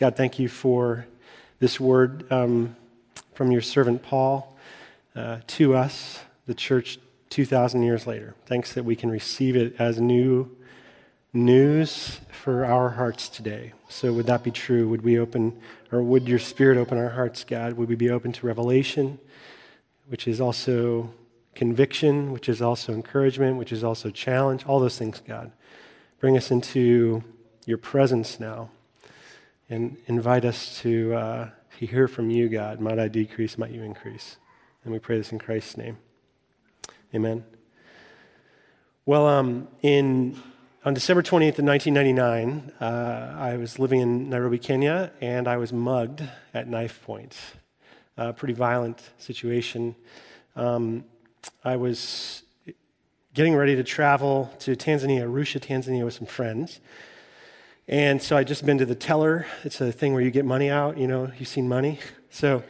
God, 0.00 0.16
thank 0.16 0.38
you 0.38 0.48
for 0.48 1.04
this 1.58 1.78
word 1.78 2.24
um, 2.32 2.74
from 3.34 3.52
your 3.52 3.60
servant 3.60 4.02
Paul 4.02 4.56
uh, 5.14 5.40
to 5.46 5.76
us, 5.76 6.20
the 6.46 6.54
church 6.54 6.98
2,000 7.28 7.82
years 7.82 8.06
later. 8.06 8.34
Thanks 8.46 8.72
that 8.72 8.86
we 8.86 8.96
can 8.96 9.10
receive 9.10 9.56
it 9.56 9.76
as 9.78 10.00
new 10.00 10.56
news 11.34 12.18
for 12.30 12.64
our 12.64 12.88
hearts 12.88 13.28
today. 13.28 13.74
So, 13.90 14.10
would 14.14 14.24
that 14.24 14.42
be 14.42 14.50
true? 14.50 14.88
Would 14.88 15.02
we 15.02 15.18
open, 15.18 15.60
or 15.92 16.02
would 16.02 16.26
your 16.26 16.38
spirit 16.38 16.78
open 16.78 16.96
our 16.96 17.10
hearts, 17.10 17.44
God? 17.44 17.74
Would 17.74 17.90
we 17.90 17.94
be 17.94 18.08
open 18.08 18.32
to 18.32 18.46
revelation, 18.46 19.18
which 20.06 20.26
is 20.26 20.40
also 20.40 21.12
conviction, 21.54 22.32
which 22.32 22.48
is 22.48 22.62
also 22.62 22.94
encouragement, 22.94 23.58
which 23.58 23.70
is 23.70 23.84
also 23.84 24.08
challenge? 24.08 24.64
All 24.64 24.80
those 24.80 24.96
things, 24.96 25.20
God. 25.20 25.52
Bring 26.20 26.38
us 26.38 26.50
into 26.50 27.22
your 27.66 27.76
presence 27.76 28.40
now 28.40 28.70
and 29.70 29.96
invite 30.06 30.44
us 30.44 30.78
to, 30.82 31.14
uh, 31.14 31.50
hear 31.86 32.08
from 32.08 32.28
you, 32.28 32.48
God. 32.48 32.80
Might 32.80 32.98
I 32.98 33.08
decrease, 33.08 33.56
might 33.56 33.70
you 33.70 33.82
increase. 33.82 34.36
And 34.84 34.92
we 34.92 34.98
pray 34.98 35.16
this 35.16 35.32
in 35.32 35.38
Christ's 35.38 35.76
name. 35.76 35.96
Amen. 37.14 37.44
Well, 39.06 39.26
um, 39.26 39.68
in 39.82 40.38
on 40.82 40.94
December 40.94 41.22
20th 41.22 41.58
of 41.58 41.64
1999, 41.64 42.72
uh, 42.80 43.34
I 43.38 43.56
was 43.56 43.78
living 43.78 44.00
in 44.00 44.30
Nairobi, 44.30 44.58
Kenya, 44.58 45.12
and 45.20 45.46
I 45.46 45.58
was 45.58 45.72
mugged 45.72 46.22
at 46.54 46.68
knife 46.68 47.02
point. 47.02 47.36
A 48.16 48.32
pretty 48.32 48.54
violent 48.54 49.02
situation. 49.18 49.94
Um, 50.56 51.04
I 51.64 51.76
was 51.76 52.42
getting 53.34 53.54
ready 53.54 53.76
to 53.76 53.84
travel 53.84 54.50
to 54.60 54.74
Tanzania, 54.74 55.22
Arusha, 55.22 55.60
Tanzania, 55.60 56.04
with 56.04 56.14
some 56.14 56.26
friends. 56.26 56.80
And 57.90 58.22
so 58.22 58.36
I'd 58.36 58.46
just 58.46 58.64
been 58.64 58.78
to 58.78 58.86
the 58.86 58.94
teller. 58.94 59.46
It's 59.64 59.80
a 59.80 59.90
thing 59.90 60.12
where 60.12 60.22
you 60.22 60.30
get 60.30 60.44
money 60.44 60.70
out, 60.70 60.96
you 60.96 61.08
know, 61.08 61.32
you've 61.38 61.48
seen 61.48 61.68
money. 61.68 61.98
So 62.32 62.62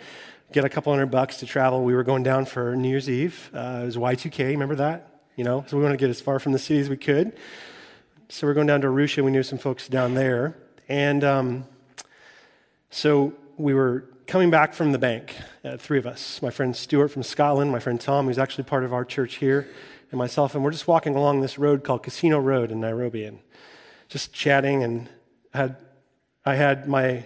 get 0.53 0.65
a 0.65 0.71
couple 0.71 0.91
hundred 0.91 1.11
bucks 1.11 1.37
to 1.41 1.47
travel. 1.47 1.85
We 1.85 1.93
were 1.93 2.03
going 2.03 2.23
down 2.23 2.47
for 2.47 2.75
New 2.75 2.89
Year's 2.89 3.11
Eve. 3.11 3.51
Uh, 3.53 3.81
it 3.83 3.85
was 3.85 3.97
Y2K, 3.99 4.39
remember 4.53 4.77
that? 4.77 5.21
You 5.37 5.45
know, 5.45 5.67
so 5.69 5.77
we 5.77 5.83
want 5.83 5.93
to 5.93 5.99
get 5.99 6.09
as 6.09 6.23
far 6.23 6.39
from 6.39 6.53
the 6.53 6.59
city 6.59 6.81
as 6.81 6.89
we 6.89 6.97
could. 6.97 7.37
So 8.31 8.47
we're 8.47 8.55
going 8.55 8.67
down 8.67 8.81
to 8.81 8.87
Arusha. 8.87 9.23
We 9.23 9.33
knew 9.33 9.43
some 9.43 9.59
folks 9.59 9.87
down 9.87 10.15
there. 10.15 10.57
And 10.89 11.23
um, 11.25 11.67
so 12.89 13.35
we 13.59 13.75
were 13.75 14.07
coming 14.27 14.49
back 14.49 14.73
from 14.73 14.93
the 14.93 14.99
bank, 14.99 15.37
uh, 15.63 15.77
three 15.77 15.99
of 15.99 16.07
us. 16.07 16.41
My 16.41 16.49
friend 16.49 16.75
Stuart 16.75 17.09
from 17.09 17.23
Scotland, 17.23 17.71
my 17.71 17.81
friend 17.81 18.01
Tom, 18.01 18.29
who's 18.29 18.39
actually 18.39 18.65
part 18.65 18.85
of 18.85 18.95
our 18.95 19.05
church 19.05 19.35
here, 19.35 19.69
and 20.11 20.17
myself. 20.17 20.55
And 20.55 20.65
we're 20.65 20.71
just 20.71 20.89
walking 20.89 21.15
along 21.17 21.43
this 21.43 21.59
road 21.59 21.85
called 21.85 22.03
Casino 22.03 22.39
Road 22.39 22.71
in 22.71 22.81
Nairobi 22.81 23.27
and 23.27 23.41
just 24.11 24.35
chatting. 24.35 24.83
And 24.83 25.09
had, 25.55 25.77
I 26.45 26.57
had 26.57 26.87
my 26.87 27.25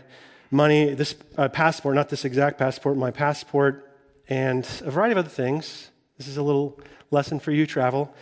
money, 0.53 0.95
this 0.95 1.17
uh, 1.37 1.49
passport, 1.49 1.97
not 1.97 2.11
this 2.11 2.25
exact 2.25 2.59
passport, 2.59 2.97
my 2.97 3.11
passport, 3.11 3.91
and 4.29 4.65
a 4.85 4.93
variety 4.93 5.12
of 5.12 5.19
other 5.19 5.29
things. 5.29 5.91
This 6.17 6.29
is 6.29 6.37
a 6.37 6.43
little 6.43 6.79
lesson 7.11 7.41
for 7.41 7.51
you, 7.51 7.67
travel 7.67 8.15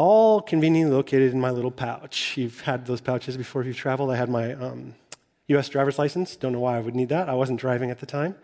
all 0.00 0.40
conveniently 0.40 0.96
located 0.96 1.30
in 1.30 1.38
my 1.38 1.50
little 1.50 1.70
pouch. 1.70 2.38
You've 2.38 2.62
had 2.62 2.86
those 2.86 3.02
pouches 3.02 3.36
before 3.36 3.60
if 3.60 3.66
you've 3.66 3.76
traveled. 3.76 4.10
I 4.10 4.16
had 4.16 4.30
my 4.30 4.54
um, 4.54 4.94
US 5.48 5.68
driver's 5.68 5.98
license. 5.98 6.36
Don't 6.36 6.52
know 6.52 6.60
why 6.60 6.78
I 6.78 6.80
would 6.80 6.94
need 6.94 7.10
that. 7.10 7.28
I 7.28 7.34
wasn't 7.34 7.60
driving 7.60 7.90
at 7.90 8.00
the 8.00 8.06
time. 8.06 8.34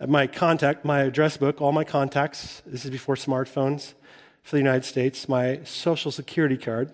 Uh, 0.00 0.08
my 0.08 0.26
contact, 0.26 0.84
my 0.84 1.02
address 1.02 1.36
book, 1.36 1.62
all 1.62 1.70
my 1.70 1.84
contacts. 1.84 2.62
This 2.66 2.84
is 2.84 2.90
before 2.90 3.14
smartphones 3.14 3.94
for 4.42 4.56
the 4.56 4.58
United 4.58 4.84
States. 4.84 5.28
My 5.28 5.60
social 5.62 6.10
security 6.10 6.56
card. 6.56 6.90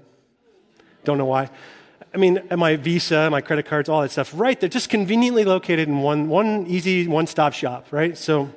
Don't 1.05 1.19
know 1.19 1.27
why. 1.27 1.51
I 2.15 2.17
mean, 2.17 2.41
my 2.57 2.77
Visa, 2.77 3.29
my 3.29 3.41
credit 3.41 3.67
cards, 3.67 3.89
all 3.89 4.01
that 4.03 4.11
stuff, 4.11 4.33
right 4.35 4.59
They're 4.59 4.69
just 4.69 4.89
conveniently 4.89 5.45
located 5.45 5.89
in 5.89 5.99
one, 6.01 6.29
one 6.29 6.67
easy 6.67 7.07
one 7.09 7.27
stop 7.27 7.53
shop, 7.53 7.89
right? 7.91 8.17
So 8.17 8.51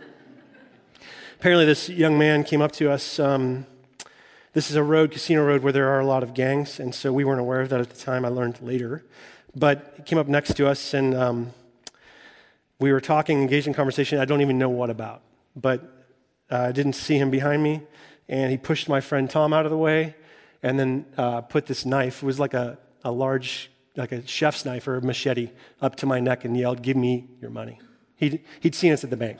apparently, 1.39 1.65
this 1.65 1.89
young 1.89 2.17
man 2.17 2.43
came 2.43 2.61
up 2.61 2.71
to 2.73 2.91
us. 2.91 3.19
Um, 3.19 3.65
this 4.53 4.69
is 4.69 4.75
a 4.75 4.83
road, 4.83 5.11
Casino 5.11 5.45
Road, 5.45 5.61
where 5.61 5.73
there 5.73 5.89
are 5.89 5.99
a 5.99 6.05
lot 6.05 6.23
of 6.23 6.33
gangs, 6.33 6.79
and 6.79 6.95
so 6.95 7.11
we 7.11 7.23
weren't 7.23 7.39
aware 7.39 7.61
of 7.61 7.69
that 7.69 7.79
at 7.79 7.89
the 7.89 7.99
time. 7.99 8.25
I 8.25 8.29
learned 8.29 8.61
later. 8.61 9.03
But 9.55 9.93
he 9.97 10.03
came 10.03 10.19
up 10.19 10.27
next 10.27 10.55
to 10.55 10.67
us, 10.67 10.93
and 10.93 11.15
um, 11.15 11.53
we 12.79 12.91
were 12.91 13.01
talking, 13.01 13.41
engaged 13.41 13.67
in 13.67 13.73
conversation. 13.73 14.19
I 14.19 14.25
don't 14.25 14.41
even 14.41 14.57
know 14.57 14.69
what 14.69 14.89
about, 14.89 15.21
but 15.55 15.81
uh, 16.51 16.57
I 16.59 16.71
didn't 16.71 16.93
see 16.93 17.17
him 17.17 17.29
behind 17.29 17.63
me, 17.63 17.81
and 18.29 18.51
he 18.51 18.57
pushed 18.57 18.87
my 18.87 19.01
friend 19.01 19.29
Tom 19.29 19.51
out 19.51 19.65
of 19.65 19.71
the 19.71 19.77
way, 19.77 20.15
and 20.63 20.79
then 20.79 21.05
uh, 21.17 21.41
put 21.41 21.65
this 21.65 21.85
knife. 21.85 22.23
It 22.23 22.25
was 22.25 22.39
like 22.39 22.53
a, 22.53 22.77
a 23.03 23.11
large, 23.11 23.69
like 23.95 24.11
a 24.11 24.25
chef's 24.25 24.65
knife 24.65 24.87
or 24.87 24.97
a 24.97 25.01
machete 25.01 25.49
up 25.81 25.95
to 25.97 26.05
my 26.05 26.19
neck, 26.19 26.45
and 26.45 26.55
yelled, 26.57 26.81
"Give 26.81 26.97
me 26.97 27.27
your 27.41 27.51
money." 27.51 27.79
He'd, 28.15 28.43
he'd 28.59 28.75
seen 28.75 28.93
us 28.93 29.03
at 29.03 29.09
the 29.09 29.17
bank. 29.17 29.39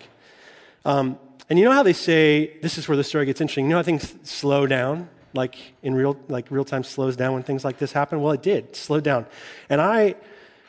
Um, 0.86 1.18
and 1.50 1.58
you 1.58 1.66
know 1.66 1.72
how 1.72 1.84
they 1.84 1.94
say 1.94 2.58
this 2.62 2.78
is 2.78 2.88
where 2.88 2.98
the 2.98 3.04
story 3.04 3.26
gets 3.26 3.42
interesting. 3.42 3.66
You 3.66 3.72
know 3.72 3.78
how 3.78 3.84
things 3.84 4.16
slow 4.24 4.68
down, 4.68 5.10
like 5.34 5.56
in 5.82 5.96
real 5.96 6.18
like 6.28 6.52
real 6.52 6.66
time 6.66 6.84
slows 6.84 7.16
down 7.16 7.34
when 7.34 7.44
things 7.44 7.64
like 7.66 7.78
this 7.78 7.92
happen. 7.92 8.22
Well, 8.22 8.34
it 8.34 8.42
did 8.42 8.76
slow 8.76 9.00
down, 9.00 9.26
and 9.70 9.82
I, 9.82 10.16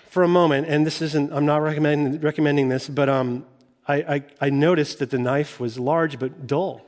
for 0.09 0.23
a 0.23 0.29
moment, 0.29 0.69
and 0.69 0.87
this 0.87 1.03
isn't. 1.03 1.33
I'm 1.33 1.47
not 1.47 1.63
recommending 1.63 2.21
recommending 2.21 2.69
this, 2.69 2.89
but 2.89 3.09
um, 3.09 3.45
I, 3.89 3.95
I, 3.97 4.23
I 4.43 4.51
noticed 4.51 4.99
that 4.99 5.11
the 5.11 5.19
knife 5.19 5.59
was 5.59 5.79
large 5.79 6.19
but 6.19 6.47
dull, 6.47 6.85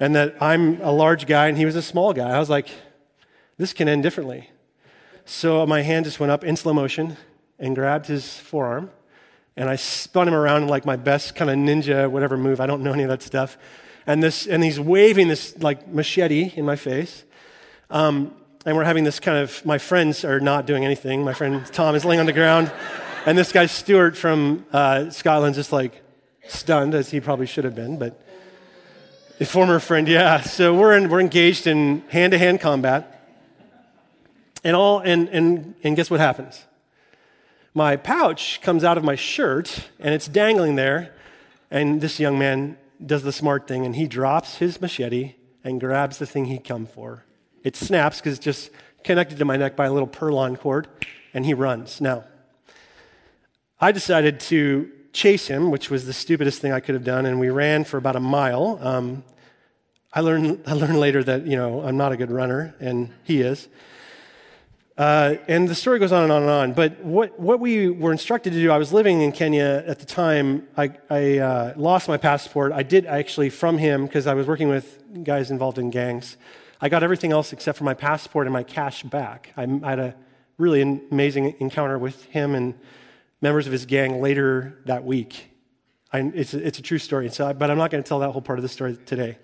and 0.00 0.14
that 0.14 0.36
I'm 0.40 0.80
a 0.80 0.92
large 0.92 1.26
guy 1.26 1.48
and 1.48 1.56
he 1.58 1.64
was 1.64 1.76
a 1.76 1.82
small 1.82 2.12
guy. 2.12 2.30
I 2.30 2.38
was 2.38 2.50
like, 2.50 2.68
this 3.56 3.72
can 3.72 3.88
end 3.88 4.02
differently. 4.02 4.50
So 5.24 5.66
my 5.66 5.82
hand 5.82 6.04
just 6.04 6.20
went 6.20 6.32
up 6.32 6.44
in 6.44 6.56
slow 6.56 6.72
motion 6.72 7.16
and 7.58 7.74
grabbed 7.74 8.06
his 8.06 8.38
forearm 8.38 8.90
and 9.58 9.68
I 9.68 9.74
spun 9.74 10.28
him 10.28 10.34
around 10.34 10.68
like 10.68 10.86
my 10.86 10.94
best 10.94 11.34
kind 11.34 11.50
of 11.50 11.56
ninja, 11.56 12.08
whatever 12.08 12.36
move. 12.36 12.60
I 12.60 12.66
don't 12.66 12.82
know 12.82 12.92
any 12.92 13.02
of 13.02 13.08
that 13.08 13.22
stuff. 13.22 13.58
And, 14.06 14.22
this, 14.22 14.46
and 14.46 14.62
he's 14.62 14.78
waving 14.78 15.26
this 15.26 15.58
like 15.58 15.88
machete 15.88 16.52
in 16.54 16.64
my 16.64 16.76
face. 16.76 17.24
Um, 17.90 18.34
and 18.64 18.76
we're 18.76 18.84
having 18.84 19.02
this 19.02 19.18
kind 19.18 19.36
of, 19.36 19.64
my 19.66 19.78
friends 19.78 20.24
are 20.24 20.38
not 20.38 20.64
doing 20.64 20.84
anything. 20.84 21.24
My 21.24 21.32
friend 21.32 21.66
Tom 21.66 21.96
is 21.96 22.04
laying 22.04 22.20
on 22.20 22.26
the 22.26 22.32
ground. 22.32 22.70
And 23.26 23.36
this 23.36 23.50
guy, 23.50 23.66
Stuart 23.66 24.16
from 24.16 24.64
uh, 24.72 25.10
Scotland, 25.10 25.56
just 25.56 25.72
like 25.72 26.02
stunned, 26.46 26.94
as 26.94 27.10
he 27.10 27.20
probably 27.20 27.46
should 27.46 27.64
have 27.64 27.74
been. 27.74 27.98
But 27.98 28.20
a 29.40 29.46
former 29.46 29.78
friend, 29.78 30.08
yeah. 30.08 30.40
So 30.40 30.74
we're, 30.74 30.96
in, 30.96 31.08
we're 31.08 31.20
engaged 31.20 31.66
in 31.66 32.02
hand 32.08 32.32
to 32.32 32.38
hand 32.38 32.60
combat. 32.60 33.14
And, 34.64 34.74
all, 34.74 35.00
and, 35.00 35.28
and, 35.28 35.74
and 35.82 35.96
guess 35.96 36.10
what 36.10 36.20
happens? 36.20 36.64
my 37.78 37.96
pouch 37.96 38.60
comes 38.60 38.82
out 38.82 38.98
of 38.98 39.04
my 39.04 39.14
shirt 39.14 39.88
and 40.00 40.12
it's 40.12 40.26
dangling 40.26 40.74
there. 40.74 41.14
And 41.70 42.00
this 42.00 42.18
young 42.18 42.36
man 42.36 42.76
does 43.04 43.22
the 43.22 43.32
smart 43.32 43.68
thing 43.68 43.86
and 43.86 43.94
he 43.94 44.08
drops 44.08 44.56
his 44.56 44.80
machete 44.80 45.34
and 45.62 45.80
grabs 45.80 46.18
the 46.18 46.26
thing 46.26 46.46
he 46.46 46.58
come 46.58 46.86
for. 46.86 47.24
It 47.62 47.76
snaps 47.76 48.18
because 48.18 48.34
it's 48.34 48.44
just 48.44 48.70
connected 49.04 49.38
to 49.38 49.44
my 49.44 49.56
neck 49.56 49.76
by 49.76 49.86
a 49.86 49.92
little 49.92 50.08
Perlon 50.08 50.58
cord 50.58 50.88
and 51.32 51.46
he 51.46 51.54
runs. 51.54 52.00
Now, 52.00 52.24
I 53.80 53.92
decided 53.92 54.40
to 54.40 54.90
chase 55.18 55.48
him, 55.48 55.72
which 55.72 55.90
was 55.90 56.06
the 56.06 56.12
stupidest 56.12 56.60
thing 56.62 56.70
I 56.70 56.78
could 56.78 56.94
have 56.94 57.02
done, 57.02 57.26
and 57.26 57.40
we 57.40 57.50
ran 57.50 57.82
for 57.82 57.96
about 57.96 58.14
a 58.14 58.20
mile. 58.20 58.78
Um, 58.80 59.24
I 60.12 60.20
learned, 60.20 60.62
I 60.64 60.74
learned 60.74 61.00
later 61.00 61.24
that, 61.24 61.44
you 61.44 61.56
know, 61.56 61.82
I'm 61.82 61.96
not 61.96 62.12
a 62.12 62.16
good 62.16 62.30
runner, 62.30 62.76
and 62.78 63.10
he 63.24 63.40
is. 63.40 63.68
Uh, 64.96 65.34
and 65.48 65.68
the 65.68 65.74
story 65.74 65.98
goes 65.98 66.12
on 66.12 66.22
and 66.22 66.30
on 66.30 66.42
and 66.42 66.50
on. 66.50 66.72
But 66.72 67.00
what, 67.02 67.38
what 67.38 67.58
we 67.58 67.88
were 67.88 68.12
instructed 68.12 68.52
to 68.52 68.60
do, 68.60 68.70
I 68.70 68.78
was 68.78 68.92
living 68.92 69.20
in 69.22 69.32
Kenya 69.32 69.82
at 69.86 69.98
the 69.98 70.06
time. 70.06 70.68
I, 70.76 70.92
I 71.10 71.38
uh, 71.38 71.74
lost 71.76 72.06
my 72.06 72.16
passport. 72.16 72.72
I 72.72 72.84
did 72.84 73.04
actually 73.04 73.50
from 73.50 73.76
him, 73.76 74.06
because 74.06 74.28
I 74.28 74.34
was 74.34 74.46
working 74.46 74.68
with 74.68 75.02
guys 75.24 75.50
involved 75.50 75.78
in 75.78 75.90
gangs. 75.90 76.36
I 76.80 76.88
got 76.88 77.02
everything 77.02 77.32
else 77.32 77.52
except 77.52 77.76
for 77.76 77.84
my 77.84 77.94
passport 77.94 78.46
and 78.46 78.52
my 78.52 78.62
cash 78.62 79.02
back. 79.02 79.52
I, 79.56 79.64
I 79.82 79.90
had 79.90 79.98
a 79.98 80.14
really 80.58 80.80
amazing 80.80 81.56
encounter 81.58 81.98
with 81.98 82.22
him 82.26 82.54
and 82.54 82.74
members 83.40 83.66
of 83.66 83.72
his 83.72 83.86
gang 83.86 84.20
later 84.20 84.78
that 84.86 85.04
week. 85.04 85.50
I, 86.12 86.20
it's, 86.34 86.54
a, 86.54 86.66
it's 86.66 86.78
a 86.78 86.82
true 86.82 86.98
story, 86.98 87.28
so, 87.30 87.52
but 87.52 87.70
I'm 87.70 87.78
not 87.78 87.90
going 87.90 88.02
to 88.02 88.08
tell 88.08 88.20
that 88.20 88.30
whole 88.30 88.42
part 88.42 88.58
of 88.58 88.62
the 88.62 88.68
story 88.68 88.96
today. 89.06 89.38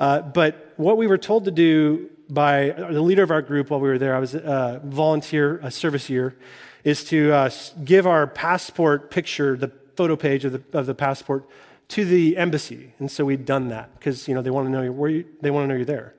Uh, 0.00 0.20
but 0.20 0.72
what 0.76 0.96
we 0.96 1.06
were 1.06 1.18
told 1.18 1.44
to 1.44 1.50
do 1.50 2.10
by 2.32 2.70
the 2.70 3.02
leader 3.02 3.22
of 3.22 3.30
our 3.30 3.42
group 3.42 3.70
while 3.70 3.80
we 3.80 3.88
were 3.88 3.98
there. 3.98 4.16
I 4.16 4.18
was 4.18 4.34
a 4.34 4.80
volunteer, 4.84 5.60
a 5.62 5.70
service 5.70 6.08
year, 6.08 6.34
is 6.82 7.04
to 7.04 7.32
uh, 7.32 7.50
give 7.84 8.06
our 8.06 8.26
passport 8.26 9.10
picture, 9.10 9.56
the 9.56 9.70
photo 9.96 10.16
page 10.16 10.44
of 10.44 10.52
the, 10.52 10.78
of 10.78 10.86
the 10.86 10.94
passport, 10.94 11.46
to 11.88 12.06
the 12.06 12.38
embassy. 12.38 12.94
And 12.98 13.10
so 13.10 13.26
we'd 13.26 13.44
done 13.44 13.68
that 13.68 13.94
because 13.98 14.26
you 14.28 14.34
know 14.34 14.40
they 14.40 14.50
want 14.50 14.66
to 14.66 14.72
know 14.72 14.82
you, 14.82 15.26
they 15.42 15.50
want 15.50 15.64
to 15.64 15.68
know 15.68 15.74
you're 15.74 15.84
there. 15.84 16.14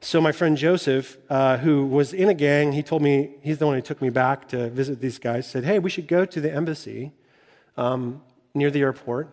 So 0.00 0.20
my 0.20 0.32
friend 0.32 0.56
Joseph, 0.56 1.18
uh, 1.28 1.58
who 1.58 1.84
was 1.84 2.12
in 2.12 2.28
a 2.28 2.34
gang, 2.34 2.72
he 2.72 2.82
told 2.82 3.02
me 3.02 3.34
he's 3.42 3.58
the 3.58 3.66
one 3.66 3.74
who 3.74 3.82
took 3.82 4.00
me 4.00 4.10
back 4.10 4.48
to 4.48 4.70
visit 4.70 5.00
these 5.00 5.18
guys. 5.18 5.48
Said, 5.48 5.64
"Hey, 5.64 5.78
we 5.78 5.90
should 5.90 6.06
go 6.06 6.24
to 6.24 6.40
the 6.40 6.52
embassy 6.52 7.12
um, 7.76 8.22
near 8.54 8.70
the 8.70 8.80
airport, 8.80 9.28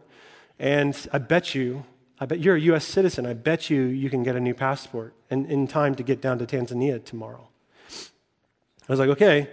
and 0.57 0.97
I 1.13 1.19
bet 1.19 1.53
you 1.53 1.85
I 2.19 2.25
bet 2.25 2.39
you're 2.39 2.55
a 2.55 2.61
U.S. 2.61 2.85
citizen. 2.85 3.25
I 3.25 3.33
bet 3.33 3.69
you 3.69 3.83
you 3.83 4.09
can 4.09 4.23
get 4.23 4.35
a 4.35 4.39
new 4.39 4.53
passport 4.53 5.13
and 5.29 5.45
in 5.51 5.67
time 5.67 5.95
to 5.95 6.03
get 6.03 6.21
down 6.21 6.39
to 6.39 6.45
Tanzania 6.45 7.03
tomorrow. 7.03 7.47
I 8.87 8.91
was 8.91 8.99
like, 8.99 9.09
okay. 9.09 9.49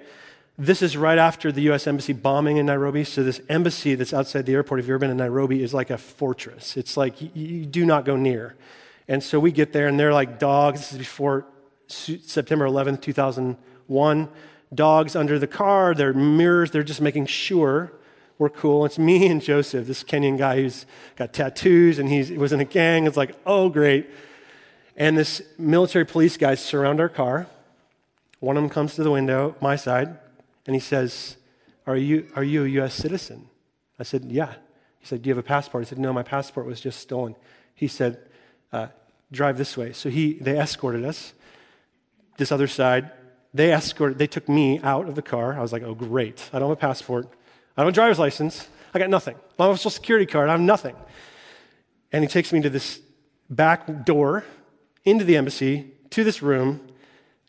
this 0.58 0.82
is 0.82 0.96
right 0.96 1.18
after 1.18 1.50
the 1.50 1.62
U.S. 1.62 1.86
Embassy 1.86 2.12
bombing 2.12 2.58
in 2.58 2.66
Nairobi. 2.66 3.02
So, 3.02 3.24
this 3.24 3.40
embassy 3.48 3.94
that's 3.94 4.12
outside 4.12 4.46
the 4.46 4.54
airport, 4.54 4.80
if 4.80 4.84
you've 4.84 4.90
ever 4.90 4.98
been 5.00 5.10
in 5.10 5.16
Nairobi, 5.16 5.62
is 5.62 5.74
like 5.74 5.90
a 5.90 5.98
fortress. 5.98 6.76
It's 6.76 6.96
like 6.96 7.20
you, 7.20 7.30
you 7.34 7.66
do 7.66 7.84
not 7.84 8.04
go 8.04 8.16
near. 8.16 8.54
And 9.08 9.22
so 9.22 9.40
we 9.40 9.52
get 9.52 9.72
there, 9.72 9.88
and 9.88 9.98
they're 9.98 10.12
like 10.12 10.38
dogs. 10.38 10.80
This 10.80 10.92
is 10.92 10.98
before 10.98 11.46
September 11.88 12.66
11th, 12.66 13.00
2001. 13.00 14.28
Dogs 14.74 15.16
under 15.16 15.38
the 15.38 15.46
car, 15.46 15.94
their 15.94 16.14
mirrors, 16.14 16.70
they're 16.70 16.82
just 16.82 17.00
making 17.00 17.26
sure 17.26 17.92
we're 18.38 18.48
cool. 18.48 18.84
It's 18.84 18.98
me 18.98 19.26
and 19.26 19.40
Joseph, 19.40 19.86
this 19.86 20.02
Kenyan 20.02 20.36
guy 20.38 20.56
who's 20.56 20.86
got 21.14 21.32
tattoos 21.32 21.98
and 21.98 22.08
he 22.08 22.36
was 22.36 22.52
in 22.52 22.60
a 22.60 22.64
gang. 22.64 23.06
It's 23.06 23.16
like, 23.16 23.36
oh, 23.46 23.68
great. 23.68 24.10
And 24.96 25.16
this 25.16 25.42
military 25.58 26.04
police 26.04 26.36
guys 26.36 26.60
surround 26.60 27.00
our 27.00 27.08
car. 27.08 27.46
One 28.40 28.56
of 28.56 28.62
them 28.62 28.70
comes 28.70 28.96
to 28.96 29.04
the 29.04 29.10
window, 29.10 29.54
my 29.60 29.76
side, 29.76 30.18
and 30.66 30.74
he 30.74 30.80
says, 30.80 31.36
Are 31.86 31.96
you, 31.96 32.28
are 32.34 32.42
you 32.42 32.64
a 32.64 32.68
U.S. 32.68 32.94
citizen? 32.94 33.48
I 33.98 34.02
said, 34.02 34.24
Yeah. 34.24 34.54
He 34.98 35.06
said, 35.06 35.22
Do 35.22 35.28
you 35.28 35.36
have 35.36 35.44
a 35.44 35.46
passport? 35.46 35.86
I 35.86 35.88
said, 35.88 35.98
No, 35.98 36.12
my 36.12 36.24
passport 36.24 36.66
was 36.66 36.80
just 36.80 36.98
stolen. 36.98 37.36
He 37.74 37.86
said, 37.86 38.18
uh, 38.72 38.88
Drive 39.32 39.56
this 39.56 39.78
way. 39.78 39.94
So 39.94 40.10
he, 40.10 40.34
they 40.34 40.58
escorted 40.58 41.04
us. 41.06 41.32
This 42.36 42.52
other 42.52 42.66
side, 42.66 43.10
they 43.54 43.72
escorted, 43.72 44.18
they 44.18 44.26
took 44.26 44.46
me 44.46 44.78
out 44.80 45.08
of 45.08 45.14
the 45.14 45.22
car. 45.22 45.54
I 45.54 45.60
was 45.60 45.72
like, 45.72 45.82
Oh, 45.82 45.94
great. 45.94 46.50
I 46.52 46.58
don't 46.58 46.68
have 46.68 46.78
a 46.78 46.80
passport. 46.80 47.26
I 47.76 47.82
don't 47.82 47.86
have 47.86 47.88
a 47.88 47.92
driver's 47.92 48.18
license. 48.18 48.68
I 48.92 48.98
got 48.98 49.08
nothing. 49.08 49.34
I 49.34 49.52
don't 49.58 49.68
have 49.68 49.76
a 49.76 49.78
social 49.78 49.90
security 49.90 50.26
card. 50.26 50.50
I 50.50 50.52
have 50.52 50.60
nothing. 50.60 50.94
And 52.12 52.22
he 52.22 52.28
takes 52.28 52.52
me 52.52 52.60
to 52.60 52.68
this 52.68 53.00
back 53.48 54.04
door 54.04 54.44
into 55.04 55.24
the 55.24 55.36
embassy, 55.38 55.90
to 56.10 56.24
this 56.24 56.42
room, 56.42 56.86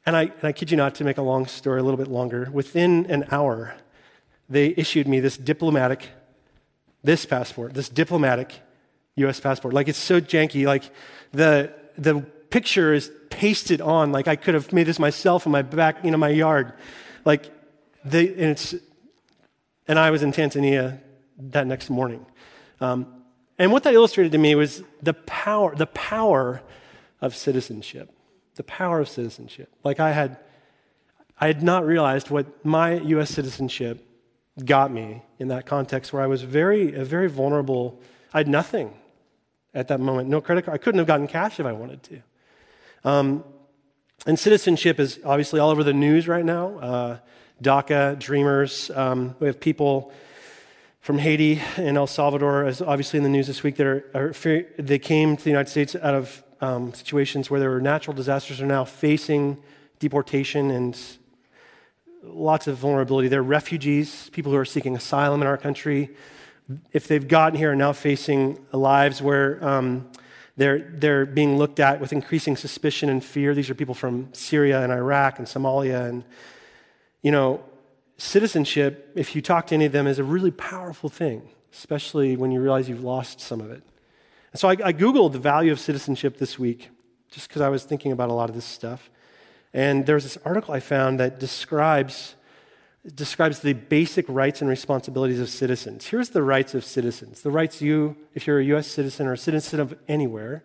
and 0.06 0.16
I, 0.16 0.24
and 0.24 0.44
I 0.44 0.52
kid 0.54 0.72
you 0.72 0.78
not, 0.78 0.96
to 0.96 1.04
make 1.04 1.18
a 1.18 1.22
long 1.22 1.46
story 1.48 1.80
a 1.80 1.84
little 1.84 1.98
bit 1.98 2.08
longer, 2.08 2.50
within 2.52 3.06
an 3.08 3.26
hour, 3.30 3.76
they 4.50 4.74
issued 4.78 5.08
me 5.08 5.20
this 5.20 5.38
diplomatic, 5.38 6.10
this 7.04 7.26
passport, 7.26 7.74
this 7.74 7.90
diplomatic 7.90 8.62
US 9.16 9.40
passport. 9.40 9.74
Like 9.74 9.88
it's 9.88 10.00
so 10.00 10.20
janky, 10.20 10.66
like 10.66 10.90
the, 11.32 11.74
the 11.98 12.22
picture 12.50 12.94
is 12.94 13.12
pasted 13.30 13.82
on, 13.82 14.12
like 14.12 14.28
I 14.28 14.36
could 14.36 14.54
have 14.54 14.72
made 14.74 14.88
this 14.88 15.00
myself 15.00 15.46
in 15.46 15.52
my 15.52 15.62
back, 15.62 16.04
you 16.04 16.12
know, 16.12 16.18
my 16.18 16.30
yard. 16.30 16.74
Like, 17.26 17.50
they, 18.06 18.28
and 18.30 18.52
it's, 18.52 18.76
and 19.88 19.98
I 19.98 20.12
was 20.12 20.24
in 20.24 20.32
Tanzania 20.32 21.00
that 21.38 21.68
next 21.68 21.90
morning. 21.90 22.26
Um, 22.82 23.24
and 23.58 23.72
what 23.72 23.84
that 23.84 23.94
illustrated 23.94 24.32
to 24.34 24.38
me 24.38 24.56
was 24.56 24.84
the 25.02 25.14
power, 25.14 25.76
the 25.76 25.88
power 25.88 26.62
of 27.22 27.36
citizenship 27.36 28.14
the 28.56 28.64
power 28.64 29.00
of 29.00 29.10
citizenship. 29.10 29.70
Like 29.84 30.00
I 30.00 30.12
had, 30.12 30.38
I 31.40 31.48
had 31.48 31.64
not 31.64 31.86
realized 31.86 32.30
what 32.30 32.66
my 32.66 32.94
U.S. 32.94 33.30
citizenship 33.30 34.06
got 34.64 34.92
me 34.92 35.24
in 35.40 35.48
that 35.48 35.66
context 35.66 36.14
where 36.14 36.22
I 36.22 36.28
was 36.28 36.44
very, 36.44 36.92
very 36.92 37.28
vulnerable. 37.28 38.00
I 38.34 38.40
had 38.40 38.48
nothing 38.48 38.94
at 39.74 39.88
that 39.88 40.00
moment, 40.00 40.30
no 40.30 40.42
credit 40.42 40.66
card. 40.66 40.76
I 40.76 40.78
couldn't 40.78 41.00
have 41.00 41.08
gotten 41.08 41.28
cash 41.28 41.60
if 41.60 41.66
I 41.66 41.72
wanted 41.72 42.04
to. 42.04 42.22
Um, 43.04 43.44
and 44.26 44.40
citizenship 44.40 45.00
is 45.00 45.20
obviously 45.26 45.60
all 45.60 45.70
over 45.70 45.84
the 45.84 45.94
news 45.94 46.28
right 46.28 46.46
now. 46.46 46.78
Uh, 46.80 47.18
DACA, 47.62 48.18
Dreamers. 48.20 48.90
Um, 48.92 49.36
we 49.40 49.48
have 49.48 49.60
people 49.60 50.14
from 51.02 51.18
Haiti 51.18 51.62
and 51.76 51.98
El 51.98 52.08
Salvador, 52.08 52.66
as 52.66 52.82
obviously 52.82 53.18
in 53.18 53.24
the 53.24 53.30
news 53.30 53.48
this 53.48 53.64
week, 53.64 53.76
that 53.76 53.86
are, 53.86 54.06
are, 54.14 54.66
they 54.78 55.00
came 55.00 55.36
to 55.36 55.44
the 55.44 55.50
United 55.50 55.70
States 55.70 55.96
out 55.96 56.16
of 56.16 56.44
um, 56.62 56.94
situations 56.94 57.50
where 57.50 57.60
there 57.60 57.70
were 57.70 57.82
natural 57.82 58.16
disasters 58.16 58.62
are 58.62 58.66
now 58.66 58.86
facing 58.86 59.62
deportation 60.00 60.72
and 60.72 60.98
lots 62.24 62.68
of 62.68 62.78
vulnerability. 62.78 63.28
They're 63.28 63.44
refugees, 63.44 64.30
people 64.32 64.54
who 64.54 64.58
are 64.58 64.66
seeking 64.66 64.96
asylum 64.96 65.42
in 65.42 65.48
our 65.48 65.58
country. 65.58 66.10
If 66.92 67.08
they've 67.08 67.28
gotten 67.28 67.58
here, 67.58 67.72
are 67.72 67.76
now 67.76 67.94
facing 67.94 68.58
lives 68.72 69.22
where 69.22 69.64
um, 69.64 70.10
they're, 70.56 70.92
they're 70.94 71.26
being 71.26 71.58
looked 71.58 71.80
at 71.80 72.00
with 72.00 72.14
increasing 72.14 72.56
suspicion 72.56 73.10
and 73.10 73.24
fear. 73.24 73.54
These 73.54 73.70
are 73.70 73.76
people 73.76 73.96
from 73.96 74.34
Syria 74.34 74.82
and 74.84 74.92
Iraq 74.92 75.40
and 75.40 75.48
Somalia. 75.48 76.08
And, 76.08 76.24
you 77.22 77.32
know, 77.32 77.64
citizenship, 78.18 79.12
if 79.16 79.36
you 79.36 79.42
talk 79.42 79.68
to 79.68 79.76
any 79.76 79.86
of 79.86 79.92
them, 79.92 80.08
is 80.08 80.20
a 80.20 80.24
really 80.24 80.52
powerful 80.52 81.10
thing, 81.10 81.50
especially 81.74 82.38
when 82.38 82.52
you 82.52 82.62
realize 82.62 82.88
you've 82.88 83.04
lost 83.04 83.42
some 83.42 83.60
of 83.60 83.72
it. 83.72 83.84
And 84.52 84.60
so 84.60 84.70
I, 84.70 84.78
I 84.84 84.94
Googled 84.94 85.32
the 85.32 85.40
value 85.40 85.72
of 85.72 85.80
citizenship 85.80 86.38
this 86.38 86.60
week, 86.60 86.90
just 87.32 87.48
because 87.48 87.62
I 87.62 87.70
was 87.70 87.84
thinking 87.84 88.12
about 88.12 88.30
a 88.30 88.34
lot 88.34 88.50
of 88.50 88.56
this 88.56 88.66
stuff. 88.66 89.10
And 89.74 90.06
there's 90.06 90.24
this 90.24 90.38
article 90.46 90.74
I 90.74 90.80
found 90.80 91.20
that 91.20 91.40
describes, 91.40 92.36
describes 93.16 93.60
the 93.60 93.74
basic 93.74 94.26
rights 94.30 94.62
and 94.62 94.70
responsibilities 94.70 95.40
of 95.40 95.50
citizens. 95.50 96.06
Here's 96.06 96.30
the 96.30 96.44
rights 96.44 96.74
of 96.74 96.86
citizens 96.86 97.42
the 97.42 97.52
rights 97.52 97.82
you, 97.82 98.16
if 98.34 98.48
you're 98.48 98.60
a 98.60 98.66
U.S. 98.66 98.88
citizen 98.88 99.28
or 99.28 99.34
a 99.34 99.38
citizen 99.38 99.80
of 99.80 99.98
anywhere, 100.08 100.64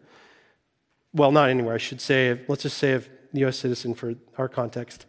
well, 1.13 1.33
not 1.33 1.49
anywhere, 1.49 1.75
I 1.75 1.79
should 1.79 2.01
say, 2.01 2.41
let's 2.49 2.63
just 2.63 2.79
say 2.79 2.93
a 2.93 3.03
U.S. 3.33 3.59
citizen 3.59 3.95
for 3.95 4.15
our 4.37 4.49
context. 4.49 5.07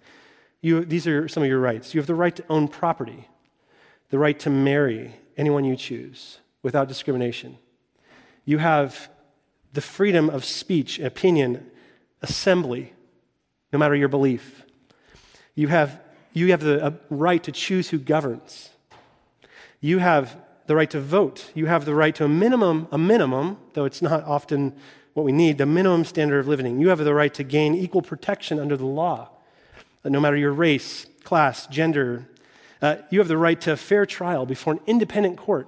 You, 0.62 0.84
these 0.84 1.08
are 1.08 1.28
some 1.28 1.44
of 1.44 1.50
your 1.50 1.60
rights. 1.60 1.94
You 1.94 2.00
have 2.00 2.08
the 2.08 2.16
right 2.16 2.36
to 2.36 2.44
own 2.50 2.68
property, 2.68 3.28
the 4.10 4.20
right 4.20 4.38
to 4.40 4.50
marry 4.50 5.16
anyone 5.38 5.64
you 5.64 5.75
choose 5.75 6.40
without 6.64 6.88
discrimination 6.88 7.58
you 8.50 8.58
have 8.58 9.12
the 9.74 9.82
freedom 9.82 10.28
of 10.28 10.44
speech, 10.44 10.98
opinion, 10.98 11.70
assembly, 12.24 12.94
no 13.72 13.78
matter 13.78 13.94
your 13.94 14.08
belief. 14.08 14.66
You 15.54 15.68
have, 15.68 16.02
you 16.34 16.52
have 16.52 16.62
the 16.62 16.98
right 17.10 17.44
to 17.44 17.52
choose 17.52 17.90
who 17.90 17.98
governs. 17.98 18.70
You 19.81 20.00
have 20.00 20.38
the 20.68 20.76
right 20.76 20.90
to 20.92 21.00
vote. 21.00 21.52
You 21.56 21.66
have 21.66 21.86
the 21.86 21.96
right 21.96 22.14
to 22.16 22.26
a 22.26 22.30
minimum, 22.30 22.88
a 22.92 22.98
minimum, 22.98 23.58
though 23.74 23.86
it's 23.86 24.02
not 24.02 24.24
often 24.24 24.76
what 25.14 25.24
we 25.24 25.31
need, 25.31 25.58
the 25.58 25.66
minimum 25.66 26.06
standard 26.06 26.40
of 26.40 26.48
living. 26.48 26.80
You 26.80 26.90
have 26.90 27.00
the 27.00 27.14
right 27.14 27.34
to 27.34 27.44
gain 27.44 27.76
equal 27.76 28.02
protection 28.02 28.60
under 28.60 28.78
the 28.78 28.86
law, 28.86 29.30
no 30.04 30.20
matter 30.20 30.38
your 30.38 30.54
race, 30.54 31.08
class, 31.24 31.66
gender. 31.68 32.28
Uh, 32.82 32.98
you 33.10 33.20
have 33.20 33.28
the 33.28 33.38
right 33.38 33.60
to 33.62 33.74
a 33.74 33.78
fair 33.78 34.06
trial 34.06 34.46
before 34.46 34.74
an 34.74 34.80
independent 34.86 35.38
court 35.38 35.68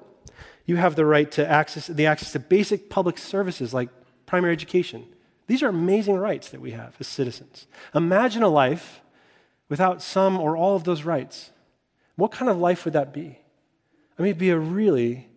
you 0.65 0.77
have 0.77 0.95
the 0.95 1.05
right 1.05 1.29
to 1.31 1.47
access 1.47 1.87
the 1.87 2.05
access 2.05 2.31
to 2.31 2.39
basic 2.39 2.89
public 2.89 3.17
services 3.17 3.73
like 3.73 3.89
primary 4.25 4.53
education. 4.53 5.05
These 5.47 5.63
are 5.63 5.67
amazing 5.67 6.15
rights 6.15 6.49
that 6.49 6.61
we 6.61 6.71
have 6.71 6.95
as 6.99 7.07
citizens. 7.07 7.67
Imagine 7.93 8.41
a 8.41 8.47
life 8.47 9.00
without 9.71 10.01
some 10.01 10.37
or 10.37 10.57
all 10.57 10.75
of 10.75 10.83
those 10.83 11.03
rights. 11.03 11.49
What 12.17 12.29
kind 12.29 12.51
of 12.51 12.57
life 12.57 12.83
would 12.83 12.93
that 12.93 13.13
be? 13.13 13.39
I 14.19 14.21
mean, 14.21 14.31
it'd 14.31 14.37
be 14.37 14.49
a 14.49 14.59
really, 14.59 15.29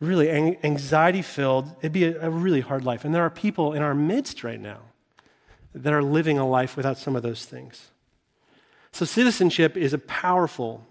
really 0.00 0.30
anxiety 0.30 1.22
filled, 1.22 1.66
it'd 1.80 1.92
be 1.92 2.04
a, 2.04 2.28
a 2.28 2.30
really 2.30 2.60
hard 2.60 2.84
life. 2.84 3.04
And 3.04 3.12
there 3.12 3.24
are 3.24 3.30
people 3.30 3.72
in 3.72 3.82
our 3.82 3.96
midst 3.96 4.44
right 4.44 4.60
now 4.60 4.78
that 5.74 5.92
are 5.92 6.04
living 6.04 6.38
a 6.38 6.48
life 6.48 6.76
without 6.76 6.98
some 6.98 7.16
of 7.16 7.24
those 7.24 7.44
things. 7.44 7.90
So, 8.92 9.04
citizenship 9.04 9.76
is 9.76 9.92
a 9.92 9.98
powerful, 9.98 10.86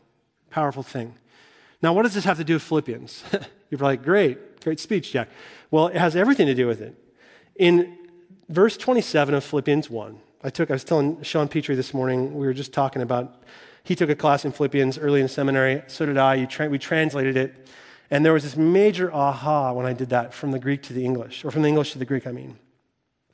powerful 0.49 0.83
thing. 0.83 1.13
Now, 1.81 1.93
what 1.93 2.03
does 2.03 2.15
this 2.15 2.25
have 2.25 2.37
to 2.37 2.43
do 2.43 2.55
with 2.55 2.63
Philippians? 2.63 3.23
You're 3.69 3.79
like, 3.79 4.03
great, 4.03 4.61
great 4.61 4.81
speech, 4.81 5.13
Jack. 5.13 5.29
Well, 5.69 5.87
it 5.87 5.95
has 5.95 6.17
everything 6.17 6.47
to 6.47 6.55
do 6.55 6.67
with 6.67 6.81
it. 6.81 7.01
In 7.55 7.97
verse 8.49 8.75
27 8.75 9.35
of 9.35 9.45
Philippians 9.45 9.89
1, 9.89 10.19
I 10.43 10.49
took, 10.49 10.71
I 10.71 10.73
was 10.73 10.83
telling 10.83 11.21
Sean 11.21 11.47
Petrie 11.47 11.75
this 11.75 11.93
morning, 11.93 12.33
we 12.33 12.47
were 12.47 12.53
just 12.53 12.73
talking 12.73 13.03
about, 13.03 13.43
he 13.83 13.95
took 13.95 14.09
a 14.09 14.15
class 14.15 14.43
in 14.43 14.51
Philippians 14.51 14.97
early 14.97 15.21
in 15.21 15.27
seminary, 15.27 15.83
so 15.85 16.05
did 16.05 16.17
I. 16.17 16.45
Tra- 16.45 16.67
we 16.67 16.79
translated 16.79 17.37
it. 17.37 17.67
And 18.09 18.25
there 18.25 18.33
was 18.33 18.43
this 18.43 18.57
major 18.57 19.13
aha 19.13 19.71
when 19.71 19.85
I 19.85 19.93
did 19.93 20.09
that 20.09 20.33
from 20.33 20.51
the 20.51 20.57
Greek 20.57 20.81
to 20.83 20.93
the 20.93 21.05
English, 21.05 21.45
or 21.45 21.51
from 21.51 21.61
the 21.61 21.67
English 21.67 21.91
to 21.91 21.99
the 21.99 22.05
Greek, 22.05 22.25
I 22.25 22.31
mean. 22.31 22.57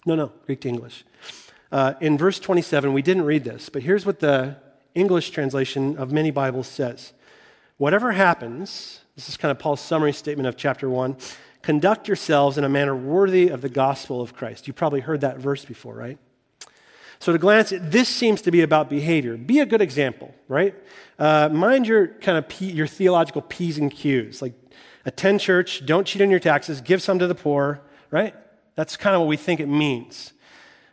No, 0.06 0.16
no, 0.16 0.34
Greek 0.46 0.60
to 0.62 0.70
English. 0.70 1.06
Uh, 1.72 1.94
in 2.02 2.18
verse 2.18 2.40
27, 2.40 2.92
we 2.92 3.02
didn't 3.02 3.24
read 3.24 3.46
this, 3.46 3.70
but 3.70 3.84
here's 3.84 4.06
what 4.06 4.20
the 4.20 4.58
English 4.94 5.30
translation 5.30 5.98
of 5.98 6.12
many 6.12 6.32
Bibles 6.32 6.68
says 6.68 7.14
Whatever 7.78 8.12
happens, 8.12 9.02
this 9.16 9.30
is 9.30 9.38
kind 9.38 9.52
of 9.52 9.60
Paul's 9.60 9.82
summary 9.82 10.14
statement 10.14 10.48
of 10.48 10.58
chapter 10.58 10.90
1 10.90 11.16
conduct 11.62 12.08
yourselves 12.08 12.58
in 12.58 12.64
a 12.64 12.70
manner 12.70 12.96
worthy 12.96 13.50
of 13.50 13.62
the 13.62 13.68
gospel 13.68 14.22
of 14.22 14.34
Christ. 14.34 14.68
You 14.68 14.74
probably 14.74 15.02
heard 15.02 15.22
that 15.22 15.38
verse 15.38 15.66
before, 15.66 15.96
right? 15.96 16.18
So, 17.20 17.32
to 17.32 17.38
glance, 17.38 17.74
this 17.76 18.08
seems 18.08 18.42
to 18.44 18.52
be 18.52 18.62
about 18.62 18.90
behavior. 18.90 19.38
Be 19.38 19.60
a 19.60 19.66
good 19.66 19.82
example, 19.82 20.34
right? 20.48 20.76
Uh, 21.18 21.50
mind 21.50 21.88
your 21.88 22.08
kind 22.08 22.38
of 22.38 22.48
P, 22.48 22.72
your 22.72 22.88
theological 22.88 23.42
P's 23.42 23.78
and 23.78 23.92
Q's. 23.92 24.42
Like, 24.42 24.54
attend 25.06 25.40
church, 25.40 25.86
don't 25.86 26.06
cheat 26.06 26.22
on 26.22 26.30
your 26.30 26.40
taxes, 26.40 26.82
give 26.82 27.02
some 27.02 27.18
to 27.20 27.28
the 27.28 27.36
poor, 27.36 27.82
right? 28.12 28.36
That's 28.76 28.98
kind 28.98 29.16
of 29.16 29.22
what 29.22 29.28
we 29.28 29.38
think 29.38 29.60
it 29.60 29.68
means. 29.68 30.34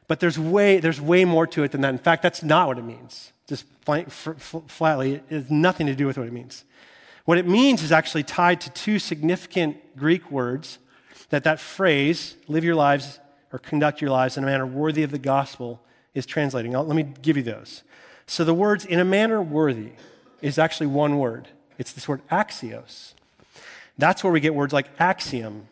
But 0.07 0.21
there's 0.21 0.39
way, 0.39 0.81
there's 0.81 1.01
way 1.01 1.25
more 1.25 1.47
to 1.49 1.63
it 1.65 1.73
than 1.73 1.81
that. 1.83 1.91
In 1.91 1.99
fact, 1.99 2.23
that's 2.23 2.43
not 2.43 2.69
what 2.69 2.79
it 2.79 2.85
means. 2.85 3.33
Just 3.47 3.67
flatly, 3.85 5.15
it 5.15 5.25
has 5.31 5.51
nothing 5.51 5.87
to 5.87 5.95
do 5.95 6.07
with 6.07 6.17
what 6.17 6.27
it 6.27 6.33
means. 6.33 6.65
What 7.25 7.39
it 7.39 7.47
means 7.47 7.83
is 7.83 7.93
actually 7.93 8.23
tied 8.23 8.61
to 8.63 8.71
two 8.71 8.99
significant 8.99 9.97
Greek 9.97 10.31
words 10.31 10.79
that 11.31 11.45
that 11.45 11.59
phrase, 11.59 12.37
live 12.49 12.65
your 12.65 12.75
lives 12.75 13.19
or 13.53 13.59
conduct 13.59 14.01
your 14.01 14.11
lives 14.11 14.37
in 14.37 14.45
a 14.45 14.47
manner 14.47 14.67
worthy 14.67 15.03
of 15.03 15.11
the 15.11 15.19
gospel, 15.19 15.81
is 16.15 16.27
translating. 16.27 16.75
I'll, 16.75 16.85
let 16.85 16.97
me 16.97 17.03
give 17.23 17.37
you 17.37 17.43
those. 17.43 17.83
So 18.27 18.45
the 18.45 18.55
words 18.55 18.87
in 18.87 19.01
a 19.01 19.05
manner 19.05 19.43
worthy, 19.43 19.93
is 20.45 20.59
actually 20.59 20.87
one 20.87 21.19
word. 21.19 21.49
It's 21.79 21.93
this 21.93 22.07
word 22.07 22.21
axios. 22.31 23.15
That's 23.97 24.23
where 24.23 24.33
we 24.33 24.41
get 24.41 24.55
words 24.55 24.75
like 24.75 24.89
axiom, 24.99 25.69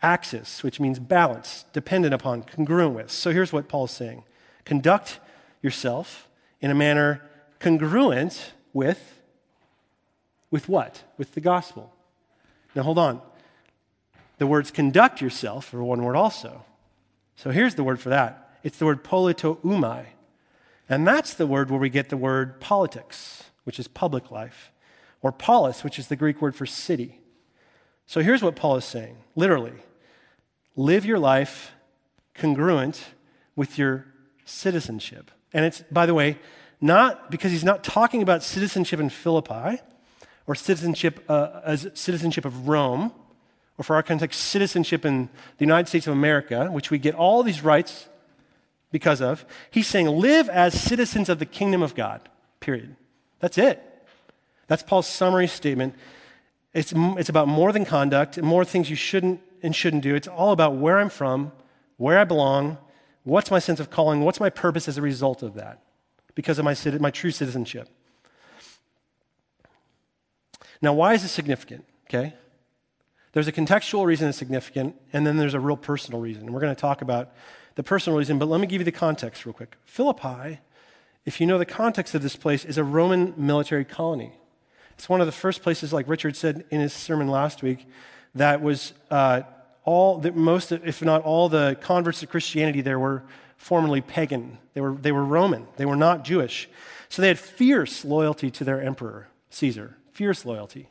axis, 0.00 0.62
which 0.62 0.80
means 0.80 0.98
balance, 0.98 1.66
dependent 1.74 2.14
upon, 2.14 2.42
congruent 2.44 2.94
with. 2.94 3.10
So 3.10 3.30
here's 3.30 3.52
what 3.52 3.68
Paul's 3.68 3.90
saying 3.90 4.24
conduct 4.64 5.20
yourself 5.60 6.28
in 6.62 6.70
a 6.70 6.74
manner 6.74 7.20
congruent 7.60 8.52
with 8.72 9.20
with 10.50 10.66
what? 10.66 11.02
With 11.18 11.34
the 11.34 11.42
gospel. 11.42 11.92
Now 12.74 12.84
hold 12.84 12.98
on. 12.98 13.20
The 14.38 14.46
words 14.46 14.70
conduct 14.70 15.20
yourself 15.20 15.74
are 15.74 15.82
one 15.82 16.02
word 16.02 16.16
also. 16.16 16.64
So 17.36 17.50
here's 17.50 17.74
the 17.74 17.84
word 17.84 18.00
for 18.00 18.08
that. 18.08 18.45
It's 18.66 18.78
the 18.78 18.84
word 18.84 19.04
politeuomai. 19.04 20.06
And 20.88 21.06
that's 21.06 21.34
the 21.34 21.46
word 21.46 21.70
where 21.70 21.78
we 21.78 21.88
get 21.88 22.08
the 22.08 22.16
word 22.16 22.60
politics, 22.60 23.44
which 23.62 23.78
is 23.78 23.86
public 23.86 24.32
life, 24.32 24.72
or 25.22 25.30
polis, 25.30 25.84
which 25.84 26.00
is 26.00 26.08
the 26.08 26.16
Greek 26.16 26.42
word 26.42 26.56
for 26.56 26.66
city. 26.66 27.20
So 28.06 28.22
here's 28.22 28.42
what 28.42 28.56
Paul 28.56 28.74
is 28.74 28.84
saying 28.84 29.18
literally 29.36 29.74
live 30.74 31.06
your 31.06 31.20
life 31.20 31.74
congruent 32.34 33.04
with 33.54 33.78
your 33.78 34.06
citizenship. 34.44 35.30
And 35.52 35.64
it's, 35.64 35.84
by 35.92 36.04
the 36.04 36.14
way, 36.14 36.36
not 36.80 37.30
because 37.30 37.52
he's 37.52 37.62
not 37.62 37.84
talking 37.84 38.20
about 38.20 38.42
citizenship 38.42 38.98
in 38.98 39.10
Philippi 39.10 39.80
or 40.48 40.56
citizenship 40.56 41.24
uh, 41.28 41.60
as 41.64 41.86
citizenship 41.94 42.44
of 42.44 42.66
Rome, 42.66 43.12
or 43.78 43.84
for 43.84 43.94
our 43.94 44.02
context, 44.02 44.40
citizenship 44.40 45.04
in 45.04 45.28
the 45.58 45.64
United 45.64 45.86
States 45.86 46.08
of 46.08 46.12
America, 46.12 46.66
which 46.66 46.90
we 46.90 46.98
get 46.98 47.14
all 47.14 47.44
these 47.44 47.62
rights 47.62 48.08
because 48.90 49.20
of. 49.20 49.44
He's 49.70 49.86
saying, 49.86 50.08
live 50.08 50.48
as 50.48 50.80
citizens 50.80 51.28
of 51.28 51.38
the 51.38 51.46
kingdom 51.46 51.82
of 51.82 51.94
God, 51.94 52.28
period. 52.60 52.96
That's 53.40 53.58
it. 53.58 53.82
That's 54.68 54.82
Paul's 54.82 55.06
summary 55.06 55.46
statement. 55.46 55.94
It's, 56.72 56.92
it's 56.94 57.28
about 57.28 57.48
more 57.48 57.72
than 57.72 57.84
conduct, 57.84 58.40
more 58.40 58.64
things 58.64 58.90
you 58.90 58.96
shouldn't 58.96 59.40
and 59.62 59.74
shouldn't 59.74 60.02
do. 60.02 60.14
It's 60.14 60.28
all 60.28 60.52
about 60.52 60.76
where 60.76 60.98
I'm 60.98 61.08
from, 61.08 61.52
where 61.96 62.18
I 62.18 62.24
belong, 62.24 62.78
what's 63.24 63.50
my 63.50 63.58
sense 63.58 63.80
of 63.80 63.90
calling, 63.90 64.20
what's 64.20 64.40
my 64.40 64.50
purpose 64.50 64.88
as 64.88 64.98
a 64.98 65.02
result 65.02 65.42
of 65.42 65.54
that, 65.54 65.82
because 66.34 66.58
of 66.58 66.64
my, 66.64 66.76
my 66.98 67.10
true 67.10 67.30
citizenship. 67.30 67.88
Now, 70.82 70.92
why 70.92 71.14
is 71.14 71.22
this 71.22 71.32
significant? 71.32 71.84
Okay? 72.08 72.34
There's 73.32 73.48
a 73.48 73.52
contextual 73.52 74.04
reason 74.06 74.28
it's 74.28 74.38
significant, 74.38 74.96
and 75.12 75.26
then 75.26 75.36
there's 75.36 75.54
a 75.54 75.60
real 75.60 75.76
personal 75.76 76.20
reason. 76.20 76.52
We're 76.52 76.60
going 76.60 76.74
to 76.74 76.80
talk 76.80 77.02
about 77.02 77.32
the 77.76 77.82
personal 77.82 78.18
reason, 78.18 78.38
but 78.38 78.48
let 78.48 78.60
me 78.60 78.66
give 78.66 78.80
you 78.80 78.84
the 78.84 78.92
context 78.92 79.46
real 79.46 79.52
quick. 79.52 79.76
Philippi, 79.84 80.60
if 81.24 81.40
you 81.40 81.46
know 81.46 81.58
the 81.58 81.64
context 81.64 82.14
of 82.14 82.22
this 82.22 82.34
place, 82.34 82.64
is 82.64 82.78
a 82.78 82.84
Roman 82.84 83.34
military 83.36 83.84
colony. 83.84 84.32
It's 84.94 85.08
one 85.08 85.20
of 85.20 85.26
the 85.26 85.32
first 85.32 85.62
places, 85.62 85.92
like 85.92 86.08
Richard 86.08 86.36
said 86.36 86.64
in 86.70 86.80
his 86.80 86.92
sermon 86.92 87.28
last 87.28 87.62
week, 87.62 87.86
that 88.34 88.62
was 88.62 88.94
uh, 89.10 89.42
all, 89.84 90.18
the, 90.18 90.32
most, 90.32 90.72
if 90.72 91.02
not 91.02 91.22
all, 91.22 91.48
the 91.48 91.76
converts 91.80 92.20
to 92.20 92.26
Christianity 92.26 92.80
there 92.80 92.98
were 92.98 93.22
formerly 93.58 94.00
pagan. 94.00 94.58
They 94.72 94.80
were, 94.80 94.94
they 94.94 95.12
were 95.12 95.24
Roman, 95.24 95.66
they 95.76 95.84
were 95.84 95.96
not 95.96 96.24
Jewish. 96.24 96.68
So 97.10 97.22
they 97.22 97.28
had 97.28 97.38
fierce 97.38 98.04
loyalty 98.04 98.50
to 98.52 98.64
their 98.64 98.80
emperor, 98.80 99.28
Caesar, 99.50 99.96
fierce 100.12 100.44
loyalty. 100.44 100.88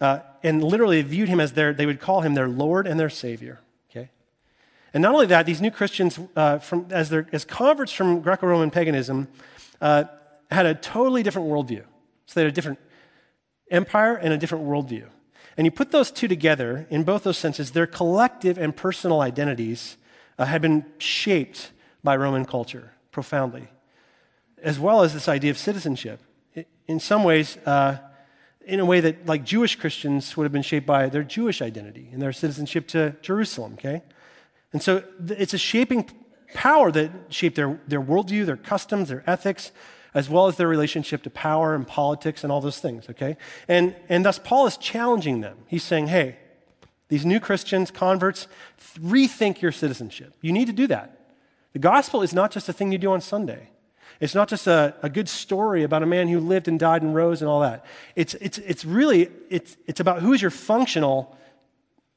Uh, 0.00 0.20
and 0.42 0.62
literally 0.62 1.02
viewed 1.02 1.28
him 1.28 1.40
as 1.40 1.52
their, 1.52 1.72
they 1.72 1.86
would 1.86 2.00
call 2.00 2.20
him 2.20 2.34
their 2.34 2.48
Lord 2.48 2.86
and 2.86 2.98
their 3.00 3.10
Savior. 3.10 3.60
And 4.94 5.02
not 5.02 5.12
only 5.14 5.26
that, 5.26 5.46
these 5.46 5.60
new 5.60 5.70
Christians, 5.70 6.18
uh, 6.34 6.58
from, 6.58 6.86
as, 6.90 7.12
as 7.12 7.44
converts 7.44 7.92
from 7.92 8.20
Greco 8.20 8.46
Roman 8.46 8.70
paganism, 8.70 9.28
uh, 9.80 10.04
had 10.50 10.66
a 10.66 10.74
totally 10.74 11.22
different 11.22 11.48
worldview. 11.48 11.84
So 12.26 12.40
they 12.40 12.42
had 12.42 12.52
a 12.52 12.54
different 12.54 12.78
empire 13.70 14.14
and 14.14 14.32
a 14.32 14.38
different 14.38 14.64
worldview. 14.64 15.06
And 15.56 15.66
you 15.66 15.70
put 15.70 15.90
those 15.90 16.10
two 16.10 16.28
together, 16.28 16.86
in 16.88 17.02
both 17.02 17.24
those 17.24 17.36
senses, 17.36 17.72
their 17.72 17.86
collective 17.86 18.58
and 18.58 18.74
personal 18.74 19.20
identities 19.20 19.96
uh, 20.38 20.44
had 20.44 20.62
been 20.62 20.84
shaped 20.98 21.72
by 22.02 22.16
Roman 22.16 22.44
culture 22.44 22.92
profoundly, 23.10 23.68
as 24.62 24.78
well 24.78 25.02
as 25.02 25.12
this 25.12 25.28
idea 25.28 25.50
of 25.50 25.58
citizenship. 25.58 26.20
In 26.86 27.00
some 27.00 27.24
ways, 27.24 27.58
uh, 27.66 27.98
in 28.64 28.80
a 28.80 28.84
way 28.84 29.00
that, 29.00 29.26
like 29.26 29.44
Jewish 29.44 29.76
Christians, 29.76 30.36
would 30.36 30.44
have 30.44 30.52
been 30.52 30.62
shaped 30.62 30.86
by 30.86 31.08
their 31.08 31.24
Jewish 31.24 31.60
identity 31.60 32.08
and 32.12 32.22
their 32.22 32.32
citizenship 32.32 32.86
to 32.88 33.16
Jerusalem, 33.20 33.74
okay? 33.74 34.02
And 34.72 34.82
so 34.82 35.02
it's 35.28 35.54
a 35.54 35.58
shaping 35.58 36.08
power 36.54 36.90
that 36.92 37.10
shaped 37.28 37.56
their, 37.56 37.80
their 37.86 38.00
worldview, 38.00 38.46
their 38.46 38.56
customs, 38.56 39.08
their 39.08 39.24
ethics, 39.26 39.72
as 40.14 40.28
well 40.28 40.46
as 40.46 40.56
their 40.56 40.68
relationship 40.68 41.22
to 41.22 41.30
power 41.30 41.74
and 41.74 41.86
politics 41.86 42.42
and 42.42 42.52
all 42.52 42.60
those 42.60 42.80
things, 42.80 43.08
okay? 43.10 43.36
And, 43.68 43.94
and 44.08 44.24
thus, 44.24 44.38
Paul 44.38 44.66
is 44.66 44.76
challenging 44.76 45.40
them. 45.40 45.58
He's 45.66 45.82
saying, 45.82 46.08
hey, 46.08 46.36
these 47.08 47.24
new 47.24 47.40
Christians, 47.40 47.90
converts, 47.90 48.48
rethink 48.98 49.60
your 49.60 49.72
citizenship. 49.72 50.34
You 50.40 50.52
need 50.52 50.66
to 50.66 50.72
do 50.72 50.86
that. 50.88 51.18
The 51.72 51.78
gospel 51.78 52.22
is 52.22 52.32
not 52.32 52.50
just 52.50 52.68
a 52.68 52.72
thing 52.72 52.92
you 52.92 52.98
do 52.98 53.12
on 53.12 53.20
Sunday. 53.20 53.70
It's 54.20 54.34
not 54.34 54.48
just 54.48 54.66
a, 54.66 54.94
a 55.02 55.08
good 55.08 55.28
story 55.28 55.84
about 55.84 56.02
a 56.02 56.06
man 56.06 56.28
who 56.28 56.40
lived 56.40 56.66
and 56.66 56.78
died 56.78 57.02
and 57.02 57.14
rose 57.14 57.40
and 57.40 57.48
all 57.48 57.60
that. 57.60 57.84
It's, 58.16 58.34
it's, 58.34 58.58
it's 58.58 58.84
really, 58.84 59.30
it's, 59.48 59.76
it's 59.86 60.00
about 60.00 60.22
who 60.22 60.32
is 60.32 60.42
your 60.42 60.50
functional 60.50 61.36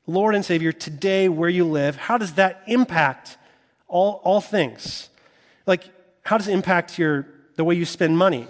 Lord 0.07 0.35
and 0.35 0.43
Savior 0.43 0.71
today, 0.71 1.29
where 1.29 1.49
you 1.49 1.65
live. 1.65 1.95
How 1.95 2.17
does 2.17 2.33
that 2.33 2.63
impact 2.67 3.37
all, 3.87 4.21
all 4.23 4.41
things? 4.41 5.09
Like, 5.65 5.83
how 6.23 6.37
does 6.37 6.47
it 6.47 6.53
impact 6.53 6.97
your 6.97 7.27
the 7.55 7.63
way 7.63 7.75
you 7.75 7.85
spend 7.85 8.17
money? 8.17 8.47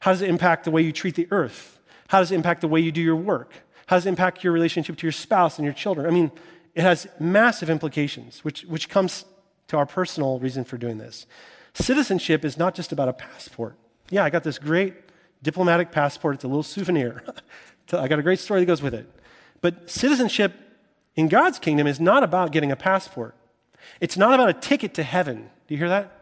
How 0.00 0.12
does 0.12 0.22
it 0.22 0.30
impact 0.30 0.64
the 0.64 0.70
way 0.70 0.82
you 0.82 0.92
treat 0.92 1.14
the 1.14 1.28
earth? 1.30 1.78
How 2.08 2.20
does 2.20 2.32
it 2.32 2.36
impact 2.36 2.62
the 2.62 2.68
way 2.68 2.80
you 2.80 2.92
do 2.92 3.00
your 3.00 3.16
work? 3.16 3.52
How 3.86 3.96
does 3.96 4.06
it 4.06 4.10
impact 4.10 4.44
your 4.44 4.52
relationship 4.52 4.96
to 4.98 5.06
your 5.06 5.12
spouse 5.12 5.58
and 5.58 5.64
your 5.64 5.74
children? 5.74 6.06
I 6.06 6.10
mean, 6.10 6.30
it 6.74 6.82
has 6.82 7.06
massive 7.18 7.68
implications, 7.68 8.44
which, 8.44 8.62
which 8.62 8.88
comes 8.88 9.24
to 9.68 9.76
our 9.76 9.86
personal 9.86 10.38
reason 10.38 10.64
for 10.64 10.78
doing 10.78 10.98
this. 10.98 11.26
Citizenship 11.74 12.44
is 12.44 12.56
not 12.56 12.74
just 12.74 12.92
about 12.92 13.08
a 13.08 13.12
passport. 13.12 13.76
Yeah, 14.10 14.24
I 14.24 14.30
got 14.30 14.44
this 14.44 14.58
great 14.58 14.94
diplomatic 15.42 15.92
passport, 15.92 16.34
it's 16.36 16.44
a 16.44 16.48
little 16.48 16.62
souvenir. 16.62 17.22
I 17.92 18.08
got 18.08 18.18
a 18.18 18.22
great 18.22 18.40
story 18.40 18.60
that 18.60 18.66
goes 18.66 18.82
with 18.82 18.94
it. 18.94 19.10
But 19.60 19.90
citizenship 19.90 20.52
in 21.18 21.26
God's 21.26 21.58
kingdom 21.58 21.88
is 21.88 21.98
not 21.98 22.22
about 22.22 22.52
getting 22.52 22.70
a 22.70 22.76
passport. 22.76 23.34
It's 24.00 24.16
not 24.16 24.34
about 24.34 24.50
a 24.50 24.52
ticket 24.52 24.94
to 24.94 25.02
heaven. 25.02 25.50
Do 25.66 25.74
you 25.74 25.78
hear 25.78 25.88
that? 25.88 26.12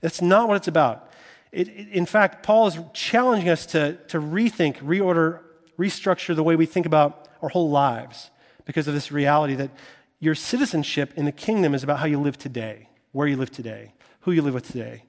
That's 0.00 0.22
not 0.22 0.46
what 0.46 0.56
it's 0.56 0.68
about. 0.68 1.10
It, 1.50 1.66
it, 1.66 1.88
in 1.88 2.06
fact, 2.06 2.44
Paul 2.44 2.68
is 2.68 2.78
challenging 2.92 3.48
us 3.48 3.66
to, 3.66 3.94
to 4.06 4.20
rethink, 4.20 4.76
reorder, 4.76 5.40
restructure 5.76 6.36
the 6.36 6.44
way 6.44 6.54
we 6.54 6.66
think 6.66 6.86
about 6.86 7.26
our 7.42 7.48
whole 7.48 7.68
lives 7.68 8.30
because 8.64 8.86
of 8.86 8.94
this 8.94 9.10
reality 9.10 9.56
that 9.56 9.72
your 10.20 10.36
citizenship 10.36 11.12
in 11.16 11.24
the 11.24 11.32
kingdom 11.32 11.74
is 11.74 11.82
about 11.82 11.98
how 11.98 12.06
you 12.06 12.20
live 12.20 12.38
today, 12.38 12.88
where 13.10 13.26
you 13.26 13.36
live 13.36 13.50
today, 13.50 13.92
who 14.20 14.30
you 14.30 14.40
live 14.40 14.54
with 14.54 14.70
today. 14.70 15.02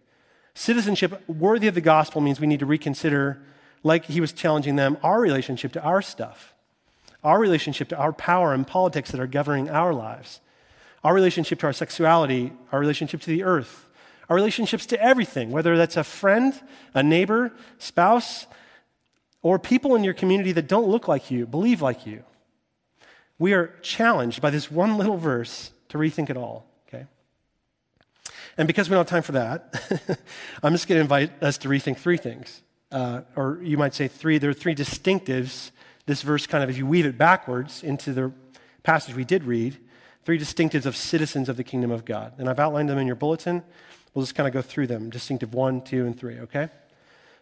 Citizenship 0.56 1.22
worthy 1.30 1.68
of 1.68 1.75
the 1.75 1.82
gospel 1.82 2.20
means 2.20 2.40
we 2.40 2.48
need 2.48 2.62
to 2.62 2.66
reconsider, 2.66 3.44
like 3.84 4.06
he 4.06 4.20
was 4.20 4.34
challenging 4.34 4.75
them, 4.75 4.98
our 5.04 5.22
relationship 5.22 5.72
to 5.74 5.84
our 5.84 6.02
stuff, 6.02 6.55
our 7.25 7.39
relationship 7.39 7.89
to 7.89 7.98
our 7.98 8.13
power 8.13 8.53
and 8.53 8.65
politics 8.67 9.12
that 9.12 9.20
are 9.20 9.27
governing 9.27 9.67
our 9.70 9.94
lives, 9.94 10.39
our 11.03 11.13
relationship 11.13 11.60
to 11.60 11.65
our 11.65 11.74
sexuality, 11.74 12.53
our 12.72 12.79
relationship 12.79 13.20
to 13.20 13.29
the 13.32 13.44
earth, 13.44 13.88
our 14.29 14.36
relationships 14.36 14.86
to 14.86 15.01
everything, 15.01 15.50
whether 15.51 15.75
that's 15.75 15.98
a 15.98 16.03
friend, 16.03 16.53
a 16.94 17.01
neighbor, 17.01 17.51
spouse, 17.79 18.46
or 19.41 19.58
people 19.58 19.96
in 19.96 20.03
your 20.03 20.13
community 20.13 20.51
that 20.51 20.67
don't 20.67 20.88
look 20.88 21.08
like 21.08 21.32
you, 21.32 21.48
believe 21.48 21.82
like 21.82 22.05
you. 22.05 22.24
We 23.39 23.53
are 23.53 23.74
challenged 23.82 24.39
by 24.39 24.51
this 24.51 24.70
one 24.70 24.98
little 24.98 25.17
verse 25.17 25.72
to 25.89 25.98
rethink 25.98 26.29
it 26.29 26.38
all, 26.38 26.65
okay? 26.88 27.05
And 28.58 28.67
because 28.67 28.88
we 28.88 28.94
don't 28.94 29.01
have 29.01 29.08
time 29.08 29.24
for 29.24 29.34
that, 29.34 30.20
I'm 30.63 30.74
just 30.74 30.88
going 30.88 30.98
to 30.98 31.01
invite 31.01 31.44
us 31.44 31.58
to 31.60 31.70
rethink 31.70 31.98
three 31.98 32.17
things. 32.17 32.62
Uh, 32.91 33.22
or 33.36 33.60
you 33.63 33.77
might 33.77 33.94
say 33.96 34.08
three. 34.08 34.38
There 34.38 34.51
are 34.51 34.53
three 34.53 34.75
distinctives. 34.75 35.72
This 36.06 36.22
verse, 36.22 36.46
kind 36.48 36.64
of, 36.64 36.70
if 36.70 36.78
you 36.78 36.86
weave 36.86 37.06
it 37.06 37.18
backwards 37.18 37.84
into 37.84 38.14
the 38.14 38.32
passage 38.84 39.16
we 39.16 39.26
did 39.26 39.44
read, 39.44 39.78
three 40.24 40.40
distinctives 40.40 40.86
of 40.86 40.96
citizens 40.96 41.50
of 41.50 41.58
the 41.58 41.64
kingdom 41.64 41.92
of 41.92 42.06
God. 42.06 42.34
And 42.38 42.50
I've 42.50 42.60
outlined 42.60 42.90
them 42.90 42.98
in 42.98 43.08
your 43.08 43.16
bulletin. 43.16 43.64
We'll 44.14 44.24
just 44.24 44.36
kind 44.36 44.48
of 44.48 44.54
go 44.54 44.62
through 44.62 44.88
them 44.88 45.10
distinctive 45.10 45.54
one, 45.54 45.82
two, 45.82 46.06
and 46.06 46.18
three, 46.18 46.40
okay? 46.40 46.70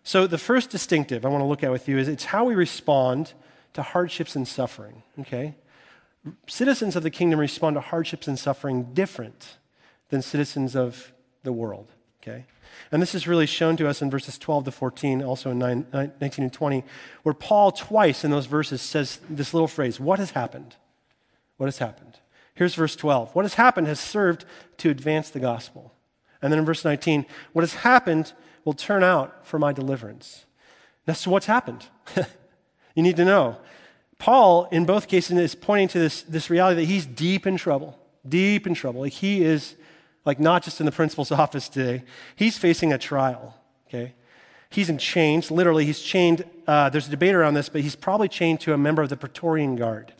So, 0.03 0.27
the 0.27 0.37
first 0.37 0.69
distinctive 0.69 1.25
I 1.25 1.29
want 1.29 1.41
to 1.41 1.45
look 1.45 1.63
at 1.63 1.71
with 1.71 1.87
you 1.87 1.97
is 1.97 2.07
it's 2.07 2.25
how 2.25 2.43
we 2.43 2.55
respond 2.55 3.33
to 3.73 3.81
hardships 3.81 4.35
and 4.35 4.47
suffering, 4.47 5.03
okay? 5.19 5.55
Citizens 6.47 6.95
of 6.95 7.03
the 7.03 7.09
kingdom 7.09 7.39
respond 7.39 7.75
to 7.75 7.81
hardships 7.81 8.27
and 8.27 8.37
suffering 8.37 8.93
different 8.93 9.57
than 10.09 10.21
citizens 10.21 10.75
of 10.75 11.13
the 11.43 11.53
world, 11.53 11.87
okay? 12.23 12.45
And 12.91 13.01
this 13.01 13.15
is 13.15 13.27
really 13.27 13.45
shown 13.45 13.77
to 13.77 13.87
us 13.87 14.01
in 14.01 14.09
verses 14.09 14.37
12 14.37 14.65
to 14.65 14.71
14, 14.71 15.23
also 15.23 15.51
in 15.51 15.59
9, 15.59 15.87
19 15.93 16.43
and 16.43 16.53
20, 16.53 16.83
where 17.23 17.33
Paul 17.33 17.71
twice 17.71 18.23
in 18.23 18.31
those 18.31 18.45
verses 18.45 18.81
says 18.81 19.19
this 19.29 19.53
little 19.53 19.67
phrase, 19.67 19.99
What 19.99 20.19
has 20.19 20.31
happened? 20.31 20.75
What 21.57 21.67
has 21.67 21.77
happened? 21.77 22.19
Here's 22.55 22.75
verse 22.75 22.95
12. 22.95 23.33
What 23.35 23.45
has 23.45 23.55
happened 23.55 23.87
has 23.87 23.99
served 23.99 24.45
to 24.77 24.89
advance 24.89 25.29
the 25.29 25.39
gospel. 25.39 25.93
And 26.41 26.51
then 26.51 26.59
in 26.59 26.65
verse 26.65 26.85
19, 26.85 27.25
what 27.53 27.63
has 27.63 27.73
happened 27.73 28.33
will 28.63 28.73
turn 28.73 29.03
out 29.03 29.45
for 29.45 29.57
my 29.57 29.73
deliverance. 29.73 30.45
So 31.13 31.31
what's 31.31 31.45
happened? 31.45 31.85
you 32.95 33.03
need 33.03 33.15
to 33.17 33.25
know. 33.25 33.57
Paul, 34.19 34.67
in 34.71 34.85
both 34.85 35.07
cases, 35.07 35.37
is 35.37 35.55
pointing 35.55 35.89
to 35.89 35.99
this, 35.99 36.21
this 36.23 36.49
reality 36.49 36.81
that 36.81 36.87
he's 36.87 37.05
deep 37.05 37.47
in 37.47 37.57
trouble, 37.57 37.97
deep 38.27 38.67
in 38.67 38.73
trouble. 38.73 39.01
Like 39.01 39.13
he 39.13 39.43
is, 39.43 39.75
like 40.25 40.39
not 40.39 40.63
just 40.63 40.79
in 40.79 40.85
the 40.85 40.91
principal's 40.91 41.31
office 41.43 41.69
today, 41.69 42.03
he's 42.35 42.57
facing 42.57 42.93
a 42.93 42.97
trial, 42.97 43.55
okay? 43.87 44.13
He's 44.69 44.89
in 44.89 44.97
chains, 44.97 45.51
literally, 45.51 45.85
he's 45.85 45.99
chained. 45.99 46.45
Uh, 46.65 46.89
there's 46.89 47.07
a 47.07 47.11
debate 47.11 47.35
around 47.35 47.53
this, 47.53 47.69
but 47.69 47.81
he's 47.81 47.95
probably 47.95 48.27
chained 48.27 48.59
to 48.61 48.73
a 48.73 48.77
member 48.77 49.03
of 49.03 49.09
the 49.09 49.17
Praetorian 49.17 49.75
Guard, 49.75 50.13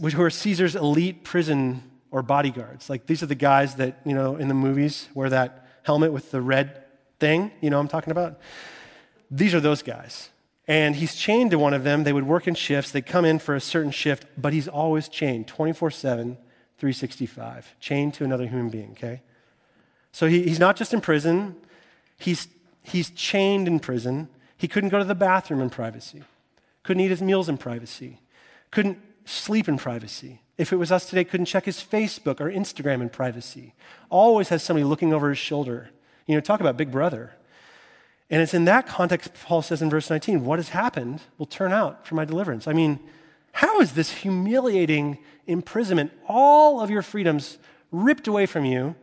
who 0.00 0.22
are 0.22 0.30
Caesar's 0.30 0.74
elite 0.74 1.22
prison 1.22 1.82
or 2.10 2.22
bodyguards. 2.22 2.90
Like 2.90 3.06
these 3.06 3.22
are 3.22 3.26
the 3.26 3.34
guys 3.34 3.76
that, 3.76 4.00
you 4.04 4.14
know, 4.14 4.36
in 4.36 4.48
the 4.48 4.54
movies 4.54 5.08
wear 5.14 5.30
that 5.30 5.66
helmet 5.84 6.12
with 6.12 6.30
the 6.30 6.40
red 6.40 6.84
thing, 7.20 7.50
you 7.60 7.70
know 7.70 7.78
I'm 7.78 7.88
talking 7.88 8.10
about? 8.10 8.38
These 9.30 9.54
are 9.54 9.60
those 9.60 9.82
guys. 9.82 10.30
And 10.66 10.96
he's 10.96 11.14
chained 11.14 11.50
to 11.52 11.58
one 11.58 11.72
of 11.72 11.82
them. 11.82 12.04
They 12.04 12.12
would 12.12 12.26
work 12.26 12.46
in 12.46 12.54
shifts. 12.54 12.90
They'd 12.90 13.06
come 13.06 13.24
in 13.24 13.38
for 13.38 13.54
a 13.54 13.60
certain 13.60 13.90
shift, 13.90 14.26
but 14.36 14.52
he's 14.52 14.68
always 14.68 15.08
chained 15.08 15.46
24 15.46 15.90
7, 15.90 16.36
365, 16.78 17.74
chained 17.80 18.14
to 18.14 18.24
another 18.24 18.46
human 18.46 18.68
being, 18.68 18.92
okay? 18.92 19.20
So 20.12 20.28
he, 20.28 20.42
he's 20.42 20.60
not 20.60 20.76
just 20.76 20.94
in 20.94 21.00
prison, 21.00 21.56
he's, 22.18 22.48
he's 22.82 23.10
chained 23.10 23.66
in 23.66 23.80
prison. 23.80 24.28
He 24.56 24.66
couldn't 24.68 24.90
go 24.90 24.98
to 24.98 25.04
the 25.04 25.14
bathroom 25.14 25.60
in 25.60 25.70
privacy, 25.70 26.22
couldn't 26.82 27.02
eat 27.02 27.10
his 27.10 27.22
meals 27.22 27.48
in 27.48 27.58
privacy, 27.58 28.20
couldn't 28.70 28.98
sleep 29.24 29.68
in 29.68 29.76
privacy. 29.76 30.40
If 30.56 30.72
it 30.72 30.76
was 30.76 30.90
us 30.90 31.08
today, 31.08 31.22
couldn't 31.22 31.46
check 31.46 31.64
his 31.64 31.78
Facebook 31.78 32.40
or 32.40 32.50
Instagram 32.50 33.00
in 33.00 33.10
privacy. 33.10 33.74
Always 34.10 34.48
has 34.48 34.62
somebody 34.62 34.84
looking 34.84 35.12
over 35.14 35.28
his 35.28 35.38
shoulder. 35.38 35.90
You 36.26 36.34
know, 36.34 36.40
talk 36.40 36.60
about 36.60 36.76
big 36.76 36.90
brother. 36.90 37.32
And 38.28 38.42
it's 38.42 38.54
in 38.54 38.64
that 38.64 38.86
context, 38.86 39.32
Paul 39.44 39.62
says 39.62 39.80
in 39.80 39.88
verse 39.88 40.10
19, 40.10 40.44
what 40.44 40.58
has 40.58 40.70
happened 40.70 41.20
will 41.38 41.46
turn 41.46 41.72
out 41.72 42.06
for 42.06 42.16
my 42.16 42.24
deliverance. 42.24 42.66
I 42.66 42.72
mean, 42.72 42.98
how 43.52 43.80
is 43.80 43.92
this 43.92 44.10
humiliating 44.10 45.18
imprisonment, 45.48 46.12
all 46.28 46.80
of 46.80 46.90
your 46.90 47.02
freedoms 47.02 47.58
ripped 47.90 48.28
away 48.28 48.46
from 48.46 48.64
you, 48.64 48.94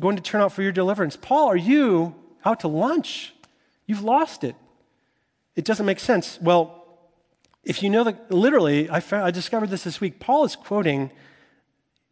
going 0.00 0.16
to 0.16 0.22
turn 0.22 0.40
out 0.40 0.52
for 0.52 0.62
your 0.62 0.72
deliverance? 0.72 1.16
Paul, 1.16 1.48
are 1.48 1.56
you 1.56 2.14
out 2.44 2.60
to 2.60 2.68
lunch? 2.68 3.34
You've 3.86 4.02
lost 4.02 4.44
it. 4.44 4.54
It 5.56 5.64
doesn't 5.64 5.86
make 5.86 5.98
sense. 5.98 6.38
Well, 6.40 6.84
if 7.64 7.82
you 7.82 7.90
know 7.90 8.04
that, 8.04 8.30
literally, 8.30 8.90
I, 8.90 9.00
found, 9.00 9.24
I 9.24 9.30
discovered 9.30 9.70
this 9.70 9.84
this 9.84 10.00
week. 10.00 10.20
Paul 10.20 10.44
is 10.44 10.56
quoting 10.56 11.10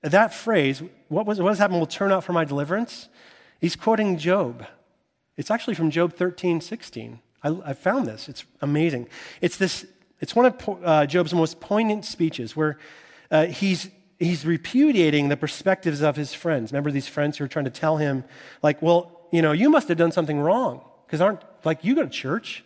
that 0.03 0.33
phrase, 0.33 0.83
what, 1.09 1.27
was, 1.27 1.41
what 1.41 1.51
has 1.51 1.59
happened 1.59 1.81
will 1.81 1.87
turn 1.87 2.13
out 2.13 2.25
for 2.25 2.33
my 2.33 2.45
deliverance. 2.45 3.09
He's 3.61 3.77
quoting 3.77 4.17
Job. 4.17 4.67
It's 5.37 5.51
actually 5.51 5.75
from 5.75 5.91
Job 5.91 6.15
13, 6.15 6.61
16. 6.61 7.21
I, 7.43 7.49
I 7.65 7.73
found 7.73 8.07
this. 8.07 8.29
It's 8.29 8.45
amazing. 8.63 9.09
It's, 9.41 9.57
this, 9.57 9.87
it's 10.21 10.35
one 10.35 10.47
of 10.47 10.79
uh, 10.85 11.07
Job's 11.07 11.35
most 11.35 11.61
poignant 11.61 12.05
speeches 12.05 12.57
where 12.57 12.79
uh, 13.31 13.47
he's, 13.47 13.89
he's 14.19 14.45
repudiating 14.45 15.29
the 15.29 15.37
perspectives 15.37 16.01
of 16.01 16.17
his 16.17 16.35
friends. 16.35 16.73
Remember 16.73 16.91
these 16.91 17.09
friends 17.09 17.39
who 17.39 17.45
are 17.45 17.49
trying 17.49 17.65
to 17.65 17.71
tell 17.71 17.97
him, 17.97 18.25
like, 18.63 18.81
well, 18.83 19.21
you 19.31 19.43
know, 19.43 19.53
you 19.53 19.71
must 19.71 19.89
have 19.89 19.99
done 19.99 20.13
something 20.13 20.39
wrong 20.41 20.85
because 21.07 21.21
aren't, 21.21 21.41
like, 21.65 21.85
you 21.85 21.95
go 21.95 22.03
to 22.03 22.09
church. 22.09 22.65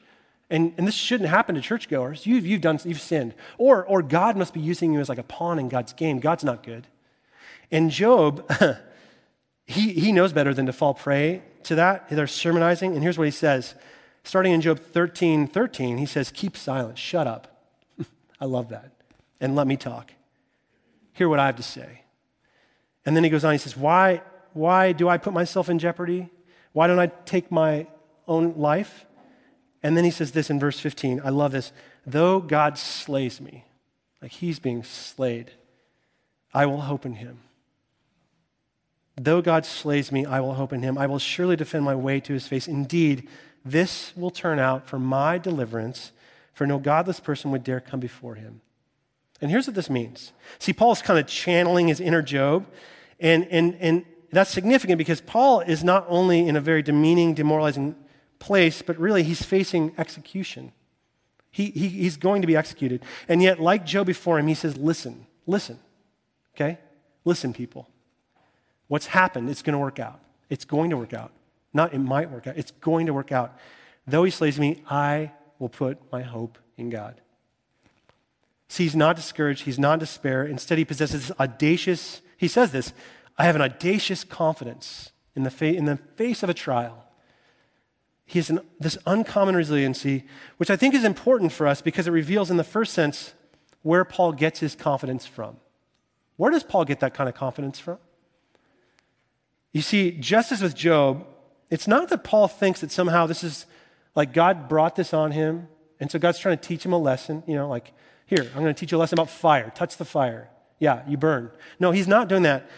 And, 0.51 0.75
and 0.77 0.87
this 0.87 0.95
shouldn't 0.95 1.31
happen 1.31 1.55
to 1.55 1.61
churchgoers. 1.61 2.27
You've, 2.27 2.47
you've 2.47 2.61
done, 2.61 2.79
you've 2.85 3.01
sinned. 3.01 3.35
Or, 3.59 3.85
or 3.85 4.03
God 4.03 4.37
must 4.37 4.53
be 4.53 4.61
using 4.61 4.93
you 4.93 5.01
as 5.01 5.09
like 5.09 5.19
a 5.19 5.23
pawn 5.23 5.59
in 5.59 5.69
God's 5.69 5.93
game. 5.93 6.21
God's 6.21 6.45
not 6.45 6.63
good. 6.63 6.87
And 7.71 7.91
Job, 7.91 8.49
he, 9.67 9.93
he 9.93 10.13
knows 10.13 10.33
better 10.33 10.55
than 10.55 10.67
to 10.67 10.73
fall 10.73 10.95
prey 10.95 11.43
to 11.65 11.75
that. 11.77 12.09
They're 12.09 12.27
sermonizing, 12.27 12.95
and 12.95 13.03
here's 13.03 13.19
what 13.19 13.25
he 13.25 13.31
says. 13.31 13.75
Starting 14.23 14.53
in 14.53 14.61
Job 14.61 14.79
13 14.79 15.47
13, 15.47 15.99
he 15.99 16.07
says, 16.07 16.31
Keep 16.31 16.57
silent, 16.57 16.99
shut 16.99 17.27
up. 17.27 17.63
I 18.41 18.45
love 18.45 18.69
that. 18.69 18.93
And 19.41 19.55
let 19.55 19.67
me 19.67 19.77
talk. 19.77 20.13
Hear 21.15 21.29
what 21.29 21.41
I 21.41 21.47
have 21.47 21.57
to 21.57 21.63
say. 21.63 22.03
And 23.07 23.17
then 23.17 23.25
he 23.25 23.31
goes 23.31 23.45
on, 23.45 23.53
he 23.53 23.59
says, 23.59 23.77
Why, 23.77 24.23
why 24.53 24.93
do 24.93 25.09
I 25.09 25.17
put 25.17 25.33
myself 25.33 25.69
in 25.69 25.79
jeopardy? 25.79 26.29
Why 26.73 26.87
don't 26.87 26.99
I 26.99 27.07
take 27.07 27.51
my 27.51 27.87
own 28.29 28.55
life? 28.57 29.07
And 29.83 29.97
then 29.97 30.05
he 30.05 30.11
says 30.11 30.33
this 30.33 30.51
in 30.51 30.59
verse 30.59 30.81
15. 30.81 31.21
I 31.25 31.31
love 31.31 31.53
this. 31.53 31.73
Though 32.07 32.41
God 32.41 32.79
slays 32.79 33.41
me, 33.41 33.65
like 34.21 34.33
he's 34.33 34.59
being 34.59 34.83
slayed, 34.83 35.53
I 36.53 36.67
will 36.67 36.83
hope 36.83 37.05
in 37.07 37.15
him. 37.15 37.41
Though 39.17 39.43
God 39.43 39.65
slays 39.65 40.11
me, 40.11 40.25
I 40.25 40.41
will 40.41 40.55
hope 40.55 40.73
in 40.73 40.83
him. 40.83 40.99
I 40.99 41.07
will 41.07 41.19
surely 41.19 41.55
defend 41.55 41.85
my 41.85 41.95
way 41.95 42.19
to 42.21 42.33
his 42.33 42.49
face. 42.49 42.67
Indeed, 42.67 43.29
this 43.65 44.13
will 44.17 44.31
turn 44.31 44.59
out 44.59 44.89
for 44.89 44.99
my 44.99 45.39
deliverance, 45.39 46.13
for 46.53 46.67
no 46.67 46.79
godless 46.79 47.21
person 47.21 47.51
would 47.53 47.63
dare 47.63 47.81
come 47.81 48.01
before 48.01 48.35
him. 48.35 48.61
And 49.45 49.51
here's 49.51 49.67
what 49.67 49.77
this 49.77 49.91
means. 49.91 50.33
See, 50.59 50.73
Paul's 50.73 51.03
kind 51.03 51.21
of 51.21 51.27
channeling 51.27 51.89
his 51.89 52.01
inner 52.01 52.23
Job, 52.23 52.67
and, 53.21 53.47
and, 53.51 53.77
and 53.79 54.07
that's 54.33 54.51
significant 54.51 54.97
because 54.97 55.21
Paul 55.21 55.61
is 55.61 55.85
not 55.85 56.07
only 56.09 56.49
in 56.49 56.57
a 56.57 56.63
very 56.63 56.81
demeaning, 56.81 57.35
demoralizing 57.35 57.95
place, 58.39 58.81
but 58.81 58.99
really 58.99 59.23
he's 59.23 59.43
facing 59.43 59.93
execution. 59.99 60.73
He, 61.51 61.67
he, 61.67 61.89
he's 61.89 62.17
going 62.17 62.41
to 62.41 62.47
be 62.47 62.57
executed. 62.57 63.03
And 63.29 63.43
yet, 63.43 63.61
like 63.61 63.85
Job 63.85 64.07
before 64.07 64.39
him, 64.39 64.47
he 64.47 64.55
says, 64.55 64.79
Listen, 64.79 65.27
listen, 65.47 65.79
okay? 66.57 66.79
Listen, 67.27 67.53
people. 67.53 67.87
What's 68.89 69.09
happened, 69.09 69.51
it's 69.51 69.61
going 69.61 69.75
to 69.75 69.79
work 69.79 69.99
out. 69.99 70.21
It's 70.49 70.65
going 70.65 70.89
to 70.89 70.97
work 70.97 71.13
out. 71.13 71.33
Not 71.75 71.93
it 71.93 71.99
might 71.99 72.31
work 72.31 72.47
out, 72.47 72.57
it's 72.57 72.71
going 72.71 73.05
to 73.05 73.13
work 73.13 73.31
out. 73.31 73.59
Though 74.07 74.25
he 74.25 74.31
slays 74.31 74.59
me, 74.59 74.83
I 74.89 75.33
will 75.59 75.69
put 75.69 75.99
my 76.11 76.23
hope 76.23 76.57
in 76.79 76.89
God. 76.89 77.21
See, 78.69 78.85
he's 78.85 78.97
not 78.97 79.17
discouraged, 79.17 79.65
he's 79.65 79.79
not 79.79 79.95
in 79.95 79.99
despair. 80.01 80.45
Instead, 80.45 80.79
he 80.79 80.85
possesses 80.85 81.31
audacious, 81.39 82.23
he 82.37 82.49
says 82.49 82.73
this, 82.73 82.93
I 83.37 83.45
have 83.45 83.57
an 83.57 83.63
audacious 83.63 84.25
confidence 84.25 85.13
in 85.35 85.43
the, 85.43 85.51
fa- 85.51 85.75
in 85.75 85.85
the 85.85 85.97
face 86.17 86.43
of 86.43 86.49
a 86.49 86.55
trial. 86.55 87.05
He 88.27 88.39
has 88.39 88.49
an, 88.49 88.61
this 88.81 88.97
uncommon 89.07 89.55
resiliency, 89.55 90.25
which 90.57 90.71
I 90.71 90.77
think 90.77 90.95
is 90.95 91.05
important 91.05 91.53
for 91.53 91.67
us 91.67 91.83
because 91.83 92.07
it 92.07 92.13
reveals, 92.13 92.51
in 92.51 92.57
the 92.57 92.65
first 92.65 92.95
sense, 92.95 93.35
where 93.83 94.05
Paul 94.05 94.33
gets 94.33 94.61
his 94.61 94.75
confidence 94.75 95.27
from. 95.27 95.57
Where 96.37 96.51
does 96.51 96.63
Paul 96.63 96.85
get 96.85 97.01
that 97.01 97.15
kind 97.15 97.29
of 97.29 97.35
confidence 97.35 97.79
from? 97.79 97.99
You 99.73 99.83
see, 99.83 100.13
just 100.13 100.53
as 100.53 100.63
with 100.63 100.75
Job, 100.75 101.27
it's 101.71 101.87
not 101.87 102.09
that 102.09 102.25
Paul 102.25 102.49
thinks 102.49 102.81
that 102.81 102.91
somehow 102.91 103.27
this 103.27 103.45
is 103.45 103.67
like 104.15 104.33
God 104.33 104.69
brought 104.69 104.97
this 104.97 105.13
on 105.13 105.33
him, 105.33 105.69
and 106.01 106.11
so 106.11 106.19
God's 106.19 106.39
trying 106.39 106.57
to 106.57 106.67
teach 106.67 106.85
him 106.85 106.93
a 106.93 106.99
lesson, 106.99 107.43
you 107.47 107.55
know, 107.55 107.69
like, 107.69 107.93
here, 108.27 108.43
I'm 108.55 108.63
going 108.63 108.75
to 108.75 108.79
teach 108.79 108.93
you 108.93 108.99
a 108.99 109.01
lesson 109.01 109.19
about 109.19 109.31
fire. 109.31 109.71
Touch 109.75 109.97
the 109.97 110.05
fire. 110.05 110.49
Yeah, 110.79 111.03
you 111.07 111.17
burn. 111.17 111.51
No, 111.79 111.91
he's 111.93 112.09
not 112.09 112.29
doing 112.29 112.43
that. 112.43 112.69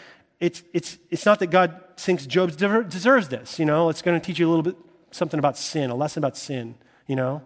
It's, 0.41 0.63
it's, 0.73 0.99
it's 1.11 1.25
not 1.25 1.39
that 1.39 1.49
God 1.49 1.81
thinks 1.97 2.27
Job 2.27 2.57
deserves 2.57 3.29
this, 3.29 3.59
you 3.59 3.65
know, 3.65 3.89
it's 3.89 4.03
going 4.03 4.21
to 4.21 4.25
teach 4.25 4.39
you 4.39 4.47
a 4.47 4.51
little 4.51 4.63
bit 4.63 4.77
something 5.11 5.39
about 5.39 5.57
sin, 5.57 5.89
a 5.89 5.95
lesson 5.95 6.21
about 6.21 6.37
sin, 6.37 6.75
you 7.07 7.17
know. 7.17 7.43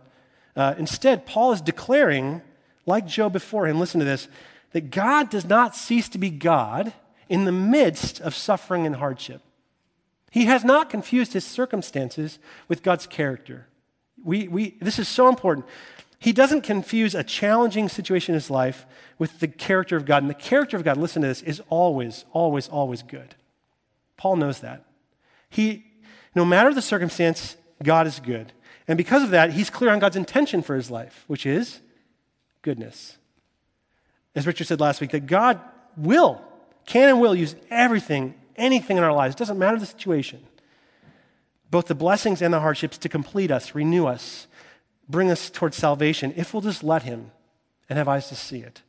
Uh, 0.57 0.75
instead, 0.77 1.25
Paul 1.25 1.53
is 1.53 1.61
declaring, 1.61 2.43
like 2.85 3.07
Job 3.07 3.33
before 3.33 3.69
him, 3.69 3.79
listen 3.79 4.01
to 4.01 4.05
this, 4.05 4.27
that 4.73 4.91
God 4.91 5.31
does 5.31 5.45
not 5.45 5.77
cease 5.77 6.09
to 6.11 6.19
be 6.19 6.31
God 6.31 6.93
in 7.29 7.45
the 7.45 7.53
midst 7.53 8.21
of 8.21 8.35
suffering 8.35 8.87
and 8.87 8.97
hardship. 8.97 9.41
He 10.31 10.47
has 10.47 10.65
not 10.65 10.91
confused 10.91 11.33
his 11.33 11.45
circumstances 11.45 12.39
with 12.69 12.83
God's 12.83 13.07
character. 13.07 13.67
We, 14.23 14.49
we, 14.49 14.77
this 14.81 14.99
is 14.99 15.09
so 15.09 15.29
important. 15.29 15.67
He 16.21 16.33
doesn't 16.33 16.61
confuse 16.61 17.15
a 17.15 17.25
challenging 17.25 17.89
situation 17.89 18.35
in 18.35 18.37
his 18.37 18.51
life 18.51 18.85
with 19.19 19.41
the 19.41 19.49
character 19.49 19.97
of 19.97 20.05
God. 20.05 20.23
And 20.23 20.29
the 20.29 20.35
character 20.35 20.77
of 20.77 20.85
God, 20.85 20.99
listen 20.99 21.23
to 21.23 21.29
this, 21.29 21.41
is 21.41 21.63
always, 21.71 22.27
always, 22.33 22.69
always 22.69 23.03
good. 23.03 23.35
Paul 24.19 24.37
knows 24.37 24.61
that. 24.61 24.85
He, 25.49 25.87
no 26.35 26.45
matter 26.45 26.75
the 26.75 26.83
circumstance, 26.83 27.57
God 27.83 28.07
is 28.07 28.21
good. 28.21 28.53
And 28.87 28.99
because 28.99 29.23
of 29.23 29.31
that, 29.31 29.55
he's 29.55 29.71
clear 29.71 29.91
on 29.91 29.99
God's 29.99 30.17
intention 30.17 30.61
for 30.61 30.77
his 30.77 30.91
life, 30.91 31.25
which 31.27 31.47
is 31.47 31.81
goodness. 32.61 33.17
As 34.35 34.47
Richard 34.47 34.67
said 34.67 34.79
last 34.79 35.01
week, 35.01 35.13
that 35.13 35.27
God 35.27 35.59
will 35.97 36.43
can 36.85 37.09
and 37.09 37.21
will 37.21 37.35
use 37.35 37.57
everything, 37.71 38.35
anything 38.57 38.99
in 38.99 39.05
our 39.05 39.13
lives, 39.13 39.35
doesn't 39.35 39.59
matter 39.59 39.79
the 39.79 39.87
situation, 39.87 40.41
both 41.71 41.87
the 41.87 41.95
blessings 41.95 42.43
and 42.43 42.53
the 42.53 42.61
hardships 42.61 42.99
to 42.99 43.09
complete 43.09 43.51
us, 43.51 43.75
renew 43.75 44.07
us, 44.07 44.49
bring 45.11 45.31
us 45.31 45.51
towards 45.51 45.77
salvation 45.77 46.33
if 46.37 46.53
we'll 46.53 46.61
just 46.61 46.83
let 46.83 47.03
Him 47.03 47.31
and 47.89 47.99
have 47.99 48.09
eyes 48.09 48.29
to 48.29 48.37
see 48.37 48.61
it. 48.61 48.83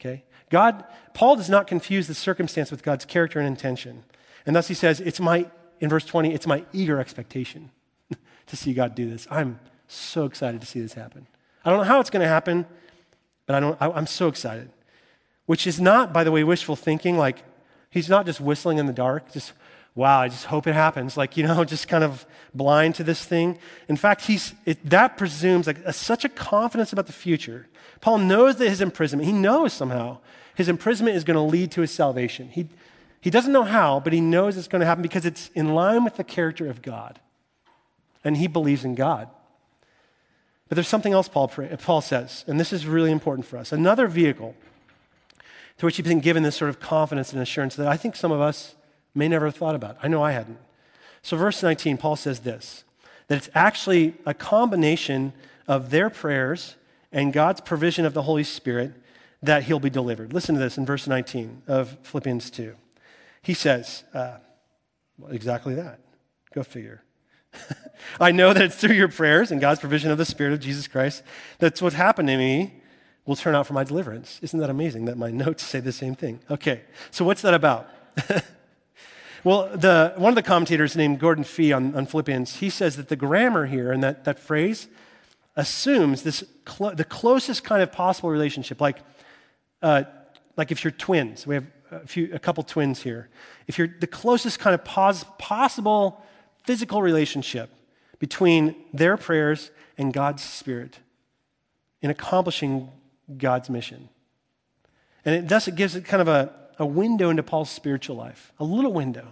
Okay? 0.00 0.24
God, 0.50 0.84
Paul 1.14 1.36
does 1.36 1.48
not 1.48 1.66
confuse 1.66 2.06
the 2.06 2.14
circumstance 2.14 2.70
with 2.70 2.82
God's 2.82 3.04
character 3.04 3.38
and 3.38 3.48
intention. 3.48 4.04
And 4.44 4.54
thus 4.54 4.68
he 4.68 4.74
says, 4.74 5.00
it's 5.00 5.20
my, 5.20 5.50
in 5.80 5.88
verse 5.88 6.04
20, 6.04 6.34
it's 6.34 6.46
my 6.46 6.64
eager 6.72 7.00
expectation 7.00 7.70
to 8.46 8.56
see 8.56 8.74
God 8.74 8.94
do 8.94 9.08
this. 9.08 9.26
I'm 9.30 9.60
so 9.88 10.24
excited 10.24 10.60
to 10.60 10.66
see 10.66 10.80
this 10.80 10.94
happen. 10.94 11.26
I 11.64 11.70
don't 11.70 11.78
know 11.78 11.84
how 11.84 12.00
it's 12.00 12.10
going 12.10 12.22
to 12.22 12.28
happen, 12.28 12.66
but 13.46 13.54
I 13.54 13.60
don't, 13.60 13.80
I, 13.80 13.90
I'm 13.90 14.06
so 14.06 14.28
excited 14.28 14.70
which 15.46 15.66
is 15.66 15.80
not, 15.80 16.12
by 16.12 16.24
the 16.24 16.32
way, 16.32 16.44
wishful 16.44 16.76
thinking. 16.76 17.18
Like, 17.18 17.42
he's 17.90 18.08
not 18.08 18.26
just 18.26 18.40
whistling 18.40 18.78
in 18.78 18.86
the 18.86 18.92
dark, 18.92 19.32
just, 19.32 19.52
wow, 19.94 20.20
I 20.20 20.28
just 20.28 20.46
hope 20.46 20.66
it 20.66 20.74
happens. 20.74 21.16
Like, 21.16 21.36
you 21.36 21.44
know, 21.44 21.64
just 21.76 21.88
kind 21.88 22.04
of 22.04 22.26
blind 22.54 22.94
to 22.96 23.04
this 23.04 23.24
thing. 23.24 23.58
In 23.88 23.96
fact, 23.96 24.22
he's, 24.22 24.54
it, 24.64 24.78
that 24.88 25.16
presumes 25.16 25.66
like 25.66 25.78
a, 25.84 25.92
such 25.92 26.24
a 26.24 26.28
confidence 26.28 26.92
about 26.92 27.06
the 27.06 27.12
future. 27.12 27.66
Paul 28.00 28.18
knows 28.18 28.56
that 28.56 28.68
his 28.68 28.80
imprisonment, 28.80 29.26
he 29.26 29.32
knows 29.32 29.72
somehow 29.72 30.18
his 30.54 30.68
imprisonment 30.68 31.16
is 31.16 31.24
going 31.24 31.36
to 31.36 31.40
lead 31.40 31.70
to 31.72 31.80
his 31.80 31.90
salvation. 31.90 32.48
He, 32.48 32.68
he 33.20 33.30
doesn't 33.30 33.52
know 33.52 33.62
how, 33.64 34.00
but 34.00 34.12
he 34.12 34.20
knows 34.20 34.56
it's 34.56 34.68
going 34.68 34.80
to 34.80 34.86
happen 34.86 35.02
because 35.02 35.24
it's 35.24 35.50
in 35.54 35.74
line 35.74 36.04
with 36.04 36.16
the 36.16 36.24
character 36.24 36.68
of 36.68 36.82
God. 36.82 37.20
And 38.24 38.36
he 38.36 38.46
believes 38.46 38.84
in 38.84 38.94
God. 38.94 39.28
But 40.68 40.76
there's 40.76 40.88
something 40.88 41.12
else 41.12 41.28
Paul, 41.28 41.48
Paul 41.48 42.00
says, 42.00 42.44
and 42.46 42.58
this 42.58 42.72
is 42.72 42.86
really 42.86 43.10
important 43.10 43.46
for 43.46 43.58
us. 43.58 43.72
Another 43.72 44.06
vehicle 44.06 44.54
to 45.78 45.86
which 45.86 45.96
he's 45.96 46.06
been 46.06 46.20
given 46.20 46.42
this 46.42 46.56
sort 46.56 46.68
of 46.68 46.80
confidence 46.80 47.32
and 47.32 47.42
assurance 47.42 47.76
that 47.76 47.88
I 47.88 47.96
think 47.96 48.14
some 48.14 48.30
of 48.30 48.40
us 48.40 48.74
may 49.14 49.28
never 49.28 49.46
have 49.46 49.56
thought 49.56 49.74
about. 49.74 49.96
I 50.02 50.08
know 50.08 50.22
I 50.22 50.32
hadn't. 50.32 50.58
So, 51.22 51.36
verse 51.36 51.62
19, 51.62 51.98
Paul 51.98 52.16
says 52.16 52.40
this 52.40 52.84
that 53.28 53.36
it's 53.36 53.50
actually 53.54 54.14
a 54.26 54.34
combination 54.34 55.32
of 55.68 55.90
their 55.90 56.10
prayers 56.10 56.76
and 57.12 57.32
God's 57.32 57.60
provision 57.60 58.04
of 58.04 58.14
the 58.14 58.22
Holy 58.22 58.44
Spirit 58.44 58.92
that 59.42 59.64
he'll 59.64 59.80
be 59.80 59.90
delivered. 59.90 60.32
Listen 60.32 60.54
to 60.54 60.60
this 60.60 60.78
in 60.78 60.86
verse 60.86 61.06
19 61.06 61.62
of 61.66 61.96
Philippians 62.02 62.50
2. 62.50 62.74
He 63.42 63.54
says, 63.54 64.04
uh, 64.14 64.36
well, 65.18 65.32
exactly 65.32 65.74
that. 65.74 66.00
Go 66.54 66.62
figure. 66.62 67.02
I 68.20 68.32
know 68.32 68.52
that 68.52 68.62
it's 68.62 68.76
through 68.76 68.94
your 68.94 69.08
prayers 69.08 69.50
and 69.50 69.60
God's 69.60 69.80
provision 69.80 70.10
of 70.10 70.18
the 70.18 70.24
Spirit 70.24 70.52
of 70.52 70.60
Jesus 70.60 70.88
Christ 70.88 71.22
that's 71.58 71.82
what's 71.82 71.96
happened 71.96 72.28
to 72.28 72.36
me 72.36 72.74
will 73.26 73.36
turn 73.36 73.54
out 73.54 73.66
for 73.66 73.74
my 73.74 73.84
deliverance. 73.84 74.38
Isn't 74.42 74.58
that 74.60 74.70
amazing 74.70 75.04
that 75.06 75.16
my 75.16 75.30
notes 75.44 75.62
say 75.62 75.80
the 75.80 75.92
same 75.92 76.14
thing? 76.14 76.40
Okay, 76.50 76.82
so 77.10 77.24
what's 77.24 77.42
that 77.42 77.54
about? 77.54 77.88
well, 79.44 79.68
the, 79.74 80.14
one 80.16 80.30
of 80.30 80.36
the 80.36 80.42
commentators 80.42 80.94
named 80.96 81.18
Gordon 81.18 81.44
Fee 81.44 81.72
on, 81.72 81.94
on 81.94 82.06
Philippians, 82.06 82.56
he 82.56 82.70
says 82.70 82.96
that 82.96 83.08
the 83.08 83.16
grammar 83.16 83.66
here 83.66 83.90
and 83.90 84.02
that, 84.02 84.24
that 84.24 84.38
phrase 84.38 84.88
assumes 85.56 86.22
this 86.22 86.44
cl- 86.68 86.94
the 86.94 87.04
closest 87.04 87.64
kind 87.64 87.82
of 87.82 87.90
possible 87.90 88.30
relationship, 88.30 88.80
like, 88.80 88.98
uh, 89.82 90.04
like 90.56 90.70
if 90.70 90.84
you're 90.84 90.92
twins. 90.92 91.46
We 91.46 91.56
have 91.56 91.66
a, 91.90 92.06
few, 92.06 92.30
a 92.32 92.38
couple 92.38 92.62
twins 92.62 93.02
here. 93.02 93.28
If 93.66 93.78
you're 93.78 93.88
the 94.00 94.06
closest 94.06 94.58
kind 94.58 94.74
of 94.74 94.84
pos- 94.84 95.24
possible 95.38 96.22
physical 96.64 97.02
relationship 97.02 97.70
between 98.20 98.76
their 98.92 99.16
prayers 99.16 99.72
and 99.98 100.12
God's 100.12 100.42
Spirit 100.42 101.00
in 102.00 102.10
accomplishing 102.10 102.90
God's 103.36 103.68
mission. 103.68 104.08
And 105.24 105.34
it 105.34 105.48
thus 105.48 105.68
it 105.68 105.74
gives 105.74 105.96
it 105.96 106.04
kind 106.04 106.20
of 106.20 106.28
a, 106.28 106.52
a 106.78 106.86
window 106.86 107.30
into 107.30 107.42
Paul's 107.42 107.70
spiritual 107.70 108.16
life, 108.16 108.52
a 108.58 108.64
little 108.64 108.92
window. 108.92 109.28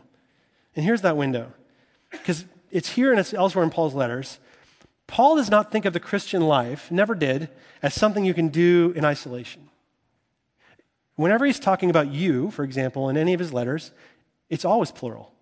And 0.77 0.85
here's 0.85 1.03
that 1.03 1.17
window. 1.17 1.53
Because 2.11 2.45
it's 2.71 2.91
here 2.91 3.11
and 3.11 3.21
it's 3.21 3.35
elsewhere 3.35 3.65
in 3.65 3.71
Paul's 3.71 3.95
letters. 3.95 4.39
Paul 5.07 5.37
does 5.37 5.51
not 5.51 5.73
think 5.73 5.85
of 5.85 5.93
the 5.93 6.01
Christian 6.01 6.43
life, 6.43 6.91
never 6.91 7.15
did, 7.15 7.49
as 7.83 7.95
something 7.95 8.25
you 8.25 8.35
can 8.35 8.49
do 8.49 8.93
in 8.97 9.05
isolation. 9.05 9.69
Whenever 11.17 11.45
he's 11.45 11.61
talking 11.61 11.91
about 11.91 12.09
you, 12.09 12.51
for 12.51 12.65
example, 12.65 13.09
in 13.09 13.17
any 13.17 13.35
of 13.35 13.41
his 13.41 13.53
letters, 13.53 13.91
it's 14.49 14.65
always 14.65 14.91
plural. 14.91 15.33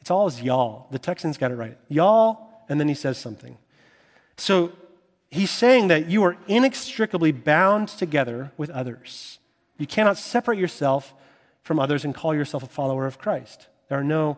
It's 0.00 0.10
always 0.10 0.40
y'all. 0.40 0.86
The 0.90 0.98
Texans 0.98 1.36
got 1.36 1.50
it 1.50 1.56
right. 1.56 1.76
Y'all, 1.88 2.48
and 2.68 2.78
then 2.78 2.88
he 2.88 2.94
says 2.94 3.18
something. 3.18 3.58
So 4.36 4.72
he's 5.30 5.50
saying 5.50 5.88
that 5.88 6.08
you 6.08 6.22
are 6.22 6.36
inextricably 6.46 7.32
bound 7.32 7.88
together 7.88 8.52
with 8.56 8.70
others. 8.70 9.39
You 9.80 9.86
cannot 9.86 10.18
separate 10.18 10.58
yourself 10.58 11.14
from 11.62 11.80
others 11.80 12.04
and 12.04 12.14
call 12.14 12.34
yourself 12.34 12.62
a 12.62 12.66
follower 12.66 13.06
of 13.06 13.18
Christ. 13.18 13.66
There 13.88 13.98
are 13.98 14.04
no, 14.04 14.36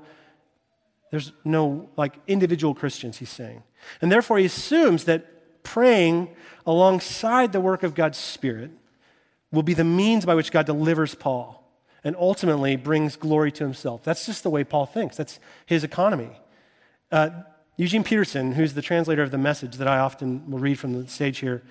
there's 1.10 1.32
no 1.44 1.90
like 1.96 2.14
individual 2.28 2.74
Christians, 2.74 3.18
he's 3.18 3.28
saying. 3.28 3.64
And 4.00 4.10
therefore, 4.10 4.38
he 4.38 4.44
assumes 4.44 5.04
that 5.04 5.64
praying 5.64 6.34
alongside 6.64 7.52
the 7.52 7.60
work 7.60 7.82
of 7.82 7.96
God's 7.96 8.18
Spirit 8.18 8.70
will 9.50 9.64
be 9.64 9.74
the 9.74 9.84
means 9.84 10.24
by 10.24 10.36
which 10.36 10.52
God 10.52 10.64
delivers 10.64 11.16
Paul 11.16 11.58
and 12.04 12.14
ultimately 12.16 12.76
brings 12.76 13.16
glory 13.16 13.50
to 13.52 13.64
himself. 13.64 14.04
That's 14.04 14.24
just 14.24 14.44
the 14.44 14.50
way 14.50 14.62
Paul 14.62 14.86
thinks, 14.86 15.16
that's 15.16 15.40
his 15.66 15.82
economy. 15.82 16.30
Uh, 17.10 17.30
Eugene 17.76 18.04
Peterson, 18.04 18.52
who's 18.52 18.74
the 18.74 18.82
translator 18.82 19.22
of 19.22 19.32
the 19.32 19.38
message 19.38 19.76
that 19.76 19.88
I 19.88 19.98
often 19.98 20.48
will 20.48 20.60
read 20.60 20.78
from 20.78 20.92
the 20.92 21.08
stage 21.08 21.38
here, 21.38 21.62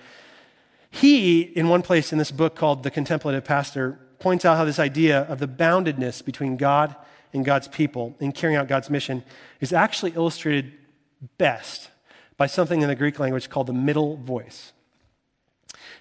he, 0.94 1.40
in 1.40 1.70
one 1.70 1.80
place 1.80 2.12
in 2.12 2.18
this 2.18 2.30
book 2.30 2.54
called 2.54 2.82
The 2.82 2.90
Contemplative 2.90 3.44
Pastor, 3.44 3.98
points 4.18 4.44
out 4.44 4.58
how 4.58 4.66
this 4.66 4.78
idea 4.78 5.22
of 5.22 5.38
the 5.38 5.48
boundedness 5.48 6.22
between 6.22 6.58
God 6.58 6.94
and 7.32 7.46
God's 7.46 7.66
people 7.66 8.14
in 8.20 8.30
carrying 8.30 8.58
out 8.58 8.68
God's 8.68 8.90
mission 8.90 9.24
is 9.58 9.72
actually 9.72 10.12
illustrated 10.12 10.74
best 11.38 11.88
by 12.36 12.46
something 12.46 12.82
in 12.82 12.88
the 12.88 12.94
Greek 12.94 13.18
language 13.18 13.48
called 13.48 13.68
the 13.68 13.72
middle 13.72 14.18
voice. 14.18 14.74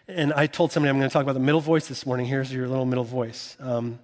And 0.09 0.33
I 0.33 0.45
told 0.45 0.73
somebody 0.73 0.89
I'm 0.89 0.97
going 0.97 1.09
to 1.09 1.13
talk 1.13 1.23
about 1.23 1.33
the 1.33 1.39
middle 1.39 1.61
voice 1.61 1.87
this 1.87 2.05
morning. 2.05 2.25
Here's 2.25 2.53
your 2.53 2.67
little 2.67 2.85
middle 2.85 3.05
voice. 3.05 3.55
Um, 3.61 3.97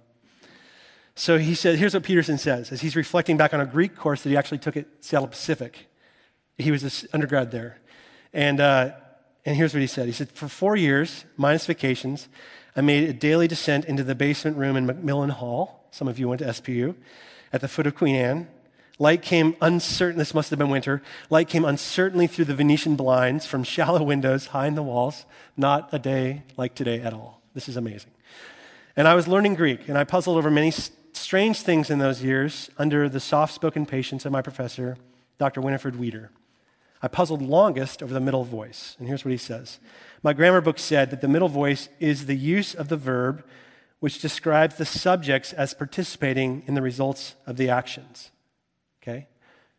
so 1.14 1.36
he 1.36 1.54
said, 1.54 1.78
here's 1.78 1.92
what 1.92 2.02
Peterson 2.02 2.38
says 2.38 2.72
as 2.72 2.80
he's 2.80 2.96
reflecting 2.96 3.36
back 3.36 3.52
on 3.52 3.60
a 3.60 3.66
Greek 3.66 3.94
course 3.94 4.22
that 4.22 4.30
he 4.30 4.38
actually 4.38 4.58
took 4.58 4.76
at 4.76 4.86
Seattle 5.02 5.28
Pacific. 5.28 5.86
He 6.56 6.70
was 6.70 6.82
an 6.82 7.10
undergrad 7.12 7.50
there. 7.50 7.78
And, 8.32 8.58
uh, 8.58 8.92
and 9.48 9.56
here's 9.56 9.72
what 9.72 9.80
he 9.80 9.86
said 9.86 10.04
He 10.06 10.12
said, 10.12 10.30
For 10.30 10.46
four 10.46 10.76
years, 10.76 11.24
minus 11.38 11.64
vacations, 11.64 12.28
I 12.76 12.82
made 12.82 13.08
a 13.08 13.14
daily 13.14 13.48
descent 13.48 13.86
into 13.86 14.04
the 14.04 14.14
basement 14.14 14.58
room 14.58 14.76
in 14.76 14.84
Macmillan 14.84 15.30
Hall. 15.30 15.88
Some 15.90 16.06
of 16.06 16.18
you 16.18 16.28
went 16.28 16.40
to 16.40 16.48
SPU, 16.48 16.94
at 17.50 17.62
the 17.62 17.68
foot 17.68 17.86
of 17.86 17.94
Queen 17.94 18.14
Anne. 18.14 18.48
Light 18.98 19.22
came 19.22 19.56
uncertain, 19.62 20.18
this 20.18 20.34
must 20.34 20.50
have 20.50 20.58
been 20.58 20.68
winter. 20.68 21.00
Light 21.30 21.48
came 21.48 21.64
uncertainly 21.64 22.26
through 22.26 22.44
the 22.44 22.54
Venetian 22.54 22.94
blinds 22.94 23.46
from 23.46 23.64
shallow 23.74 24.02
windows 24.02 24.48
high 24.48 24.66
in 24.66 24.74
the 24.74 24.82
walls. 24.82 25.24
Not 25.56 25.88
a 25.92 25.98
day 25.98 26.42
like 26.58 26.74
today 26.74 27.00
at 27.00 27.14
all. 27.14 27.40
This 27.54 27.70
is 27.70 27.78
amazing. 27.78 28.10
And 28.96 29.08
I 29.08 29.14
was 29.14 29.26
learning 29.26 29.54
Greek, 29.54 29.88
and 29.88 29.96
I 29.96 30.04
puzzled 30.04 30.36
over 30.36 30.50
many 30.50 30.72
strange 31.14 31.62
things 31.62 31.88
in 31.88 32.00
those 32.00 32.22
years 32.22 32.68
under 32.76 33.08
the 33.08 33.20
soft 33.20 33.54
spoken 33.54 33.86
patience 33.86 34.26
of 34.26 34.32
my 34.32 34.42
professor, 34.42 34.98
Dr. 35.38 35.62
Winifred 35.62 35.96
Weter. 35.96 36.30
I 37.02 37.08
puzzled 37.08 37.42
longest 37.42 38.02
over 38.02 38.12
the 38.12 38.20
middle 38.20 38.44
voice. 38.44 38.96
And 38.98 39.06
here's 39.06 39.24
what 39.24 39.30
he 39.30 39.38
says 39.38 39.78
My 40.22 40.32
grammar 40.32 40.60
book 40.60 40.78
said 40.78 41.10
that 41.10 41.20
the 41.20 41.28
middle 41.28 41.48
voice 41.48 41.88
is 42.00 42.26
the 42.26 42.36
use 42.36 42.74
of 42.74 42.88
the 42.88 42.96
verb 42.96 43.44
which 44.00 44.20
describes 44.20 44.76
the 44.76 44.84
subjects 44.84 45.52
as 45.52 45.74
participating 45.74 46.62
in 46.66 46.74
the 46.74 46.82
results 46.82 47.34
of 47.46 47.56
the 47.56 47.68
actions. 47.68 48.30
Okay? 49.02 49.26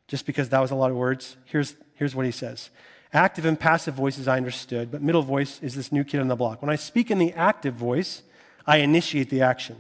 Just 0.07 0.25
because 0.25 0.49
that 0.49 0.59
was 0.59 0.71
a 0.71 0.75
lot 0.75 0.91
of 0.91 0.97
words, 0.97 1.37
here's, 1.45 1.75
here's 1.95 2.15
what 2.15 2.25
he 2.25 2.31
says 2.31 2.69
Active 3.11 3.45
and 3.45 3.59
passive 3.59 3.95
voices 3.95 4.27
I 4.27 4.37
understood, 4.37 4.91
but 4.91 5.01
middle 5.01 5.23
voice 5.23 5.59
is 5.61 5.75
this 5.75 5.91
new 5.91 6.03
kid 6.03 6.19
on 6.19 6.27
the 6.27 6.35
block. 6.35 6.61
When 6.61 6.69
I 6.69 6.75
speak 6.75 7.09
in 7.09 7.17
the 7.17 7.33
active 7.33 7.75
voice, 7.75 8.23
I 8.67 8.77
initiate 8.77 9.29
the 9.29 9.41
action. 9.41 9.77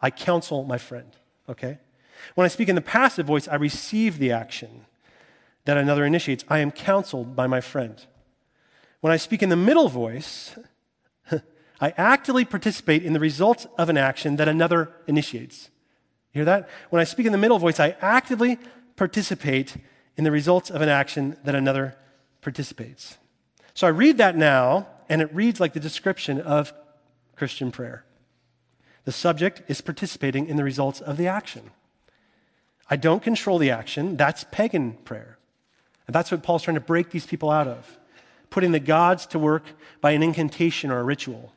I 0.00 0.10
counsel 0.10 0.64
my 0.64 0.78
friend, 0.78 1.10
okay? 1.48 1.78
When 2.34 2.44
I 2.44 2.48
speak 2.48 2.68
in 2.68 2.74
the 2.74 2.80
passive 2.80 3.26
voice, 3.26 3.48
I 3.48 3.54
receive 3.56 4.18
the 4.18 4.32
action 4.32 4.84
that 5.64 5.76
another 5.76 6.04
initiates. 6.04 6.44
I 6.48 6.58
am 6.58 6.70
counseled 6.70 7.36
by 7.36 7.46
my 7.46 7.60
friend. 7.60 8.04
When 9.00 9.12
I 9.12 9.16
speak 9.16 9.42
in 9.42 9.48
the 9.48 9.56
middle 9.56 9.88
voice, 9.88 10.56
I 11.80 11.92
actively 11.96 12.44
participate 12.44 13.02
in 13.02 13.12
the 13.12 13.20
results 13.20 13.66
of 13.78 13.88
an 13.88 13.96
action 13.96 14.36
that 14.36 14.48
another 14.48 14.92
initiates. 15.06 15.70
You 16.32 16.40
hear 16.40 16.44
that? 16.46 16.68
When 16.90 17.00
I 17.00 17.04
speak 17.04 17.26
in 17.26 17.32
the 17.32 17.38
middle 17.38 17.58
voice, 17.58 17.80
I 17.80 17.96
actively 18.00 18.58
participate 18.96 19.76
in 20.16 20.24
the 20.24 20.30
results 20.30 20.70
of 20.70 20.82
an 20.82 20.88
action 20.88 21.36
that 21.44 21.54
another 21.54 21.96
participates. 22.40 23.18
So 23.74 23.86
I 23.86 23.90
read 23.90 24.18
that 24.18 24.36
now, 24.36 24.86
and 25.08 25.22
it 25.22 25.34
reads 25.34 25.60
like 25.60 25.72
the 25.72 25.80
description 25.80 26.40
of 26.40 26.72
Christian 27.36 27.70
prayer. 27.70 28.04
The 29.04 29.12
subject 29.12 29.62
is 29.68 29.80
participating 29.80 30.46
in 30.46 30.56
the 30.56 30.64
results 30.64 31.00
of 31.00 31.16
the 31.16 31.26
action. 31.26 31.70
I 32.88 32.96
don't 32.96 33.22
control 33.22 33.58
the 33.58 33.70
action. 33.70 34.16
That's 34.16 34.44
pagan 34.50 34.92
prayer. 35.04 35.38
And 36.06 36.14
that's 36.14 36.30
what 36.30 36.42
Paul's 36.42 36.62
trying 36.62 36.74
to 36.74 36.80
break 36.80 37.10
these 37.10 37.26
people 37.26 37.50
out 37.50 37.68
of, 37.68 37.98
putting 38.50 38.72
the 38.72 38.80
gods 38.80 39.26
to 39.26 39.38
work 39.38 39.64
by 40.00 40.12
an 40.12 40.22
incantation 40.22 40.90
or 40.90 40.98
a 40.98 41.04
ritual. 41.04 41.52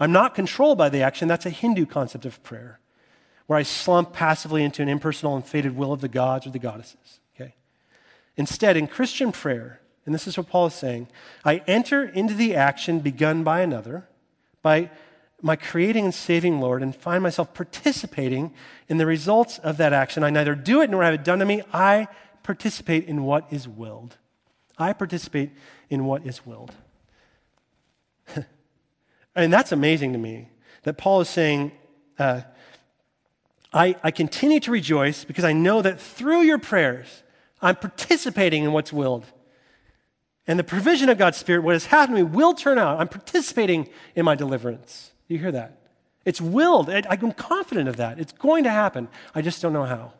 I'm 0.00 0.12
not 0.12 0.34
controlled 0.34 0.78
by 0.78 0.88
the 0.88 1.02
action. 1.02 1.28
That's 1.28 1.46
a 1.46 1.50
Hindu 1.50 1.86
concept 1.86 2.24
of 2.24 2.42
prayer, 2.42 2.78
where 3.46 3.58
I 3.58 3.62
slump 3.62 4.12
passively 4.12 4.62
into 4.62 4.82
an 4.82 4.88
impersonal 4.88 5.34
and 5.34 5.44
fated 5.44 5.76
will 5.76 5.92
of 5.92 6.00
the 6.00 6.08
gods 6.08 6.46
or 6.46 6.50
the 6.50 6.58
goddesses. 6.58 7.20
Okay? 7.34 7.54
Instead, 8.36 8.76
in 8.76 8.86
Christian 8.86 9.32
prayer, 9.32 9.80
and 10.06 10.14
this 10.14 10.26
is 10.26 10.36
what 10.36 10.48
Paul 10.48 10.66
is 10.66 10.74
saying, 10.74 11.08
I 11.44 11.62
enter 11.66 12.04
into 12.04 12.34
the 12.34 12.54
action 12.54 13.00
begun 13.00 13.42
by 13.42 13.60
another 13.60 14.08
by 14.62 14.90
my 15.40 15.54
creating 15.54 16.04
and 16.04 16.14
saving 16.14 16.60
Lord 16.60 16.82
and 16.82 16.94
find 16.94 17.22
myself 17.22 17.54
participating 17.54 18.52
in 18.88 18.98
the 18.98 19.06
results 19.06 19.58
of 19.58 19.76
that 19.76 19.92
action. 19.92 20.24
I 20.24 20.30
neither 20.30 20.54
do 20.54 20.80
it 20.80 20.90
nor 20.90 21.04
have 21.04 21.14
it 21.14 21.24
done 21.24 21.38
to 21.38 21.44
me. 21.44 21.62
I 21.72 22.08
participate 22.48 23.04
in 23.04 23.24
what 23.24 23.46
is 23.50 23.68
willed. 23.68 24.16
I 24.78 24.94
participate 24.94 25.50
in 25.90 26.06
what 26.06 26.24
is 26.24 26.46
willed. 26.46 26.72
and 29.36 29.52
that's 29.52 29.70
amazing 29.70 30.14
to 30.14 30.18
me 30.18 30.48
that 30.84 30.96
Paul 30.96 31.20
is 31.20 31.28
saying, 31.28 31.72
uh, 32.18 32.40
I, 33.70 33.96
I 34.02 34.10
continue 34.12 34.60
to 34.60 34.70
rejoice 34.70 35.24
because 35.24 35.44
I 35.44 35.52
know 35.52 35.82
that 35.82 36.00
through 36.00 36.40
your 36.40 36.56
prayers, 36.56 37.22
I'm 37.60 37.76
participating 37.76 38.64
in 38.64 38.72
what's 38.72 38.94
willed. 38.94 39.26
And 40.46 40.58
the 40.58 40.64
provision 40.64 41.10
of 41.10 41.18
God's 41.18 41.36
Spirit, 41.36 41.64
what 41.64 41.74
has 41.74 41.84
happened 41.84 42.16
to 42.16 42.24
me, 42.24 42.30
will 42.30 42.54
turn 42.54 42.78
out. 42.78 42.98
I'm 42.98 43.08
participating 43.08 43.90
in 44.14 44.24
my 44.24 44.34
deliverance. 44.34 45.12
You 45.26 45.36
hear 45.36 45.52
that? 45.52 45.82
It's 46.24 46.40
willed. 46.40 46.88
I'm 46.88 47.32
confident 47.32 47.90
of 47.90 47.96
that. 47.96 48.18
It's 48.18 48.32
going 48.32 48.64
to 48.64 48.70
happen. 48.70 49.08
I 49.34 49.42
just 49.42 49.60
don't 49.60 49.74
know 49.74 49.84
how. 49.84 50.14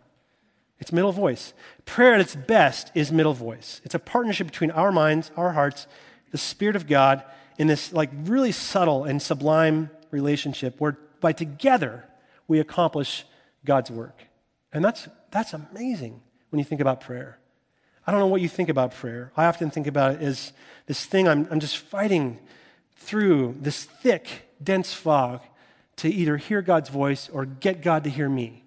It's 0.80 0.92
middle 0.92 1.12
voice. 1.12 1.52
Prayer 1.84 2.14
at 2.14 2.20
its 2.20 2.36
best 2.36 2.90
is 2.94 3.10
middle 3.10 3.34
voice. 3.34 3.80
It's 3.84 3.94
a 3.94 3.98
partnership 3.98 4.46
between 4.46 4.70
our 4.70 4.92
minds, 4.92 5.30
our 5.36 5.52
hearts, 5.52 5.86
the 6.30 6.38
Spirit 6.38 6.76
of 6.76 6.86
God 6.86 7.22
in 7.58 7.66
this 7.66 7.92
like 7.92 8.10
really 8.24 8.52
subtle 8.52 9.04
and 9.04 9.20
sublime 9.20 9.90
relationship 10.10 10.80
where 10.80 10.96
by 11.20 11.32
together 11.32 12.04
we 12.46 12.60
accomplish 12.60 13.24
God's 13.64 13.90
work. 13.90 14.22
And 14.72 14.84
that's, 14.84 15.08
that's 15.30 15.52
amazing 15.52 16.20
when 16.50 16.58
you 16.58 16.64
think 16.64 16.80
about 16.80 17.00
prayer. 17.00 17.38
I 18.06 18.12
don't 18.12 18.20
know 18.20 18.26
what 18.26 18.40
you 18.40 18.48
think 18.48 18.68
about 18.68 18.94
prayer. 18.94 19.32
I 19.36 19.46
often 19.46 19.70
think 19.70 19.86
about 19.86 20.14
it 20.14 20.22
as 20.22 20.52
this 20.86 21.04
thing 21.04 21.28
I'm, 21.28 21.48
I'm 21.50 21.60
just 21.60 21.76
fighting 21.76 22.38
through 22.96 23.56
this 23.60 23.84
thick, 23.84 24.48
dense 24.62 24.94
fog 24.94 25.40
to 25.96 26.08
either 26.08 26.36
hear 26.36 26.62
God's 26.62 26.88
voice 26.88 27.28
or 27.28 27.44
get 27.44 27.82
God 27.82 28.04
to 28.04 28.10
hear 28.10 28.28
me 28.28 28.64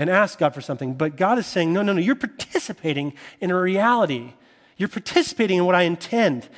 and 0.00 0.08
ask 0.08 0.38
God 0.38 0.54
for 0.54 0.62
something. 0.62 0.94
But 0.94 1.16
God 1.16 1.38
is 1.38 1.46
saying, 1.46 1.74
no, 1.74 1.82
no, 1.82 1.92
no, 1.92 2.00
you're 2.00 2.14
participating 2.14 3.12
in 3.38 3.50
a 3.50 3.60
reality. 3.60 4.32
You're 4.78 4.88
participating 4.88 5.58
in 5.58 5.66
what 5.66 5.74
I 5.74 5.82
intend. 5.82 6.48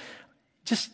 Just 0.65 0.91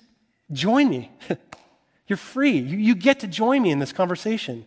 join 0.51 0.89
me. 0.89 1.13
you're 2.09 2.17
free. 2.17 2.57
You, 2.57 2.79
you, 2.79 2.95
get 2.95 3.21
to 3.21 3.27
join 3.27 3.61
me 3.61 3.71
in 3.71 3.81
this 3.81 3.93
conversation. 3.93 4.65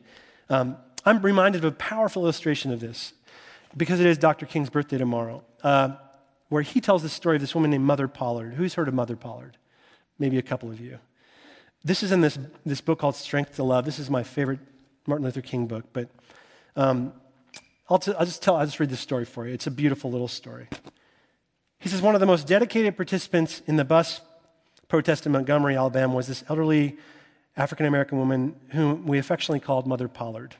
Um, 0.48 0.78
I'm 1.08 1.24
reminded 1.24 1.65
of 1.65 1.74
a 1.74 1.76
powerful 1.76 2.22
illustration 2.22 2.72
of 2.72 2.80
this 2.80 3.13
because 3.76 4.00
it 4.00 4.06
is 4.06 4.20
Dr. 4.20 4.46
King's 4.46 4.70
birthday 4.70 5.00
tomorrow, 5.00 5.44
uh, 5.63 5.96
where 6.50 6.62
he 6.62 6.82
tells 6.82 7.02
the 7.02 7.10
story 7.10 7.38
of 7.38 7.41
this 7.41 7.56
woman 7.56 7.72
named 7.72 7.84
Mother 7.84 8.08
Pollard. 8.08 8.54
Who's 8.54 8.76
heard 8.76 8.89
of 8.89 8.94
Mother 8.94 9.15
Pollard? 9.15 9.58
Maybe 10.20 10.38
a 10.38 10.44
couple 10.44 10.70
of 10.70 10.80
you. 10.80 11.00
This 11.84 12.04
is 12.04 12.12
in 12.12 12.22
this, 12.22 12.38
this 12.63 12.80
book 12.80 13.00
called 13.00 13.15
Strength 13.15 13.56
to 13.56 13.63
Love. 13.63 13.86
This 13.86 13.98
is 13.98 14.08
my 14.08 14.22
favorite 14.22 14.60
Martin 15.08 15.26
Luther 15.26 15.41
King 15.41 15.65
book, 15.65 15.86
but 15.94 16.10
um, 16.76 17.13
I'll, 17.91 17.99
t- 17.99 18.13
I'll 18.17 18.25
just 18.25 18.41
tell, 18.41 18.56
I'll 18.56 18.65
just 18.65 18.80
read 18.80 18.89
this 18.89 19.01
story 19.01 19.25
for 19.25 19.45
you. 19.45 19.54
It's 19.54 19.67
a 19.67 19.71
beautiful 19.71 20.10
little 20.10 20.30
story. 20.30 20.69
He 21.80 21.89
says, 21.89 22.01
one 22.01 22.15
of 22.15 22.21
the 22.21 22.25
most 22.25 22.47
dedicated 22.47 22.95
participants 22.95 23.62
in 23.67 23.75
the 23.75 23.84
bus 23.84 24.21
protest 24.88 25.25
in 25.25 25.34
Montgomery, 25.34 25.75
Alabama, 25.75 26.15
was 26.15 26.27
this 26.27 26.45
elderly 26.47 26.97
African 27.58 27.86
American 27.86 28.17
woman 28.17 28.56
whom 28.69 29.06
we 29.06 29.17
affectionately 29.17 29.60
called 29.60 29.88
Mother 29.88 30.08
Pollard. 30.08 30.56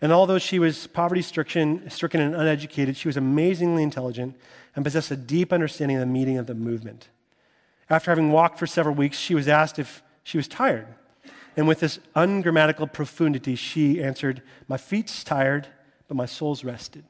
And 0.00 0.12
although 0.12 0.38
she 0.38 0.58
was 0.58 0.86
poverty 0.86 1.20
stricken, 1.20 1.90
stricken 1.90 2.22
and 2.22 2.34
uneducated, 2.34 2.96
she 2.96 3.08
was 3.08 3.18
amazingly 3.18 3.82
intelligent 3.82 4.34
and 4.74 4.82
possessed 4.82 5.10
a 5.10 5.16
deep 5.16 5.52
understanding 5.52 5.98
of 5.98 6.00
the 6.00 6.06
meaning 6.06 6.38
of 6.38 6.46
the 6.46 6.54
movement. 6.54 7.08
After 7.90 8.10
having 8.10 8.32
walked 8.32 8.58
for 8.58 8.66
several 8.66 8.94
weeks, 8.94 9.18
she 9.18 9.34
was 9.34 9.46
asked 9.46 9.78
if 9.78 10.02
she 10.22 10.38
was 10.38 10.48
tired. 10.48 10.86
And 11.54 11.68
with 11.68 11.80
this 11.80 11.98
ungrammatical 12.14 12.86
profundity, 12.86 13.56
she 13.56 14.02
answered, 14.02 14.42
My 14.68 14.78
feet's 14.78 15.22
tired, 15.22 15.68
but 16.08 16.16
my 16.16 16.26
soul's 16.26 16.64
rested. 16.64 17.04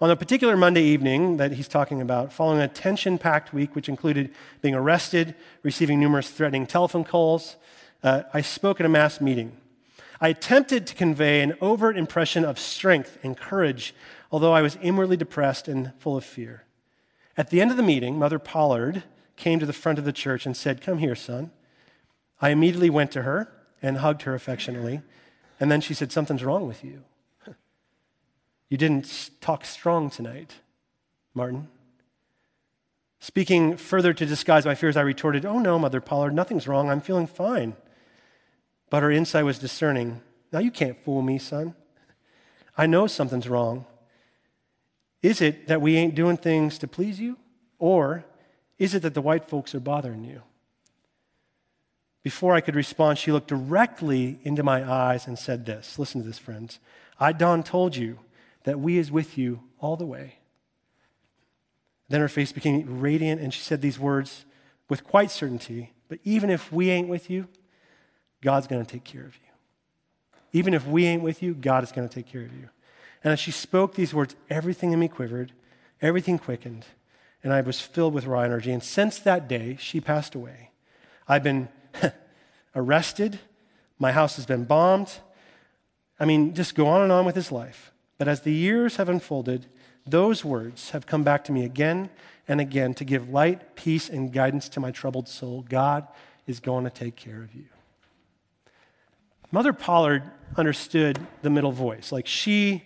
On 0.00 0.10
a 0.10 0.16
particular 0.16 0.56
Monday 0.56 0.82
evening 0.82 1.36
that 1.36 1.52
he's 1.52 1.68
talking 1.68 2.00
about, 2.00 2.32
following 2.32 2.60
a 2.60 2.68
tension 2.68 3.18
packed 3.18 3.52
week, 3.52 3.74
which 3.74 3.88
included 3.88 4.32
being 4.62 4.74
arrested, 4.74 5.34
receiving 5.62 6.00
numerous 6.00 6.30
threatening 6.30 6.66
telephone 6.66 7.04
calls, 7.04 7.56
uh, 8.02 8.22
I 8.32 8.40
spoke 8.40 8.80
at 8.80 8.86
a 8.86 8.88
mass 8.88 9.20
meeting. 9.20 9.56
I 10.18 10.28
attempted 10.28 10.86
to 10.86 10.94
convey 10.94 11.42
an 11.42 11.54
overt 11.60 11.98
impression 11.98 12.44
of 12.44 12.58
strength 12.58 13.18
and 13.22 13.36
courage, 13.36 13.94
although 14.32 14.52
I 14.52 14.62
was 14.62 14.78
inwardly 14.80 15.18
depressed 15.18 15.68
and 15.68 15.92
full 15.98 16.16
of 16.16 16.24
fear. 16.24 16.64
At 17.36 17.50
the 17.50 17.60
end 17.60 17.70
of 17.70 17.76
the 17.76 17.82
meeting, 17.82 18.18
Mother 18.18 18.38
Pollard 18.38 19.02
came 19.36 19.58
to 19.58 19.66
the 19.66 19.72
front 19.72 19.98
of 19.98 20.04
the 20.04 20.12
church 20.12 20.46
and 20.46 20.56
said, 20.56 20.80
Come 20.80 20.98
here, 20.98 21.14
son. 21.14 21.50
I 22.40 22.50
immediately 22.50 22.90
went 22.90 23.10
to 23.12 23.22
her 23.22 23.52
and 23.82 23.98
hugged 23.98 24.22
her 24.22 24.34
affectionately. 24.34 25.02
And 25.58 25.70
then 25.70 25.80
she 25.80 25.94
said, 25.94 26.12
Something's 26.12 26.44
wrong 26.44 26.66
with 26.66 26.84
you. 26.84 27.04
You 28.70 28.78
didn't 28.78 29.30
talk 29.40 29.64
strong 29.64 30.10
tonight, 30.10 30.54
Martin. 31.34 31.68
Speaking 33.18 33.76
further 33.76 34.14
to 34.14 34.24
disguise 34.24 34.64
my 34.64 34.76
fears, 34.76 34.96
I 34.96 35.02
retorted, 35.02 35.44
Oh 35.44 35.58
no, 35.58 35.78
Mother 35.78 36.00
Pollard, 36.00 36.32
nothing's 36.32 36.68
wrong. 36.68 36.88
I'm 36.88 37.00
feeling 37.00 37.26
fine. 37.26 37.76
But 38.88 39.02
her 39.02 39.10
insight 39.10 39.44
was 39.44 39.58
discerning. 39.58 40.22
Now 40.52 40.60
you 40.60 40.70
can't 40.70 41.02
fool 41.04 41.20
me, 41.20 41.38
son. 41.38 41.74
I 42.78 42.86
know 42.86 43.06
something's 43.08 43.48
wrong. 43.48 43.84
Is 45.20 45.42
it 45.42 45.66
that 45.66 45.82
we 45.82 45.96
ain't 45.96 46.14
doing 46.14 46.36
things 46.36 46.78
to 46.78 46.88
please 46.88 47.20
you? 47.20 47.36
Or 47.78 48.24
is 48.78 48.94
it 48.94 49.02
that 49.02 49.14
the 49.14 49.20
white 49.20 49.48
folks 49.48 49.74
are 49.74 49.80
bothering 49.80 50.24
you? 50.24 50.42
Before 52.22 52.54
I 52.54 52.60
could 52.60 52.76
respond, 52.76 53.18
she 53.18 53.32
looked 53.32 53.48
directly 53.48 54.38
into 54.44 54.62
my 54.62 54.88
eyes 54.88 55.26
and 55.26 55.38
said 55.38 55.66
this. 55.66 55.98
Listen 55.98 56.20
to 56.22 56.26
this, 56.26 56.38
friends. 56.38 56.78
I, 57.18 57.32
Don, 57.32 57.62
told 57.62 57.96
you 57.96 58.18
that 58.64 58.80
we 58.80 58.98
is 58.98 59.10
with 59.10 59.38
you 59.38 59.60
all 59.78 59.96
the 59.96 60.06
way. 60.06 60.34
Then 62.08 62.20
her 62.20 62.28
face 62.28 62.52
became 62.52 63.00
radiant, 63.00 63.40
and 63.40 63.54
she 63.54 63.60
said 63.60 63.80
these 63.80 63.98
words 63.98 64.44
with 64.88 65.04
quite 65.04 65.30
certainty 65.30 65.92
But 66.08 66.18
even 66.24 66.50
if 66.50 66.72
we 66.72 66.90
ain't 66.90 67.08
with 67.08 67.30
you, 67.30 67.46
God's 68.42 68.66
going 68.66 68.84
to 68.84 68.90
take 68.90 69.04
care 69.04 69.22
of 69.22 69.36
you. 69.36 69.50
Even 70.52 70.74
if 70.74 70.86
we 70.86 71.06
ain't 71.06 71.22
with 71.22 71.42
you, 71.42 71.54
God 71.54 71.84
is 71.84 71.92
going 71.92 72.08
to 72.08 72.12
take 72.12 72.26
care 72.26 72.42
of 72.42 72.52
you. 72.52 72.68
And 73.22 73.32
as 73.32 73.38
she 73.38 73.52
spoke 73.52 73.94
these 73.94 74.12
words, 74.12 74.34
everything 74.48 74.92
in 74.92 74.98
me 74.98 75.06
quivered, 75.06 75.52
everything 76.02 76.38
quickened, 76.38 76.86
and 77.44 77.52
I 77.52 77.60
was 77.60 77.80
filled 77.80 78.14
with 78.14 78.26
raw 78.26 78.40
energy. 78.40 78.72
And 78.72 78.82
since 78.82 79.18
that 79.20 79.46
day, 79.48 79.76
she 79.78 80.00
passed 80.00 80.34
away. 80.34 80.70
I've 81.28 81.42
been 81.42 81.68
arrested. 82.74 83.38
My 83.98 84.12
house 84.12 84.36
has 84.36 84.46
been 84.46 84.64
bombed. 84.64 85.12
I 86.18 86.24
mean, 86.24 86.54
just 86.54 86.74
go 86.74 86.86
on 86.86 87.02
and 87.02 87.12
on 87.12 87.24
with 87.24 87.36
his 87.36 87.52
life. 87.52 87.89
But 88.20 88.28
as 88.28 88.42
the 88.42 88.52
years 88.52 88.96
have 88.96 89.08
unfolded, 89.08 89.64
those 90.04 90.44
words 90.44 90.90
have 90.90 91.06
come 91.06 91.22
back 91.22 91.42
to 91.44 91.52
me 91.52 91.64
again 91.64 92.10
and 92.46 92.60
again 92.60 92.92
to 92.96 93.04
give 93.04 93.30
light, 93.30 93.76
peace, 93.76 94.10
and 94.10 94.30
guidance 94.30 94.68
to 94.70 94.80
my 94.80 94.90
troubled 94.90 95.26
soul. 95.26 95.64
God 95.66 96.06
is 96.46 96.60
going 96.60 96.84
to 96.84 96.90
take 96.90 97.16
care 97.16 97.42
of 97.42 97.54
you. 97.54 97.64
Mother 99.50 99.72
Pollard 99.72 100.22
understood 100.54 101.18
the 101.40 101.48
middle 101.48 101.72
voice. 101.72 102.12
Like 102.12 102.26
she, 102.26 102.84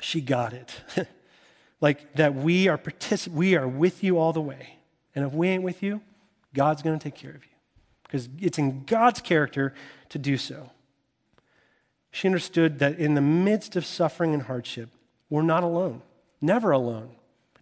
she 0.00 0.22
got 0.22 0.54
it. 0.54 0.74
like 1.82 2.14
that 2.14 2.34
we 2.34 2.68
are 2.68 2.78
particip- 2.78 3.28
we 3.28 3.56
are 3.56 3.68
with 3.68 4.02
you 4.02 4.16
all 4.16 4.32
the 4.32 4.40
way. 4.40 4.78
And 5.14 5.26
if 5.26 5.34
we 5.34 5.48
ain't 5.48 5.64
with 5.64 5.82
you, 5.82 6.00
God's 6.54 6.80
going 6.80 6.98
to 6.98 7.04
take 7.04 7.14
care 7.14 7.32
of 7.32 7.44
you 7.44 7.52
because 8.04 8.30
it's 8.40 8.56
in 8.56 8.84
God's 8.84 9.20
character 9.20 9.74
to 10.08 10.18
do 10.18 10.38
so. 10.38 10.70
She 12.12 12.28
understood 12.28 12.78
that 12.78 12.98
in 12.98 13.14
the 13.14 13.22
midst 13.22 13.74
of 13.74 13.84
suffering 13.84 14.34
and 14.34 14.42
hardship, 14.42 14.90
we're 15.30 15.42
not 15.42 15.64
alone, 15.64 16.02
never 16.40 16.70
alone. 16.70 17.08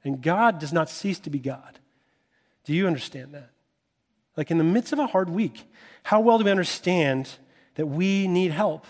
And 0.04 0.20
God 0.20 0.58
does 0.58 0.72
not 0.72 0.90
cease 0.90 1.20
to 1.20 1.30
be 1.30 1.38
God. 1.38 1.78
Do 2.64 2.74
you 2.74 2.86
understand 2.86 3.32
that? 3.32 3.50
Like 4.36 4.50
in 4.50 4.58
the 4.58 4.64
midst 4.64 4.92
of 4.92 4.98
a 4.98 5.06
hard 5.06 5.30
week, 5.30 5.64
how 6.02 6.20
well 6.20 6.36
do 6.36 6.44
we 6.44 6.50
understand 6.50 7.30
that 7.76 7.86
we 7.86 8.26
need 8.26 8.50
help? 8.50 8.86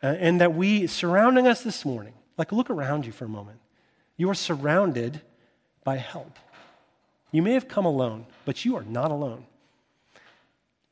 And 0.00 0.40
that 0.40 0.54
we, 0.54 0.86
surrounding 0.86 1.46
us 1.46 1.62
this 1.62 1.84
morning, 1.84 2.14
like 2.38 2.52
look 2.52 2.70
around 2.70 3.06
you 3.06 3.12
for 3.12 3.24
a 3.24 3.28
moment. 3.28 3.58
You 4.16 4.30
are 4.30 4.34
surrounded 4.34 5.22
by 5.82 5.96
help. 5.96 6.38
You 7.32 7.42
may 7.42 7.54
have 7.54 7.68
come 7.68 7.84
alone, 7.84 8.26
but 8.44 8.64
you 8.64 8.76
are 8.76 8.84
not 8.84 9.10
alone. 9.10 9.46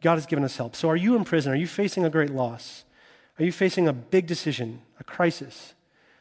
God 0.03 0.17
has 0.17 0.27
given 0.27 0.45
us 0.45 0.57
help. 0.57 0.75
So, 0.75 0.89
are 0.89 0.97
you 0.97 1.17
in 1.17 1.25
prison? 1.25 1.53
Are 1.53 1.57
you 1.57 1.67
facing 1.67 2.05
a 2.05 2.11
great 2.11 2.31
loss? 2.31 2.85
Are 3.39 3.45
you 3.45 3.53
facing 3.53 3.87
a 3.87 3.93
big 3.93 4.27
decision, 4.27 4.83
a 4.99 5.05
crisis? 5.05 5.75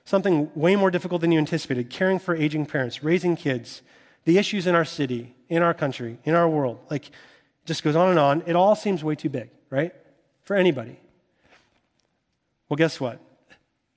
Something 0.06 0.50
way 0.56 0.76
more 0.76 0.92
difficult 0.92 1.22
than 1.22 1.32
you 1.32 1.40
anticipated 1.40 1.90
caring 1.90 2.20
for 2.20 2.36
aging 2.36 2.66
parents, 2.66 3.04
raising 3.04 3.36
kids, 3.36 3.82
the 4.26 4.38
issues 4.38 4.68
in 4.68 4.76
our 4.76 4.86
city, 4.86 5.36
in 5.50 5.64
our 5.64 5.74
country, 5.74 6.20
in 6.24 6.36
our 6.36 6.48
world. 6.48 6.80
Like, 6.90 7.08
it 7.08 7.14
just 7.66 7.84
goes 7.84 7.96
on 7.96 8.10
and 8.10 8.20
on. 8.20 8.44
It 8.46 8.56
all 8.56 8.76
seems 8.76 9.04
way 9.04 9.16
too 9.16 9.30
big, 9.30 9.50
right? 9.70 9.94
For 10.44 10.56
anybody. 10.56 11.00
Well, 12.70 12.78
guess 12.78 13.00
what? 13.00 13.20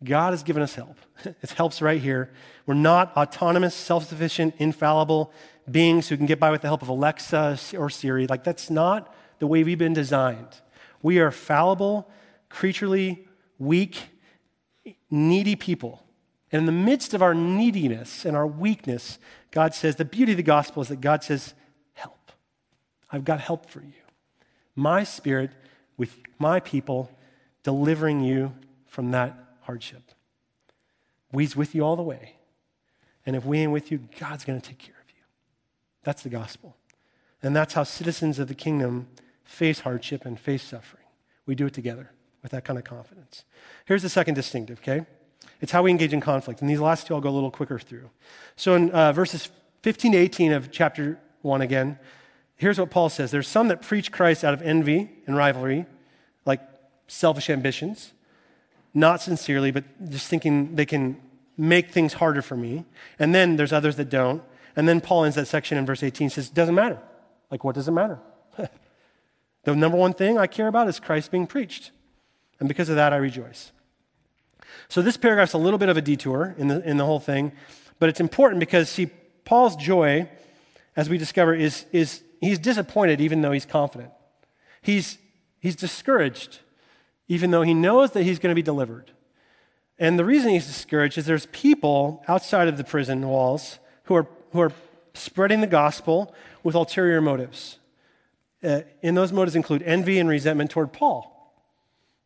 God 0.02 0.30
has 0.30 0.42
given 0.42 0.62
us 0.62 0.74
help. 0.74 0.96
It 1.42 1.50
helps 1.50 1.82
right 1.82 2.00
here. 2.00 2.30
We're 2.64 2.74
not 2.74 3.14
autonomous, 3.14 3.74
self 3.74 4.08
sufficient, 4.08 4.54
infallible 4.58 5.32
beings 5.70 6.08
who 6.08 6.16
can 6.16 6.24
get 6.24 6.40
by 6.40 6.50
with 6.50 6.62
the 6.62 6.68
help 6.68 6.80
of 6.80 6.88
Alexa 6.88 7.58
or 7.76 7.90
Siri. 7.90 8.26
Like, 8.26 8.42
that's 8.42 8.70
not 8.70 9.14
the 9.38 9.46
way 9.46 9.62
we've 9.62 9.78
been 9.78 9.92
designed. 9.92 10.48
We 11.02 11.18
are 11.18 11.30
fallible, 11.30 12.08
creaturely, 12.50 13.26
weak, 13.58 14.02
needy 15.10 15.56
people. 15.56 16.04
And 16.52 16.60
in 16.60 16.66
the 16.66 16.72
midst 16.72 17.14
of 17.14 17.22
our 17.22 17.32
neediness 17.32 18.24
and 18.26 18.36
our 18.36 18.46
weakness, 18.46 19.18
God 19.50 19.72
says, 19.72 19.96
the 19.96 20.04
beauty 20.04 20.32
of 20.32 20.36
the 20.36 20.42
gospel 20.42 20.82
is 20.82 20.88
that 20.88 21.00
God 21.00 21.22
says, 21.22 21.54
Help. 21.94 22.32
I've 23.10 23.24
got 23.24 23.40
help 23.40 23.70
for 23.70 23.80
you. 23.80 23.92
My 24.74 25.04
spirit 25.04 25.50
with 25.96 26.18
my 26.38 26.60
people 26.60 27.10
delivering 27.62 28.20
you 28.20 28.54
from 28.86 29.12
that 29.12 29.36
hardship. 29.62 30.02
We's 31.32 31.54
with 31.54 31.74
you 31.74 31.84
all 31.84 31.96
the 31.96 32.02
way. 32.02 32.36
And 33.24 33.36
if 33.36 33.44
we 33.44 33.58
ain't 33.58 33.72
with 33.72 33.92
you, 33.92 34.00
God's 34.18 34.44
going 34.44 34.60
to 34.60 34.66
take 34.66 34.78
care 34.78 34.96
of 35.00 35.10
you. 35.10 35.22
That's 36.02 36.22
the 36.22 36.30
gospel. 36.30 36.76
And 37.42 37.54
that's 37.54 37.74
how 37.74 37.84
citizens 37.84 38.38
of 38.38 38.48
the 38.48 38.54
kingdom 38.54 39.08
face 39.44 39.80
hardship 39.80 40.24
and 40.24 40.40
face 40.40 40.62
suffering. 40.62 41.04
We 41.46 41.54
do 41.54 41.66
it 41.66 41.74
together 41.74 42.10
with 42.42 42.52
that 42.52 42.64
kind 42.64 42.78
of 42.78 42.84
confidence. 42.84 43.44
Here's 43.84 44.02
the 44.02 44.08
second 44.08 44.34
distinctive, 44.34 44.80
okay? 44.80 45.06
It's 45.60 45.72
how 45.72 45.82
we 45.82 45.90
engage 45.90 46.12
in 46.12 46.20
conflict. 46.20 46.60
And 46.60 46.70
these 46.70 46.80
last 46.80 47.06
two 47.06 47.14
I'll 47.14 47.20
go 47.20 47.28
a 47.28 47.30
little 47.30 47.50
quicker 47.50 47.78
through. 47.78 48.10
So 48.56 48.74
in 48.74 48.90
uh, 48.90 49.12
verses 49.12 49.50
15 49.82 50.12
to 50.12 50.18
18 50.18 50.52
of 50.52 50.70
chapter 50.70 51.18
1 51.42 51.60
again, 51.60 51.98
here's 52.56 52.78
what 52.78 52.90
Paul 52.90 53.08
says 53.08 53.30
There's 53.30 53.48
some 53.48 53.68
that 53.68 53.82
preach 53.82 54.10
Christ 54.10 54.44
out 54.44 54.54
of 54.54 54.62
envy 54.62 55.10
and 55.26 55.36
rivalry, 55.36 55.86
like 56.44 56.60
selfish 57.08 57.50
ambitions, 57.50 58.12
not 58.94 59.20
sincerely, 59.20 59.70
but 59.70 59.84
just 60.10 60.28
thinking 60.28 60.76
they 60.76 60.86
can 60.86 61.20
make 61.56 61.90
things 61.90 62.14
harder 62.14 62.42
for 62.42 62.56
me. 62.56 62.84
And 63.18 63.34
then 63.34 63.56
there's 63.56 63.72
others 63.72 63.96
that 63.96 64.08
don't. 64.08 64.42
And 64.76 64.88
then 64.88 65.00
Paul 65.00 65.24
ends 65.24 65.36
that 65.36 65.46
section 65.46 65.76
in 65.76 65.84
verse 65.84 66.02
18 66.02 66.30
says, 66.30 66.48
Doesn't 66.48 66.74
matter. 66.74 66.98
Like, 67.50 67.64
what 67.64 67.74
does 67.74 67.88
it 67.88 67.92
matter? 67.92 68.18
the 69.64 69.74
number 69.76 69.98
one 69.98 70.14
thing 70.14 70.38
I 70.38 70.46
care 70.46 70.68
about 70.68 70.88
is 70.88 71.00
Christ 71.00 71.30
being 71.30 71.46
preached. 71.46 71.90
And 72.60 72.68
because 72.68 72.88
of 72.88 72.96
that, 72.96 73.12
I 73.12 73.16
rejoice. 73.16 73.72
So 74.88 75.02
this 75.02 75.16
paragraph's 75.16 75.54
a 75.54 75.58
little 75.58 75.78
bit 75.78 75.88
of 75.88 75.96
a 75.96 76.02
detour 76.02 76.54
in 76.56 76.68
the, 76.68 76.88
in 76.88 76.96
the 76.96 77.04
whole 77.04 77.20
thing, 77.20 77.52
but 77.98 78.08
it's 78.08 78.20
important 78.20 78.60
because, 78.60 78.88
see, 78.88 79.06
Paul's 79.44 79.76
joy, 79.76 80.28
as 80.94 81.08
we 81.08 81.18
discover, 81.18 81.54
is, 81.54 81.86
is 81.92 82.22
he's 82.40 82.58
disappointed 82.58 83.20
even 83.20 83.40
though 83.42 83.52
he's 83.52 83.66
confident. 83.66 84.10
He's, 84.82 85.18
he's 85.58 85.76
discouraged 85.76 86.60
even 87.30 87.52
though 87.52 87.62
he 87.62 87.72
knows 87.72 88.10
that 88.10 88.24
he's 88.24 88.40
going 88.40 88.50
to 88.50 88.56
be 88.56 88.62
delivered. 88.62 89.12
And 90.00 90.18
the 90.18 90.24
reason 90.24 90.50
he's 90.50 90.66
discouraged 90.66 91.16
is 91.16 91.26
there's 91.26 91.46
people 91.46 92.24
outside 92.26 92.66
of 92.66 92.76
the 92.76 92.82
prison 92.82 93.28
walls 93.28 93.78
who 94.04 94.16
are, 94.16 94.26
who 94.52 94.60
are 94.60 94.72
spreading 95.14 95.60
the 95.60 95.68
gospel 95.68 96.34
with 96.64 96.74
ulterior 96.74 97.20
motives. 97.20 97.78
Uh, 98.64 98.80
and 99.02 99.16
those 99.16 99.32
motives 99.32 99.54
include 99.54 99.82
envy 99.84 100.18
and 100.18 100.28
resentment 100.28 100.70
toward 100.70 100.92
Paul. 100.92 101.29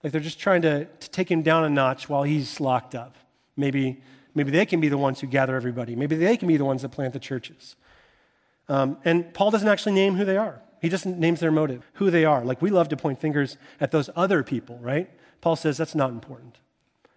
Like 0.04 0.12
they're 0.12 0.20
just 0.20 0.38
trying 0.38 0.60
to, 0.62 0.84
to 0.84 1.10
take 1.10 1.30
him 1.30 1.40
down 1.40 1.64
a 1.64 1.70
notch 1.70 2.10
while 2.10 2.24
he's 2.24 2.60
locked 2.60 2.94
up. 2.94 3.16
Maybe, 3.56 4.02
maybe 4.34 4.50
they 4.50 4.66
can 4.66 4.78
be 4.78 4.88
the 4.88 4.98
ones 4.98 5.18
who 5.18 5.26
gather 5.26 5.56
everybody. 5.56 5.96
Maybe 5.96 6.14
they 6.14 6.36
can 6.36 6.46
be 6.46 6.58
the 6.58 6.64
ones 6.64 6.82
that 6.82 6.90
plant 6.90 7.14
the 7.14 7.18
churches. 7.18 7.74
Um, 8.68 8.98
and 9.06 9.32
Paul 9.32 9.50
doesn't 9.50 9.66
actually 9.66 9.92
name 9.92 10.14
who 10.14 10.26
they 10.26 10.36
are. 10.36 10.60
He 10.82 10.90
just 10.90 11.06
names 11.06 11.40
their 11.40 11.50
motive, 11.50 11.90
who 11.94 12.10
they 12.10 12.26
are. 12.26 12.44
Like 12.44 12.60
we 12.60 12.68
love 12.68 12.90
to 12.90 12.98
point 12.98 13.18
fingers 13.18 13.56
at 13.80 13.92
those 13.92 14.10
other 14.14 14.42
people, 14.42 14.78
right? 14.82 15.08
Paul 15.40 15.56
says 15.56 15.78
that's 15.78 15.94
not 15.94 16.10
important. 16.10 16.58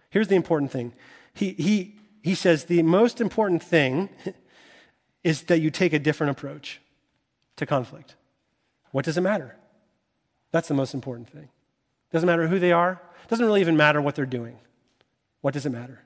Here's 0.08 0.28
the 0.28 0.36
important 0.36 0.72
thing. 0.72 0.94
He, 1.34 1.50
he, 1.52 1.96
he 2.22 2.34
says 2.34 2.64
the 2.64 2.82
most 2.82 3.20
important 3.20 3.62
thing 3.62 4.08
is 5.22 5.42
that 5.42 5.58
you 5.58 5.70
take 5.70 5.92
a 5.92 5.98
different 5.98 6.30
approach 6.30 6.80
to 7.56 7.66
conflict. 7.66 8.14
What 8.92 9.04
does 9.04 9.18
it 9.18 9.20
matter? 9.20 9.56
That's 10.52 10.68
the 10.68 10.74
most 10.74 10.94
important 10.94 11.28
thing. 11.28 11.50
Doesn't 12.12 12.26
matter 12.26 12.48
who 12.48 12.58
they 12.58 12.72
are. 12.72 13.00
Doesn't 13.28 13.44
really 13.44 13.60
even 13.60 13.76
matter 13.76 14.00
what 14.00 14.14
they're 14.14 14.26
doing. 14.26 14.58
What 15.40 15.54
does 15.54 15.66
it 15.66 15.70
matter? 15.70 16.00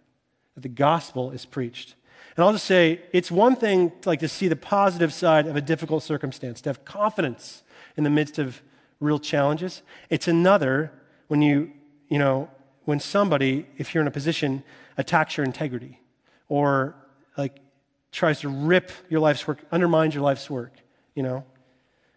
That 0.55 0.63
the 0.63 0.69
gospel 0.69 1.31
is 1.31 1.45
preached. 1.47 1.95
And 2.37 2.45
I'll 2.45 2.53
just 2.53 2.65
say, 2.65 3.01
it's 3.13 3.31
one 3.31 3.57
thing 3.57 3.93
like 4.05 4.21
to 4.21 4.29
see 4.29 4.49
the 4.49 4.57
positive 4.57 5.13
side 5.13 5.47
of 5.47 5.57
a 5.57 5.61
difficult 5.61 6.03
circumstance, 6.03 6.61
to 6.63 6.71
have 6.71 6.85
confidence 6.85 7.63
in 7.97 8.05
the 8.05 8.11
midst 8.11 8.39
of 8.39 8.63
real 9.01 9.19
challenges. 9.19 9.83
It's 10.09 10.29
another 10.29 10.93
when 11.29 11.43
you, 11.43 11.73
you 12.09 12.19
know, 12.19 12.51
when 12.85 13.01
somebody, 13.01 13.67
if 13.77 13.95
you're 13.95 14.01
in 14.01 14.09
a 14.09 14.13
position, 14.13 14.65
attacks 14.97 15.37
your 15.37 15.45
integrity 15.45 16.01
or 16.49 16.95
like 17.37 17.59
tries 18.11 18.41
to 18.41 18.49
rip 18.49 18.91
your 19.09 19.21
life's 19.21 19.47
work, 19.47 19.59
undermines 19.71 20.15
your 20.15 20.23
life's 20.23 20.51
work, 20.51 20.73
you 21.15 21.23
know. 21.23 21.45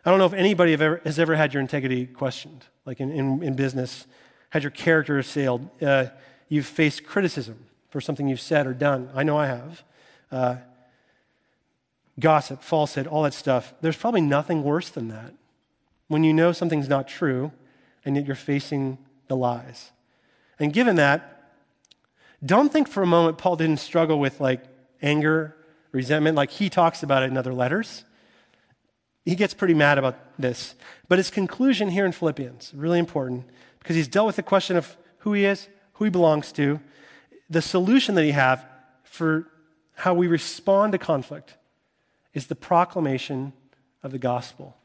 I 0.05 0.11
don't 0.11 0.19
know 0.19 0.27
if 0.27 0.33
anybody 0.33 0.73
ever, 0.73 1.01
has 1.03 1.17
ever 1.17 1.35
had 1.35 1.53
your 1.53 1.61
integrity 1.61 2.05
questioned, 2.05 2.63
like 2.85 2.99
in, 2.99 3.11
in, 3.11 3.41
in 3.41 3.55
business, 3.55 4.05
had 4.51 4.61
your 4.61 4.69
character 4.69 5.17
assailed. 5.17 5.67
Uh, 5.81 6.05
you've 6.47 6.67
faced 6.67 7.03
criticism 7.05 7.57
for 7.89 7.99
something 7.99 8.27
you've 8.27 8.39
said 8.39 8.67
or 8.67 8.73
done. 8.73 9.09
I 9.15 9.23
know 9.23 9.37
I 9.37 9.47
have. 9.47 9.83
Uh, 10.31 10.55
gossip, 12.19 12.61
falsehood, 12.61 13.07
all 13.07 13.23
that 13.23 13.33
stuff. 13.33 13.73
There's 13.81 13.97
probably 13.97 14.21
nothing 14.21 14.63
worse 14.63 14.89
than 14.89 15.07
that. 15.07 15.33
When 16.07 16.23
you 16.23 16.33
know 16.33 16.51
something's 16.51 16.87
not 16.87 17.07
true 17.07 17.51
and 18.05 18.15
yet 18.15 18.27
you're 18.27 18.35
facing 18.35 18.99
the 19.27 19.35
lies. 19.35 19.91
And 20.59 20.71
given 20.71 20.97
that, 20.97 21.51
don't 22.45 22.71
think 22.71 22.87
for 22.87 23.01
a 23.01 23.07
moment 23.07 23.39
Paul 23.39 23.55
didn't 23.55 23.79
struggle 23.79 24.19
with 24.19 24.39
like 24.39 24.63
anger, 25.01 25.55
resentment, 25.91 26.35
like 26.35 26.51
he 26.51 26.69
talks 26.69 27.01
about 27.01 27.23
it 27.23 27.31
in 27.31 27.37
other 27.37 27.53
letters. 27.53 28.03
He 29.25 29.35
gets 29.35 29.53
pretty 29.53 29.73
mad 29.73 29.97
about 29.97 30.17
this. 30.39 30.75
But 31.07 31.17
his 31.17 31.31
conclusion 31.31 31.89
here 31.89 32.05
in 32.05 32.11
Philippians, 32.11 32.73
really 32.75 32.99
important, 32.99 33.45
because 33.79 33.95
he's 33.95 34.07
dealt 34.07 34.27
with 34.27 34.35
the 34.35 34.43
question 34.43 34.77
of 34.77 34.95
who 35.19 35.33
he 35.33 35.45
is, 35.45 35.67
who 35.93 36.05
he 36.05 36.11
belongs 36.11 36.51
to, 36.53 36.79
the 37.49 37.61
solution 37.61 38.15
that 38.15 38.23
he 38.23 38.31
have 38.31 38.65
for 39.03 39.47
how 39.95 40.13
we 40.13 40.27
respond 40.27 40.91
to 40.91 40.97
conflict 40.97 41.57
is 42.33 42.47
the 42.47 42.55
proclamation 42.55 43.53
of 44.03 44.11
the 44.11 44.19
gospel. 44.19 44.77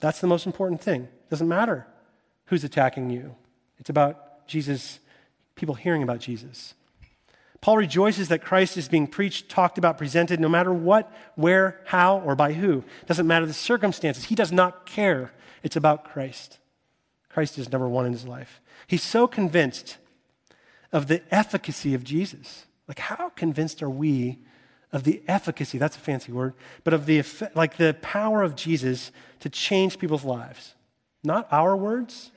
That's 0.00 0.20
the 0.20 0.26
most 0.26 0.44
important 0.44 0.80
thing. 0.80 1.02
It 1.02 1.30
doesn't 1.30 1.48
matter 1.48 1.86
who's 2.46 2.64
attacking 2.64 3.10
you. 3.10 3.34
It's 3.78 3.90
about 3.90 4.46
Jesus, 4.46 4.98
people 5.54 5.74
hearing 5.74 6.02
about 6.02 6.20
Jesus. 6.20 6.74
Paul 7.60 7.78
rejoices 7.78 8.28
that 8.28 8.42
Christ 8.42 8.76
is 8.76 8.88
being 8.88 9.06
preached, 9.06 9.48
talked 9.48 9.78
about, 9.78 9.98
presented, 9.98 10.40
no 10.40 10.48
matter 10.48 10.72
what, 10.72 11.12
where, 11.34 11.80
how, 11.86 12.20
or 12.20 12.34
by 12.34 12.52
who. 12.52 12.84
Doesn't 13.06 13.26
matter 13.26 13.46
the 13.46 13.52
circumstances. 13.52 14.24
He 14.24 14.34
does 14.34 14.52
not 14.52 14.86
care. 14.86 15.32
It's 15.62 15.76
about 15.76 16.04
Christ. 16.04 16.58
Christ 17.28 17.58
is 17.58 17.70
number 17.70 17.88
one 17.88 18.06
in 18.06 18.12
his 18.12 18.26
life. 18.26 18.60
He's 18.86 19.02
so 19.02 19.26
convinced 19.26 19.98
of 20.92 21.08
the 21.08 21.22
efficacy 21.30 21.94
of 21.94 22.04
Jesus. 22.04 22.66
Like, 22.88 22.98
how 22.98 23.30
convinced 23.30 23.82
are 23.82 23.90
we 23.90 24.38
of 24.92 25.04
the 25.04 25.22
efficacy? 25.26 25.76
That's 25.78 25.96
a 25.96 26.00
fancy 26.00 26.32
word, 26.32 26.54
but 26.84 26.94
of 26.94 27.06
the 27.06 27.22
like 27.54 27.76
the 27.76 27.96
power 28.00 28.42
of 28.42 28.54
Jesus 28.54 29.10
to 29.40 29.48
change 29.50 29.98
people's 29.98 30.24
lives. 30.24 30.74
Not 31.24 31.48
our 31.50 31.76
words, 31.76 32.30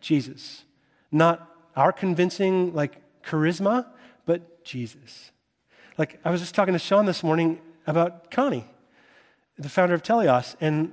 Jesus. 0.00 0.64
Not 1.12 1.48
our 1.76 1.92
convincing 1.92 2.74
like 2.74 3.00
charisma, 3.24 3.86
but 4.26 4.42
Jesus. 4.64 5.30
Like 5.96 6.20
I 6.24 6.30
was 6.30 6.40
just 6.40 6.54
talking 6.54 6.74
to 6.74 6.78
Sean 6.78 7.06
this 7.06 7.22
morning 7.22 7.60
about 7.86 8.30
Connie, 8.30 8.64
the 9.58 9.68
founder 9.68 9.94
of 9.94 10.02
Teleos, 10.02 10.56
and 10.60 10.92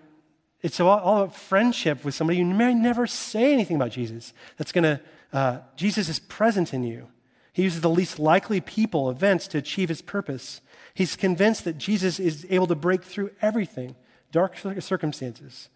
it's 0.62 0.80
all, 0.80 1.24
about 1.24 1.36
friendship 1.36 2.06
with 2.06 2.14
somebody 2.14 2.38
you 2.38 2.46
may 2.46 2.74
never 2.74 3.08
say 3.08 3.52
anything 3.52 3.78
about 3.78 3.92
Jesus. 3.92 4.34
That's 4.58 4.72
going 4.72 4.84
to, 4.84 5.02
uh, 5.34 5.60
Jesus 5.76 6.08
is 6.08 6.20
present 6.20 6.74
in 6.74 6.84
you. 6.84 7.08
He 7.54 7.64
uses 7.64 7.82
the 7.82 7.90
least 7.90 8.20
likely 8.20 8.62
people, 8.62 9.10
events 9.10 9.48
to 9.50 9.58
achieve 9.58 9.90
his 9.90 10.02
purpose. 10.02 10.62
He's 10.94 11.16
convinced 11.16 11.66
that 11.66 11.78
Jesus 11.78 12.20
is 12.20 12.46
able 12.50 12.68
to 12.68 12.76
break 12.76 13.04
through 13.04 13.32
everything, 13.42 13.96
dark 14.32 14.56
circumstances. 14.80 15.70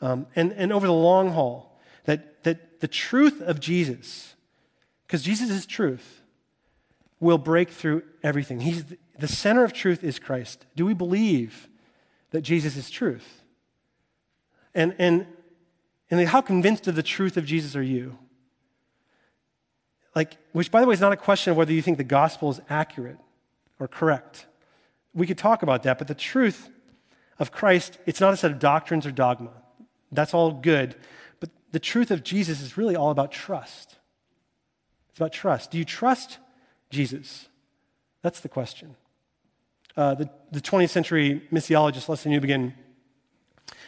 Um, 0.00 0.26
and, 0.36 0.52
and 0.52 0.72
over 0.72 0.86
the 0.86 0.92
long 0.92 1.32
haul, 1.32 1.78
that, 2.04 2.44
that 2.44 2.80
the 2.80 2.88
truth 2.88 3.42
of 3.42 3.60
Jesus, 3.60 4.34
because 5.06 5.22
Jesus 5.22 5.50
is 5.50 5.66
truth, 5.66 6.22
will 7.20 7.38
break 7.38 7.70
through 7.70 8.02
everything. 8.22 8.60
He's 8.60 8.84
the, 9.18 9.28
center 9.28 9.64
of 9.64 9.72
truth 9.72 10.04
is 10.04 10.18
Christ. 10.18 10.66
Do 10.76 10.86
we 10.86 10.94
believe 10.94 11.68
that 12.30 12.42
Jesus 12.42 12.76
is 12.76 12.90
truth? 12.90 13.42
And, 14.74 14.94
and, 14.98 15.26
and 16.10 16.28
how 16.28 16.40
convinced 16.40 16.86
of 16.86 16.94
the 16.94 17.02
truth 17.02 17.36
of 17.36 17.44
Jesus 17.44 17.74
are 17.74 17.82
you? 17.82 18.16
Like, 20.14 20.36
which, 20.52 20.70
by 20.70 20.80
the 20.80 20.86
way, 20.86 20.94
is 20.94 21.00
not 21.00 21.12
a 21.12 21.16
question 21.16 21.50
of 21.50 21.56
whether 21.56 21.72
you 21.72 21.82
think 21.82 21.96
the 21.96 22.04
gospel 22.04 22.50
is 22.50 22.60
accurate 22.68 23.18
or 23.78 23.88
correct. 23.88 24.46
We 25.14 25.26
could 25.26 25.38
talk 25.38 25.62
about 25.62 25.82
that, 25.84 25.98
but 25.98 26.06
the 26.06 26.14
truth 26.14 26.70
of 27.38 27.52
Christ, 27.52 27.98
it's 28.06 28.20
not 28.20 28.32
a 28.32 28.36
set 28.36 28.50
of 28.50 28.58
doctrines 28.58 29.06
or 29.06 29.10
dogma. 29.10 29.50
That's 30.10 30.34
all 30.34 30.52
good. 30.52 30.96
But 31.40 31.50
the 31.72 31.78
truth 31.78 32.10
of 32.10 32.24
Jesus 32.24 32.60
is 32.60 32.76
really 32.76 32.96
all 32.96 33.10
about 33.10 33.32
trust. 33.32 33.96
It's 35.10 35.18
about 35.18 35.32
trust. 35.32 35.70
Do 35.70 35.78
you 35.78 35.84
trust 35.84 36.38
Jesus? 36.90 37.48
That's 38.22 38.40
the 38.40 38.48
question. 38.48 38.96
Uh, 39.96 40.14
the, 40.14 40.30
the 40.52 40.60
20th 40.60 40.90
century 40.90 41.42
missiologist 41.52 42.06
Lesslie 42.06 42.38
Newbigin, 42.38 42.72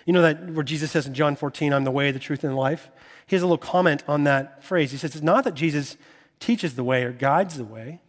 you 0.07 0.13
know 0.13 0.23
that 0.23 0.51
where 0.51 0.65
Jesus 0.65 0.91
says 0.91 1.07
in 1.07 1.15
John 1.15 1.37
14, 1.37 1.73
I'm 1.73 1.85
the 1.85 1.91
way, 1.91 2.11
the 2.11 2.19
truth, 2.19 2.43
and 2.43 2.53
the 2.53 2.57
life? 2.57 2.91
He 3.27 3.37
has 3.37 3.43
a 3.43 3.47
little 3.47 3.59
comment 3.59 4.03
on 4.09 4.25
that 4.25 4.65
phrase. 4.65 4.91
He 4.91 4.99
says, 4.99 5.15
It's 5.15 5.25
not 5.25 5.45
that 5.45 5.55
Jesus 5.55 5.97
teaches 6.41 6.75
the 6.75 6.83
way 6.83 7.05
or 7.05 7.13
guides 7.13 7.57
the 7.57 7.65
way. 7.65 8.01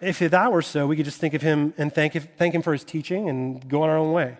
If 0.00 0.18
that 0.18 0.52
were 0.52 0.62
so, 0.62 0.86
we 0.86 0.96
could 0.96 1.04
just 1.04 1.20
think 1.20 1.34
of 1.34 1.42
him 1.42 1.74
and 1.78 1.94
thank, 1.94 2.14
thank 2.36 2.54
him 2.54 2.62
for 2.62 2.72
his 2.72 2.84
teaching 2.84 3.28
and 3.28 3.66
go 3.68 3.82
on 3.82 3.90
our 3.90 3.96
own 3.96 4.12
way. 4.12 4.38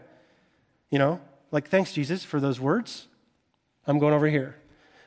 You 0.91 0.99
know, 0.99 1.21
like, 1.51 1.69
thanks, 1.69 1.93
Jesus, 1.93 2.25
for 2.25 2.41
those 2.41 2.61
words. 2.61 3.09
I'm 3.87 3.99
going 3.99 4.15
over 4.15 4.27
here. 4.27 4.57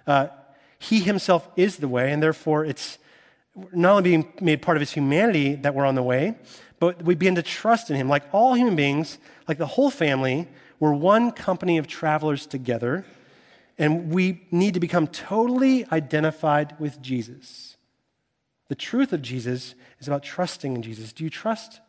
Uh, 0.07 0.27
he 0.79 0.99
himself 0.99 1.47
is 1.55 1.77
the 1.77 1.87
way, 1.87 2.11
and 2.11 2.23
therefore 2.23 2.65
it's 2.65 2.97
not 3.73 3.91
only 3.91 4.03
being 4.03 4.33
made 4.41 4.61
part 4.61 4.77
of 4.77 4.81
his 4.81 4.91
humanity 4.91 5.55
that 5.55 5.73
we're 5.73 5.85
on 5.85 5.95
the 5.95 6.03
way, 6.03 6.35
but 6.79 7.03
we 7.03 7.15
begin 7.15 7.35
to 7.35 7.43
trust 7.43 7.89
in 7.89 7.95
him. 7.95 8.07
Like 8.07 8.23
all 8.31 8.53
human 8.53 8.75
beings, 8.75 9.17
like 9.47 9.57
the 9.57 9.65
whole 9.65 9.89
family, 9.89 10.47
we're 10.79 10.93
one 10.93 11.31
company 11.31 11.77
of 11.77 11.87
travelers 11.87 12.45
together, 12.45 13.05
and 13.77 14.11
we 14.11 14.47
need 14.51 14.73
to 14.75 14.79
become 14.79 15.07
totally 15.07 15.85
identified 15.91 16.75
with 16.79 17.01
Jesus. 17.01 17.75
The 18.69 18.75
truth 18.75 19.13
of 19.13 19.21
Jesus 19.21 19.75
is 19.99 20.07
about 20.07 20.23
trusting 20.23 20.75
in 20.75 20.81
Jesus. 20.81 21.11
Do 21.11 21.23
you 21.23 21.29
trust 21.29 21.81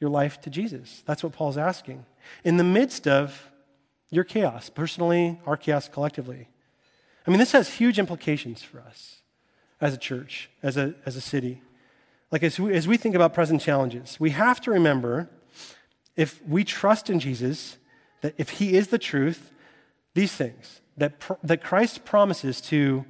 your 0.00 0.10
life 0.10 0.40
to 0.42 0.50
Jesus? 0.50 1.02
That's 1.06 1.22
what 1.22 1.32
Paul's 1.32 1.56
asking. 1.56 2.04
In 2.42 2.56
the 2.56 2.64
midst 2.64 3.06
of 3.06 3.50
your 4.10 4.24
chaos, 4.24 4.68
personally, 4.68 5.40
our 5.46 5.56
chaos 5.56 5.88
collectively. 5.88 6.48
I 7.26 7.30
mean, 7.30 7.38
this 7.38 7.52
has 7.52 7.74
huge 7.74 7.98
implications 7.98 8.62
for 8.62 8.80
us 8.80 9.22
as 9.84 9.92
a 9.92 9.98
church, 9.98 10.48
as 10.62 10.78
a, 10.78 10.94
as 11.04 11.14
a 11.14 11.20
city. 11.20 11.60
Like, 12.32 12.42
as 12.42 12.58
we, 12.58 12.74
as 12.74 12.88
we 12.88 12.96
think 12.96 13.14
about 13.14 13.34
present 13.34 13.60
challenges, 13.60 14.18
we 14.18 14.30
have 14.30 14.58
to 14.62 14.70
remember 14.70 15.28
if 16.16 16.42
we 16.48 16.64
trust 16.64 17.10
in 17.10 17.20
Jesus, 17.20 17.76
that 18.22 18.34
if 18.38 18.48
he 18.48 18.76
is 18.78 18.88
the 18.88 18.98
truth, 18.98 19.52
these 20.14 20.32
things, 20.32 20.80
that, 20.96 21.20
pr- 21.20 21.34
that 21.42 21.62
Christ 21.62 22.06
promises 22.06 22.62
to 22.62 23.04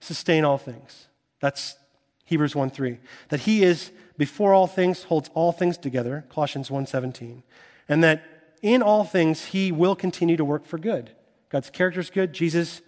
sustain 0.00 0.46
all 0.46 0.56
things. 0.56 1.08
That's 1.40 1.76
Hebrews 2.24 2.56
1 2.56 2.70
3. 2.70 2.98
That 3.28 3.40
he 3.40 3.62
is 3.62 3.90
before 4.16 4.54
all 4.54 4.66
things, 4.66 5.02
holds 5.02 5.28
all 5.34 5.52
things 5.52 5.76
together, 5.76 6.24
Colossians 6.30 6.70
1 6.70 6.86
17. 6.86 7.42
And 7.86 8.02
that 8.02 8.24
in 8.62 8.80
all 8.80 9.04
things 9.04 9.46
he 9.46 9.70
will 9.70 9.94
continue 9.94 10.38
to 10.38 10.44
work 10.44 10.64
for 10.64 10.78
good. 10.78 11.10
God's 11.50 11.68
character 11.68 12.00
is 12.00 12.08
good, 12.08 12.32
Jesus 12.32 12.80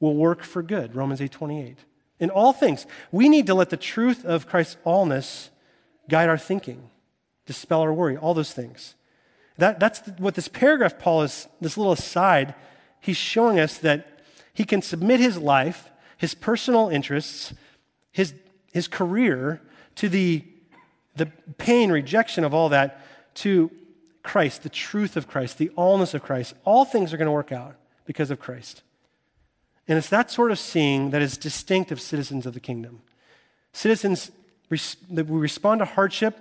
will 0.00 0.14
work 0.16 0.42
for 0.42 0.62
good, 0.62 0.94
Romans 0.94 1.20
8 1.20 1.30
28. 1.30 1.84
In 2.20 2.30
all 2.30 2.52
things, 2.52 2.86
we 3.12 3.28
need 3.28 3.46
to 3.46 3.54
let 3.54 3.70
the 3.70 3.76
truth 3.76 4.24
of 4.24 4.46
Christ's 4.46 4.76
allness 4.84 5.50
guide 6.08 6.28
our 6.28 6.38
thinking, 6.38 6.90
dispel 7.46 7.80
our 7.80 7.92
worry, 7.92 8.16
all 8.16 8.34
those 8.34 8.52
things. 8.52 8.94
That, 9.56 9.80
that's 9.80 10.00
what 10.18 10.34
this 10.34 10.48
paragraph, 10.48 10.98
Paul 10.98 11.22
is, 11.22 11.48
this 11.60 11.76
little 11.76 11.92
aside, 11.92 12.54
he's 13.00 13.16
showing 13.16 13.58
us 13.58 13.78
that 13.78 14.22
he 14.52 14.64
can 14.64 14.82
submit 14.82 15.20
his 15.20 15.36
life, 15.38 15.90
his 16.16 16.34
personal 16.34 16.88
interests, 16.88 17.52
his, 18.10 18.34
his 18.72 18.88
career 18.88 19.60
to 19.96 20.08
the, 20.08 20.44
the 21.16 21.26
pain, 21.58 21.90
rejection 21.90 22.44
of 22.44 22.54
all 22.54 22.68
that 22.70 23.00
to 23.34 23.70
Christ, 24.22 24.62
the 24.62 24.68
truth 24.68 25.16
of 25.16 25.28
Christ, 25.28 25.58
the 25.58 25.70
allness 25.76 26.14
of 26.14 26.22
Christ. 26.22 26.54
All 26.64 26.84
things 26.84 27.12
are 27.12 27.16
going 27.16 27.26
to 27.26 27.32
work 27.32 27.52
out 27.52 27.76
because 28.04 28.30
of 28.30 28.40
Christ. 28.40 28.82
And 29.88 29.96
it's 29.96 30.10
that 30.10 30.30
sort 30.30 30.50
of 30.50 30.58
seeing 30.58 31.10
that 31.10 31.22
is 31.22 31.36
distinct 31.38 31.90
of 31.90 32.00
citizens 32.00 32.44
of 32.44 32.54
the 32.54 32.60
kingdom. 32.60 33.00
Citizens, 33.72 34.30
we 34.68 34.78
respond 35.24 35.80
to 35.80 35.86
hardship 35.86 36.38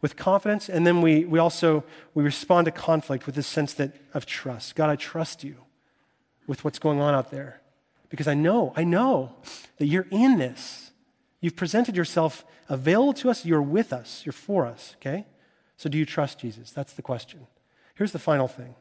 with 0.00 0.16
confidence, 0.16 0.68
and 0.68 0.86
then 0.86 1.00
we, 1.00 1.24
we 1.24 1.38
also 1.38 1.84
we 2.14 2.22
respond 2.22 2.64
to 2.64 2.70
conflict 2.70 3.26
with 3.26 3.34
this 3.34 3.46
sense 3.46 3.72
that, 3.74 3.92
of 4.14 4.26
trust. 4.26 4.74
God, 4.74 4.90
I 4.90 4.96
trust 4.96 5.44
you 5.44 5.56
with 6.46 6.64
what's 6.64 6.78
going 6.78 7.00
on 7.00 7.14
out 7.14 7.30
there 7.30 7.60
because 8.08 8.26
I 8.26 8.34
know, 8.34 8.72
I 8.76 8.84
know 8.84 9.34
that 9.78 9.86
you're 9.86 10.06
in 10.10 10.38
this. 10.38 10.90
You've 11.40 11.56
presented 11.56 11.96
yourself 11.96 12.44
available 12.68 13.12
to 13.14 13.30
us. 13.30 13.44
You're 13.44 13.62
with 13.62 13.92
us. 13.92 14.22
You're 14.24 14.32
for 14.32 14.66
us, 14.66 14.96
okay? 15.00 15.26
So 15.76 15.88
do 15.88 15.98
you 15.98 16.04
trust 16.04 16.40
Jesus? 16.40 16.72
That's 16.72 16.94
the 16.94 17.02
question. 17.02 17.46
Here's 17.94 18.12
the 18.12 18.18
final 18.18 18.48
thing. 18.48 18.74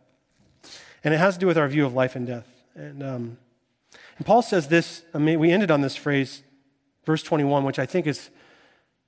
And 1.03 1.13
it 1.13 1.17
has 1.17 1.35
to 1.35 1.39
do 1.39 1.47
with 1.47 1.57
our 1.57 1.67
view 1.67 1.85
of 1.85 1.93
life 1.93 2.15
and 2.15 2.25
death. 2.25 2.47
And 2.75 3.03
um, 3.03 3.37
and 4.17 4.25
Paul 4.25 4.41
says 4.41 4.67
this, 4.67 5.03
I 5.13 5.19
mean, 5.19 5.39
we 5.39 5.51
ended 5.51 5.71
on 5.71 5.81
this 5.81 5.95
phrase, 5.95 6.43
verse 7.05 7.23
21, 7.23 7.63
which 7.63 7.79
I 7.79 7.85
think 7.85 8.07
is, 8.07 8.29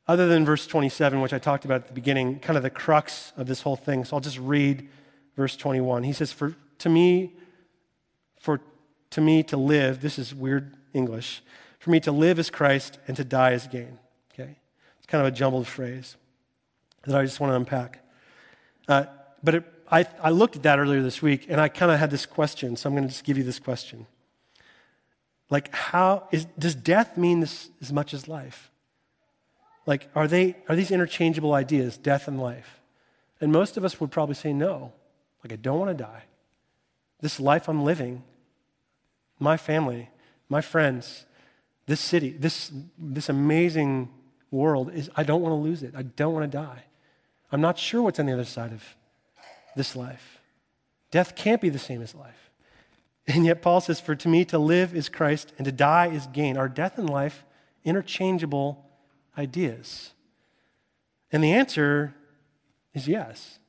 other 0.07 0.27
than 0.27 0.45
verse 0.45 0.67
27, 0.67 1.21
which 1.21 1.33
I 1.33 1.39
talked 1.39 1.65
about 1.65 1.81
at 1.81 1.87
the 1.87 1.93
beginning, 1.93 2.39
kind 2.39 2.57
of 2.57 2.63
the 2.63 2.69
crux 2.69 3.33
of 3.37 3.47
this 3.47 3.61
whole 3.61 3.75
thing. 3.75 4.05
So 4.05 4.15
I'll 4.15 4.21
just 4.21 4.39
read 4.39 4.87
verse 5.35 5.55
21. 5.55 6.03
He 6.03 6.13
says, 6.13 6.31
For 6.31 6.55
to 6.79 6.89
me, 6.89 7.33
for 8.39 8.61
to 9.11 9.21
me 9.21 9.43
to 9.43 9.57
live, 9.57 10.01
this 10.01 10.19
is 10.19 10.33
weird 10.33 10.75
English, 10.93 11.41
for 11.79 11.89
me 11.91 11.99
to 12.01 12.11
live 12.11 12.39
is 12.39 12.49
Christ 12.49 12.99
and 13.07 13.15
to 13.17 13.23
die 13.23 13.51
is 13.51 13.67
gain. 13.67 13.97
Okay? 14.33 14.57
It's 14.97 15.07
kind 15.07 15.25
of 15.25 15.31
a 15.31 15.35
jumbled 15.35 15.67
phrase 15.67 16.17
that 17.03 17.15
I 17.15 17.23
just 17.23 17.39
want 17.39 17.51
to 17.51 17.55
unpack. 17.55 17.99
Uh, 18.87 19.05
but 19.43 19.55
it, 19.55 19.63
I, 19.91 20.05
I 20.21 20.29
looked 20.29 20.55
at 20.55 20.63
that 20.63 20.79
earlier 20.79 21.01
this 21.01 21.21
week 21.21 21.47
and 21.49 21.59
I 21.59 21.67
kind 21.67 21.91
of 21.91 21.99
had 21.99 22.11
this 22.11 22.25
question, 22.25 22.75
so 22.75 22.89
I'm 22.89 22.95
going 22.95 23.07
to 23.07 23.09
just 23.09 23.23
give 23.23 23.37
you 23.37 23.43
this 23.43 23.59
question. 23.59 24.05
Like, 25.49 25.73
how 25.73 26.27
is, 26.31 26.45
does 26.57 26.75
death 26.75 27.17
mean 27.17 27.39
this 27.39 27.69
as 27.81 27.91
much 27.91 28.13
as 28.13 28.27
life? 28.27 28.71
Like, 29.85 30.07
are, 30.13 30.27
they, 30.27 30.55
are 30.67 30.75
these 30.75 30.91
interchangeable 30.91 31.53
ideas, 31.53 31.97
death 31.97 32.27
and 32.27 32.39
life? 32.39 32.79
And 33.41 33.51
most 33.51 33.77
of 33.77 33.83
us 33.83 33.99
would 33.99 34.11
probably 34.11 34.35
say 34.35 34.53
no. 34.53 34.93
Like, 35.43 35.53
I 35.53 35.55
don't 35.55 35.79
want 35.79 35.97
to 35.97 36.03
die. 36.03 36.23
This 37.21 37.39
life 37.39 37.67
I'm 37.67 37.83
living, 37.83 38.23
my 39.39 39.57
family, 39.57 40.09
my 40.47 40.61
friends, 40.61 41.25
this 41.87 41.99
city, 41.99 42.29
this, 42.29 42.71
this 42.97 43.29
amazing 43.29 44.09
world, 44.51 44.93
is, 44.93 45.09
I 45.15 45.23
don't 45.23 45.41
want 45.41 45.53
to 45.53 45.55
lose 45.55 45.81
it. 45.81 45.95
I 45.97 46.03
don't 46.03 46.33
want 46.33 46.49
to 46.49 46.57
die. 46.57 46.83
I'm 47.51 47.61
not 47.61 47.79
sure 47.79 48.03
what's 48.03 48.19
on 48.19 48.27
the 48.27 48.33
other 48.33 48.45
side 48.45 48.71
of 48.71 48.83
this 49.75 49.95
life. 49.95 50.39
Death 51.09 51.35
can't 51.35 51.61
be 51.61 51.69
the 51.69 51.79
same 51.79 52.01
as 52.01 52.13
life. 52.13 52.48
And 53.29 53.45
yet 53.45 53.61
Paul 53.61 53.79
says, 53.79 53.99
For 53.99 54.15
to 54.15 54.27
me 54.27 54.43
to 54.45 54.57
live 54.57 54.95
is 54.95 55.07
Christ 55.07 55.53
and 55.57 55.65
to 55.65 55.71
die 55.71 56.07
is 56.07 56.25
gain. 56.27 56.57
Are 56.57 56.67
death 56.67 56.97
and 56.97 57.09
life 57.09 57.45
interchangeable 57.85 58.83
ideas? 59.37 60.13
And 61.31 61.43
the 61.43 61.53
answer 61.53 62.15
is 62.93 63.07
yes. 63.07 63.59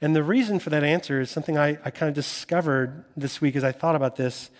And 0.00 0.14
the 0.14 0.22
reason 0.22 0.60
for 0.60 0.70
that 0.70 0.84
answer 0.84 1.20
is 1.20 1.30
something 1.30 1.58
I, 1.58 1.78
I 1.84 1.90
kind 1.90 2.08
of 2.08 2.14
discovered 2.14 3.04
this 3.16 3.40
week 3.40 3.56
as 3.56 3.64
I 3.64 3.72
thought 3.72 3.96
about 3.96 4.14
this. 4.14 4.50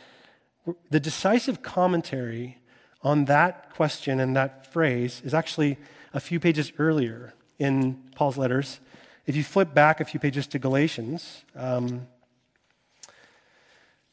The 0.90 0.98
decisive 0.98 1.62
commentary 1.62 2.58
on 3.02 3.26
that 3.26 3.72
question 3.74 4.18
and 4.18 4.34
that 4.34 4.72
phrase 4.72 5.22
is 5.24 5.32
actually 5.32 5.78
a 6.12 6.18
few 6.18 6.40
pages 6.40 6.72
earlier 6.78 7.32
in 7.60 8.02
Paul's 8.16 8.36
letters. 8.36 8.80
If 9.24 9.36
you 9.36 9.44
flip 9.44 9.72
back 9.72 10.00
a 10.00 10.04
few 10.04 10.18
pages 10.18 10.48
to 10.48 10.58
Galatians, 10.58 11.44
um, 11.54 12.08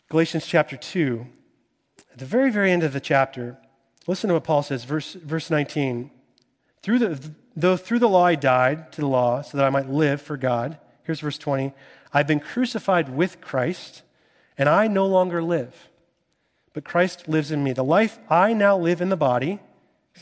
Galatians 0.09 0.45
chapter 0.45 0.77
2, 0.77 1.25
at 2.11 2.19
the 2.19 2.25
very, 2.25 2.51
very 2.51 2.71
end 2.71 2.83
of 2.83 2.93
the 2.93 2.99
chapter, 2.99 3.57
listen 4.05 4.27
to 4.27 4.35
what 4.35 4.43
Paul 4.43 4.61
says, 4.61 4.83
verse, 4.83 5.13
verse 5.13 5.49
19. 5.49 6.11
Through 6.83 6.99
the, 6.99 7.31
though 7.55 7.75
through 7.75 7.99
the 7.99 8.09
law 8.09 8.25
I 8.25 8.35
died 8.35 8.91
to 8.93 9.01
the 9.01 9.07
law 9.07 9.41
so 9.41 9.57
that 9.57 9.65
I 9.65 9.71
might 9.71 9.89
live 9.89 10.21
for 10.21 10.37
God. 10.37 10.77
Here's 11.03 11.21
verse 11.21 11.39
20. 11.39 11.73
I've 12.13 12.27
been 12.27 12.39
crucified 12.39 13.09
with 13.09 13.41
Christ, 13.41 14.03
and 14.59 14.69
I 14.69 14.87
no 14.87 15.07
longer 15.07 15.41
live, 15.41 15.89
but 16.73 16.85
Christ 16.85 17.27
lives 17.27 17.51
in 17.51 17.63
me. 17.63 17.73
The 17.73 17.83
life 17.83 18.19
I 18.29 18.53
now 18.53 18.77
live 18.77 19.01
in 19.01 19.09
the 19.09 19.17
body, 19.17 19.59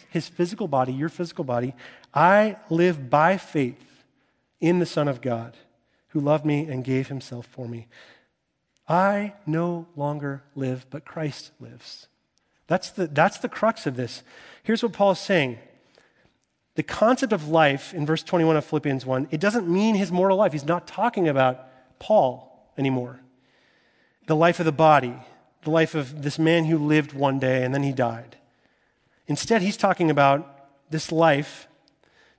his 0.09 0.29
physical 0.29 0.69
body, 0.69 0.93
your 0.93 1.09
physical 1.09 1.43
body, 1.43 1.75
I 2.13 2.55
live 2.69 3.09
by 3.09 3.37
faith 3.37 4.05
in 4.61 4.79
the 4.79 4.85
Son 4.85 5.09
of 5.09 5.19
God, 5.19 5.57
who 6.09 6.21
loved 6.21 6.45
me 6.45 6.67
and 6.67 6.85
gave 6.85 7.09
himself 7.09 7.45
for 7.47 7.67
me. 7.67 7.87
I 8.87 9.33
no 9.45 9.87
longer 9.95 10.43
live, 10.55 10.85
but 10.89 11.05
Christ 11.05 11.51
lives. 11.59 12.07
That's 12.67 12.89
the, 12.89 13.07
that's 13.07 13.37
the 13.37 13.49
crux 13.49 13.85
of 13.85 13.95
this. 13.95 14.23
Here's 14.63 14.83
what 14.83 14.93
Paul 14.93 15.11
is 15.11 15.19
saying 15.19 15.59
the 16.75 16.83
concept 16.83 17.33
of 17.33 17.47
life 17.47 17.93
in 17.93 18.05
verse 18.05 18.23
21 18.23 18.57
of 18.57 18.65
Philippians 18.65 19.05
1, 19.05 19.27
it 19.29 19.39
doesn't 19.39 19.67
mean 19.67 19.95
his 19.95 20.11
mortal 20.11 20.37
life. 20.37 20.53
He's 20.53 20.65
not 20.65 20.87
talking 20.87 21.27
about 21.27 21.67
Paul 21.99 22.67
anymore. 22.77 23.19
The 24.25 24.35
life 24.35 24.59
of 24.59 24.65
the 24.65 24.71
body, 24.71 25.13
the 25.63 25.69
life 25.69 25.93
of 25.93 26.23
this 26.23 26.39
man 26.39 26.65
who 26.65 26.77
lived 26.79 27.13
one 27.13 27.37
day 27.37 27.63
and 27.63 27.75
then 27.75 27.83
he 27.83 27.91
died. 27.91 28.37
Instead, 29.27 29.61
he's 29.61 29.77
talking 29.77 30.09
about 30.09 30.67
this 30.89 31.11
life 31.11 31.67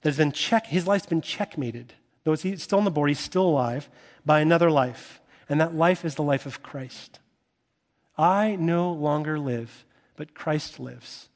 that 0.02 0.10
has 0.10 0.18
been 0.18 0.32
check, 0.32 0.66
his 0.66 0.86
life's 0.86 1.06
been 1.06 1.20
checkmated. 1.20 1.94
Though 2.24 2.34
he's 2.34 2.62
still 2.62 2.78
on 2.78 2.84
the 2.84 2.90
board, 2.90 3.10
he's 3.10 3.20
still 3.20 3.46
alive 3.46 3.88
by 4.26 4.40
another 4.40 4.70
life 4.70 5.20
and 5.48 5.60
that 5.60 5.74
life 5.74 6.04
is 6.04 6.14
the 6.14 6.22
life 6.22 6.46
of 6.46 6.62
Christ. 6.62 7.18
I 8.16 8.56
no 8.56 8.92
longer 8.92 9.38
live, 9.38 9.84
but 10.16 10.34
Christ 10.34 10.78
lives. 10.78 11.28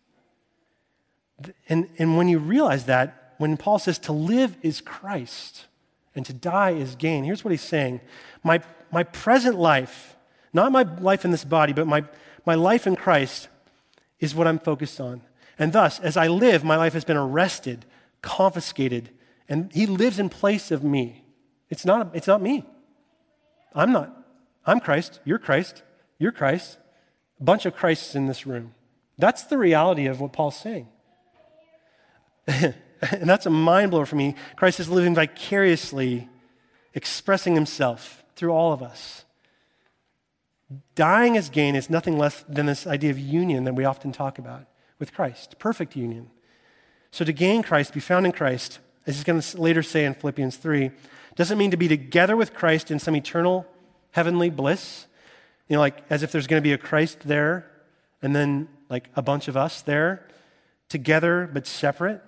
And, 1.68 1.88
and 1.98 2.16
when 2.16 2.28
you 2.28 2.38
realize 2.38 2.86
that, 2.86 3.34
when 3.38 3.56
Paul 3.56 3.78
says 3.78 3.98
to 4.00 4.12
live 4.12 4.56
is 4.62 4.80
Christ 4.80 5.66
and 6.14 6.26
to 6.26 6.32
die 6.32 6.70
is 6.70 6.96
gain, 6.96 7.24
here's 7.24 7.44
what 7.44 7.52
he's 7.52 7.62
saying 7.62 8.00
My, 8.42 8.60
my 8.90 9.04
present 9.04 9.56
life, 9.56 10.16
not 10.52 10.72
my 10.72 10.82
life 10.82 11.24
in 11.24 11.30
this 11.30 11.44
body, 11.44 11.72
but 11.72 11.86
my, 11.86 12.04
my 12.44 12.54
life 12.54 12.86
in 12.86 12.96
Christ 12.96 13.48
is 14.20 14.34
what 14.34 14.46
I'm 14.46 14.58
focused 14.58 15.00
on. 15.00 15.22
And 15.58 15.72
thus, 15.72 15.98
as 16.00 16.16
I 16.16 16.28
live, 16.28 16.64
my 16.64 16.76
life 16.76 16.92
has 16.92 17.04
been 17.04 17.16
arrested, 17.16 17.84
confiscated, 18.22 19.10
and 19.48 19.72
he 19.72 19.86
lives 19.86 20.18
in 20.18 20.28
place 20.28 20.70
of 20.70 20.84
me. 20.84 21.24
It's 21.70 21.84
not, 21.84 22.14
it's 22.14 22.26
not 22.26 22.42
me. 22.42 22.64
I'm 23.74 23.92
not. 23.92 24.14
I'm 24.66 24.80
Christ. 24.80 25.20
You're 25.24 25.38
Christ. 25.38 25.82
You're 26.18 26.32
Christ. 26.32 26.78
A 27.40 27.44
bunch 27.44 27.66
of 27.66 27.74
Christs 27.74 28.14
in 28.14 28.26
this 28.26 28.46
room. 28.46 28.74
That's 29.16 29.44
the 29.44 29.58
reality 29.58 30.06
of 30.06 30.20
what 30.20 30.32
Paul's 30.32 30.56
saying. 30.56 30.88
and 32.46 32.74
that's 33.00 33.46
a 33.46 33.50
mind 33.50 33.90
blower 33.90 34.06
for 34.06 34.16
me. 34.16 34.34
Christ 34.56 34.80
is 34.80 34.88
living 34.88 35.14
vicariously, 35.14 36.28
expressing 36.94 37.54
himself 37.54 38.24
through 38.36 38.52
all 38.52 38.72
of 38.72 38.82
us. 38.82 39.24
Dying 40.94 41.36
as 41.36 41.48
gain 41.48 41.74
is 41.76 41.88
nothing 41.88 42.18
less 42.18 42.44
than 42.48 42.66
this 42.66 42.86
idea 42.86 43.10
of 43.10 43.18
union 43.18 43.64
that 43.64 43.74
we 43.74 43.84
often 43.84 44.12
talk 44.12 44.38
about 44.38 44.66
with 44.98 45.14
Christ, 45.14 45.58
perfect 45.58 45.96
union. 45.96 46.30
So 47.10 47.24
to 47.24 47.32
gain 47.32 47.62
Christ, 47.62 47.94
be 47.94 48.00
found 48.00 48.26
in 48.26 48.32
Christ, 48.32 48.80
as 49.06 49.16
he's 49.16 49.24
going 49.24 49.40
to 49.40 49.60
later 49.60 49.82
say 49.82 50.04
in 50.04 50.14
Philippians 50.14 50.56
3, 50.56 50.90
doesn't 51.38 51.56
mean 51.56 51.70
to 51.70 51.76
be 51.76 51.86
together 51.86 52.36
with 52.36 52.52
Christ 52.52 52.90
in 52.90 52.98
some 52.98 53.14
eternal 53.14 53.64
heavenly 54.10 54.50
bliss. 54.50 55.06
You 55.68 55.76
know, 55.76 55.80
like 55.80 56.02
as 56.10 56.24
if 56.24 56.32
there's 56.32 56.48
going 56.48 56.60
to 56.60 56.66
be 56.66 56.72
a 56.72 56.78
Christ 56.78 57.20
there 57.20 57.70
and 58.20 58.34
then 58.34 58.68
like 58.90 59.08
a 59.14 59.22
bunch 59.22 59.46
of 59.46 59.56
us 59.56 59.80
there 59.80 60.26
together 60.88 61.48
but 61.52 61.64
separate. 61.64 62.20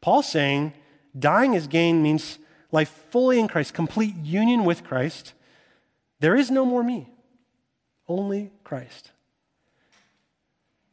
Paul's 0.00 0.30
saying 0.30 0.72
dying 1.18 1.54
as 1.54 1.66
gain 1.66 2.02
means 2.02 2.38
life 2.72 2.88
fully 3.10 3.38
in 3.38 3.48
Christ, 3.48 3.74
complete 3.74 4.16
union 4.16 4.64
with 4.64 4.82
Christ. 4.82 5.34
There 6.20 6.34
is 6.34 6.50
no 6.50 6.64
more 6.64 6.82
me, 6.82 7.10
only 8.08 8.50
Christ. 8.64 9.10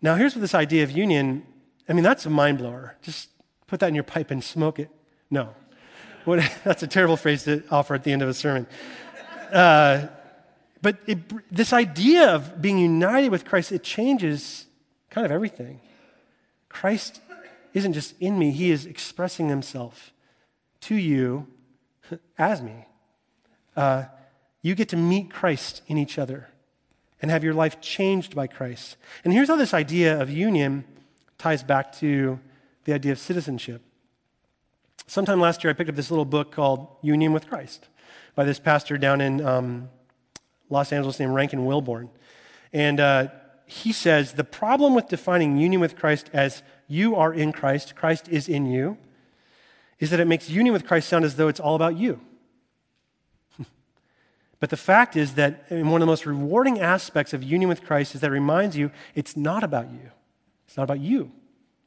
Now, 0.02 0.16
here's 0.16 0.36
what 0.36 0.42
this 0.42 0.54
idea 0.54 0.84
of 0.84 0.92
union 0.92 1.46
I 1.88 1.94
mean, 1.94 2.04
that's 2.04 2.26
a 2.26 2.30
mind 2.30 2.58
blower. 2.58 2.96
Just 3.02 3.30
put 3.68 3.80
that 3.80 3.88
in 3.88 3.96
your 3.96 4.06
pipe 4.06 4.32
and 4.32 4.44
smoke 4.44 4.80
it. 4.80 4.90
No. 5.30 5.54
What, 6.26 6.40
that's 6.64 6.84
a 6.84 6.88
terrible 6.88 7.18
phrase 7.18 7.44
to 7.44 7.64
offer 7.70 7.96
at 7.96 8.04
the 8.04 8.12
end 8.12 8.22
of 8.22 8.30
a 8.30 8.34
sermon. 8.34 8.68
Uh, 9.52 10.08
but 10.82 10.98
it, 11.08 11.20
this 11.54 11.72
idea 11.72 12.36
of 12.36 12.62
being 12.62 12.78
united 12.78 13.30
with 13.30 13.46
Christ, 13.46 13.72
it 13.72 13.84
changes 13.84 14.66
kind 15.10 15.26
of 15.26 15.32
everything. 15.32 15.80
Christ 16.70 17.22
isn't 17.74 17.94
just 17.94 18.16
in 18.20 18.38
me, 18.38 18.52
he 18.52 18.72
is 18.72 18.86
expressing 18.86 19.50
himself 19.50 20.12
to 20.82 20.96
you 20.96 21.48
as 22.38 22.62
me. 22.62 22.86
Uh, 23.76 24.06
you 24.62 24.76
get 24.76 24.90
to 24.90 24.98
meet 24.98 25.32
Christ 25.32 25.82
in 25.88 25.98
each 25.98 26.18
other 26.18 26.50
and 27.22 27.32
have 27.32 27.44
your 27.44 27.54
life 27.54 27.80
changed 27.80 28.36
by 28.36 28.48
Christ. 28.48 28.98
And 29.24 29.34
here's 29.34 29.48
how 29.48 29.56
this 29.56 29.74
idea 29.74 30.22
of 30.22 30.30
union 30.30 30.84
ties 31.38 31.64
back 31.64 31.94
to 32.00 32.40
the 32.84 32.94
idea 32.94 33.14
of 33.14 33.20
citizenship. 33.20 33.82
Sometime 35.08 35.40
last 35.40 35.64
year, 35.64 35.72
I 35.72 35.74
picked 35.74 35.90
up 35.90 35.96
this 35.96 36.10
little 36.12 36.26
book 36.26 36.52
called 36.52 36.88
Union 37.02 37.34
with 37.34 37.48
Christ 37.48 37.88
by 38.36 38.44
this 38.46 38.60
pastor 38.60 38.98
down 38.98 39.22
in 39.22 39.46
um, 39.46 39.90
Los 40.70 40.92
Angeles 40.92 41.20
named 41.20 41.34
Rankin 41.34 41.66
Wilbourne. 41.66 42.10
And 42.72 43.00
uh, 43.00 43.28
he 43.66 43.92
says 43.92 44.34
the 44.34 44.44
problem 44.44 44.94
with 44.94 45.08
defining 45.08 45.58
union 45.58 45.82
with 45.82 45.96
Christ 45.96 46.30
as 46.34 46.64
you 46.88 47.16
are 47.16 47.34
in 47.34 47.52
Christ, 47.52 47.96
Christ 47.96 48.28
is 48.28 48.48
in 48.48 48.66
you, 48.66 48.98
is 50.00 50.10
that 50.10 50.20
it 50.20 50.26
makes 50.26 50.50
union 50.50 50.74
with 50.74 50.86
Christ 50.86 51.10
sound 51.10 51.26
as 51.26 51.36
though 51.36 51.48
it's 51.48 51.60
all 51.60 51.76
about 51.76 51.98
you. 51.98 52.20
but 54.60 54.70
the 54.70 54.78
fact 54.78 55.16
is 55.16 55.36
that 55.36 55.66
one 55.70 55.96
of 55.96 56.00
the 56.00 56.06
most 56.06 56.26
rewarding 56.26 56.80
aspects 56.80 57.34
of 57.34 57.44
union 57.44 57.70
with 57.70 57.84
Christ 57.84 58.16
is 58.16 58.22
that 58.22 58.28
it 58.28 58.34
reminds 58.34 58.76
you 58.76 58.92
it's 59.16 59.38
not 59.38 59.64
about 59.64 59.90
you. 59.92 60.12
It's 60.68 60.78
not 60.78 60.84
about 60.84 61.00
you 61.00 61.32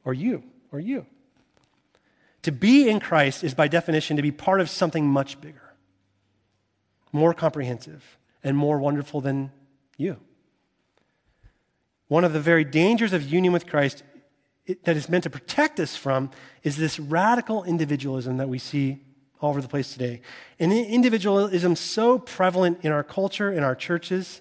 or 0.05 0.13
you 0.13 0.43
or 0.71 0.79
you. 0.79 1.05
To 2.47 2.51
be 2.53 2.87
in 2.87 3.01
Christ 3.01 3.43
is 3.43 3.53
by 3.53 3.67
definition 3.67 4.15
to 4.15 4.21
be 4.21 4.31
part 4.31 4.61
of 4.61 4.69
something 4.69 5.05
much 5.05 5.41
bigger, 5.41 5.73
more 7.11 7.33
comprehensive, 7.33 8.17
and 8.41 8.55
more 8.55 8.79
wonderful 8.79 9.19
than 9.19 9.51
you. 9.97 10.15
One 12.07 12.23
of 12.23 12.31
the 12.31 12.39
very 12.39 12.63
dangers 12.63 13.11
of 13.11 13.21
union 13.29 13.51
with 13.51 13.67
Christ 13.67 14.03
that 14.85 14.95
is 14.95 15.09
meant 15.09 15.25
to 15.25 15.29
protect 15.29 15.77
us 15.81 15.97
from 15.97 16.31
is 16.63 16.77
this 16.77 17.01
radical 17.01 17.65
individualism 17.65 18.37
that 18.37 18.47
we 18.47 18.59
see 18.59 19.03
all 19.41 19.49
over 19.49 19.61
the 19.61 19.67
place 19.67 19.91
today. 19.91 20.21
And 20.57 20.71
individualism 20.71 21.75
so 21.75 22.17
prevalent 22.17 22.79
in 22.81 22.93
our 22.93 23.03
culture, 23.03 23.51
in 23.51 23.65
our 23.65 23.75
churches, 23.75 24.39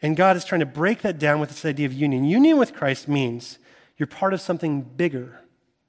and 0.00 0.16
God 0.16 0.38
is 0.38 0.46
trying 0.46 0.60
to 0.60 0.66
break 0.66 1.02
that 1.02 1.18
down 1.18 1.38
with 1.38 1.50
this 1.50 1.66
idea 1.66 1.84
of 1.84 1.92
union. 1.92 2.24
Union 2.24 2.56
with 2.56 2.72
Christ 2.72 3.08
means 3.08 3.58
you're 3.98 4.06
part 4.06 4.32
of 4.32 4.40
something 4.40 4.80
bigger 4.80 5.42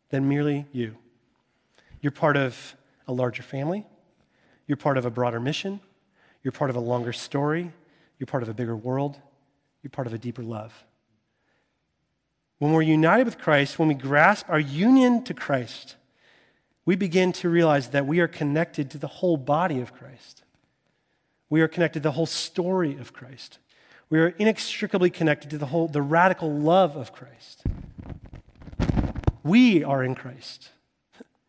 than 0.10 0.28
merely 0.28 0.66
you. 0.74 0.98
You're 2.06 2.12
part 2.12 2.38
of 2.38 2.76
a 3.08 3.12
larger 3.12 3.42
family, 3.42 3.84
you're 4.68 4.78
part 4.78 5.00
of 5.00 5.08
a 5.08 5.10
broader 5.10 5.40
mission, 5.40 5.80
you're 6.44 6.52
part 6.52 6.70
of 6.70 6.76
a 6.76 6.80
longer 6.80 7.12
story, 7.12 7.72
you're 8.20 8.28
part 8.28 8.44
of 8.44 8.50
a 8.50 8.54
bigger 8.54 8.76
world, 8.76 9.18
you're 9.82 9.90
part 9.90 10.06
of 10.06 10.14
a 10.14 10.20
deeper 10.20 10.44
love. 10.44 10.86
When 12.60 12.74
we're 12.74 12.84
united 12.84 13.26
with 13.26 13.40
Christ, 13.40 13.80
when 13.80 13.88
we 13.88 13.96
grasp 13.96 14.46
our 14.50 14.60
union 14.60 15.24
to 15.24 15.34
Christ, 15.34 15.96
we 16.86 16.96
begin 16.96 17.32
to 17.32 17.50
realize 17.50 17.88
that 17.88 18.06
we 18.06 18.20
are 18.20 18.28
connected 18.28 18.92
to 18.92 19.00
the 19.00 19.08
whole 19.08 19.36
body 19.36 19.80
of 19.80 19.92
Christ. 19.92 20.44
We 21.50 21.62
are 21.62 21.68
connected 21.68 22.04
to 22.04 22.10
the 22.10 22.12
whole 22.12 22.28
story 22.28 22.96
of 23.00 23.14
Christ. 23.14 23.58
We 24.12 24.20
are 24.20 24.28
inextricably 24.28 25.10
connected 25.10 25.50
to 25.50 25.58
the 25.58 25.66
whole 25.66 25.88
the 25.88 26.04
radical 26.04 26.54
love 26.54 26.98
of 26.98 27.12
Christ. 27.14 27.64
We 29.42 29.84
are 29.84 30.04
in 30.04 30.14
Christ. 30.14 30.70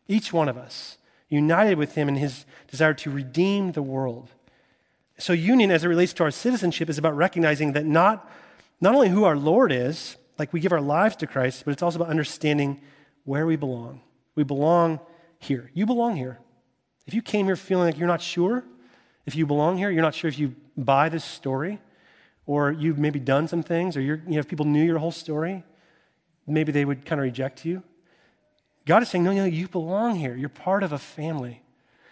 Each 0.07 0.31
one 0.31 0.49
of 0.49 0.57
us, 0.57 0.97
united 1.29 1.77
with 1.77 1.95
him 1.95 2.07
in 2.07 2.15
his 2.15 2.45
desire 2.69 2.93
to 2.95 3.11
redeem 3.11 3.73
the 3.73 3.81
world. 3.81 4.29
So 5.17 5.33
union 5.33 5.71
as 5.71 5.83
it 5.83 5.87
relates 5.87 6.13
to 6.13 6.23
our 6.23 6.31
citizenship 6.31 6.89
is 6.89 6.97
about 6.97 7.15
recognizing 7.15 7.73
that 7.73 7.85
not 7.85 8.29
not 8.79 8.93
only 8.93 9.09
who 9.09 9.23
our 9.23 9.35
Lord 9.35 9.71
is, 9.71 10.17
like 10.37 10.53
we 10.53 10.59
give 10.59 10.71
our 10.71 10.81
lives 10.81 11.15
to 11.17 11.27
Christ, 11.27 11.65
but 11.65 11.71
it's 11.71 11.81
also 11.81 11.97
about 11.97 12.09
understanding 12.09 12.79
where 13.23 13.47
we 13.47 13.55
belong. 13.55 14.01
We 14.35 14.43
belong 14.43 14.99
here. 15.39 15.71
You 15.73 15.87
belong 15.87 16.15
here. 16.15 16.37
If 17.07 17.15
you 17.15 17.23
came 17.23 17.47
here 17.47 17.55
feeling 17.55 17.85
like 17.85 17.97
you're 17.97 18.07
not 18.07 18.21
sure 18.21 18.63
if 19.27 19.35
you 19.35 19.45
belong 19.45 19.77
here, 19.77 19.89
you're 19.89 20.01
not 20.01 20.15
sure 20.15 20.29
if 20.29 20.39
you 20.39 20.55
buy 20.77 21.09
this 21.09 21.23
story, 21.23 21.79
or 22.45 22.71
you've 22.71 22.97
maybe 22.97 23.19
done 23.19 23.47
some 23.47 23.61
things, 23.61 23.97
or 23.97 24.01
you 24.01 24.21
know, 24.25 24.39
if 24.39 24.47
people 24.47 24.65
knew 24.65 24.83
your 24.83 24.99
whole 24.99 25.11
story, 25.11 25.63
maybe 26.47 26.71
they 26.71 26.85
would 26.85 27.05
kind 27.05 27.19
of 27.19 27.23
reject 27.23 27.65
you. 27.65 27.83
God 28.87 29.03
is 29.03 29.09
saying, 29.09 29.25
no, 29.25 29.33
no, 29.33 29.43
you 29.43 29.67
belong 29.67 30.15
here. 30.15 30.33
You're 30.33 30.47
part 30.47 30.81
of 30.81 30.93
a 30.93 30.97
family. 30.97 31.61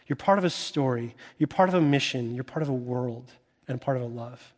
You're 0.08 0.18
part 0.18 0.38
of 0.38 0.44
a 0.44 0.50
story. 0.50 1.16
You're 1.38 1.48
part 1.48 1.70
of 1.70 1.76
a 1.76 1.80
mission. 1.80 2.36
You're 2.36 2.44
part 2.44 2.62
of 2.62 2.70
a 2.70 2.74
world 2.74 3.32
and 3.66 3.80
part 3.80 3.96
of 3.96 4.04
a 4.04 4.08
love. 4.08 4.54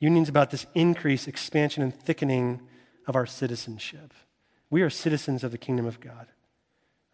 Union's 0.00 0.30
about 0.30 0.50
this 0.50 0.66
increase, 0.74 1.28
expansion, 1.28 1.82
and 1.82 1.94
thickening 1.94 2.62
of 3.06 3.14
our 3.14 3.26
citizenship. 3.26 4.14
We 4.70 4.80
are 4.80 4.88
citizens 4.88 5.44
of 5.44 5.52
the 5.52 5.58
kingdom 5.58 5.84
of 5.84 6.00
God. 6.00 6.28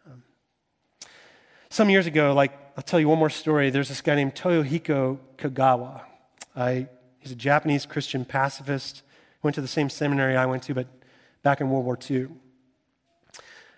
Um, 0.09 0.23
some 1.69 1.89
years 1.89 2.07
ago, 2.07 2.33
like, 2.33 2.53
I'll 2.77 2.83
tell 2.83 3.01
you 3.01 3.09
one 3.09 3.19
more 3.19 3.29
story. 3.29 3.69
There's 3.69 3.89
this 3.89 4.01
guy 4.01 4.15
named 4.15 4.33
Toyohiko 4.33 5.19
Kagawa. 5.37 6.03
I, 6.55 6.87
he's 7.19 7.33
a 7.33 7.35
Japanese 7.35 7.85
Christian 7.85 8.23
pacifist. 8.23 9.03
Went 9.43 9.55
to 9.55 9.61
the 9.61 9.67
same 9.67 9.89
seminary 9.89 10.37
I 10.37 10.45
went 10.45 10.63
to, 10.63 10.73
but 10.73 10.87
back 11.43 11.59
in 11.59 11.69
World 11.69 11.83
War 11.83 11.99
II. 12.09 12.29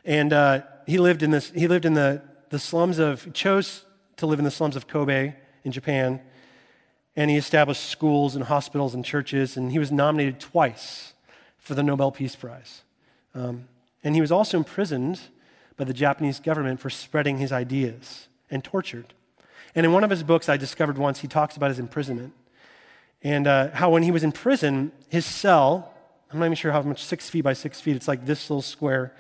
And 0.03 0.33
uh, 0.33 0.61
he 0.87 0.97
lived 0.97 1.23
in 1.23 1.31
this. 1.31 1.51
He 1.51 1.67
lived 1.67 1.85
in 1.85 1.93
the 1.93 2.21
the 2.49 2.59
slums 2.59 2.99
of. 2.99 3.31
Chose 3.33 3.85
to 4.17 4.25
live 4.27 4.39
in 4.39 4.45
the 4.45 4.51
slums 4.51 4.75
of 4.75 4.87
Kobe 4.87 5.33
in 5.63 5.71
Japan 5.71 6.21
and 7.15 7.29
he 7.29 7.37
established 7.37 7.83
schools 7.83 8.35
and 8.35 8.45
hospitals 8.45 8.93
and 8.93 9.03
churches, 9.03 9.57
and 9.57 9.71
he 9.71 9.79
was 9.79 9.91
nominated 9.91 10.39
twice 10.39 11.13
for 11.57 11.75
the 11.75 11.83
Nobel 11.83 12.11
Peace 12.11 12.35
Prize. 12.35 12.83
Um, 13.35 13.67
and 14.03 14.15
he 14.15 14.21
was 14.21 14.31
also 14.31 14.57
imprisoned 14.57 15.19
by 15.77 15.83
the 15.83 15.93
Japanese 15.93 16.39
government 16.39 16.79
for 16.79 16.89
spreading 16.89 17.37
his 17.37 17.51
ideas 17.51 18.27
and 18.49 18.63
tortured. 18.63 19.13
And 19.75 19.85
in 19.85 19.91
one 19.91 20.03
of 20.03 20.09
his 20.09 20.23
books, 20.23 20.49
I 20.49 20.57
discovered 20.57 20.97
once, 20.97 21.19
he 21.19 21.27
talks 21.27 21.55
about 21.55 21.69
his 21.69 21.79
imprisonment 21.79 22.33
and 23.23 23.45
uh, 23.45 23.69
how 23.71 23.91
when 23.91 24.01
he 24.01 24.09
was 24.09 24.23
in 24.23 24.31
prison, 24.31 24.91
his 25.07 25.25
cell, 25.25 25.93
I'm 26.31 26.39
not 26.39 26.45
even 26.45 26.55
sure 26.55 26.71
how 26.71 26.81
much, 26.81 27.03
six 27.03 27.29
feet 27.29 27.41
by 27.41 27.53
six 27.53 27.79
feet, 27.79 27.95
it's 27.95 28.07
like 28.07 28.25
this 28.25 28.49
little 28.49 28.63
square, 28.63 29.13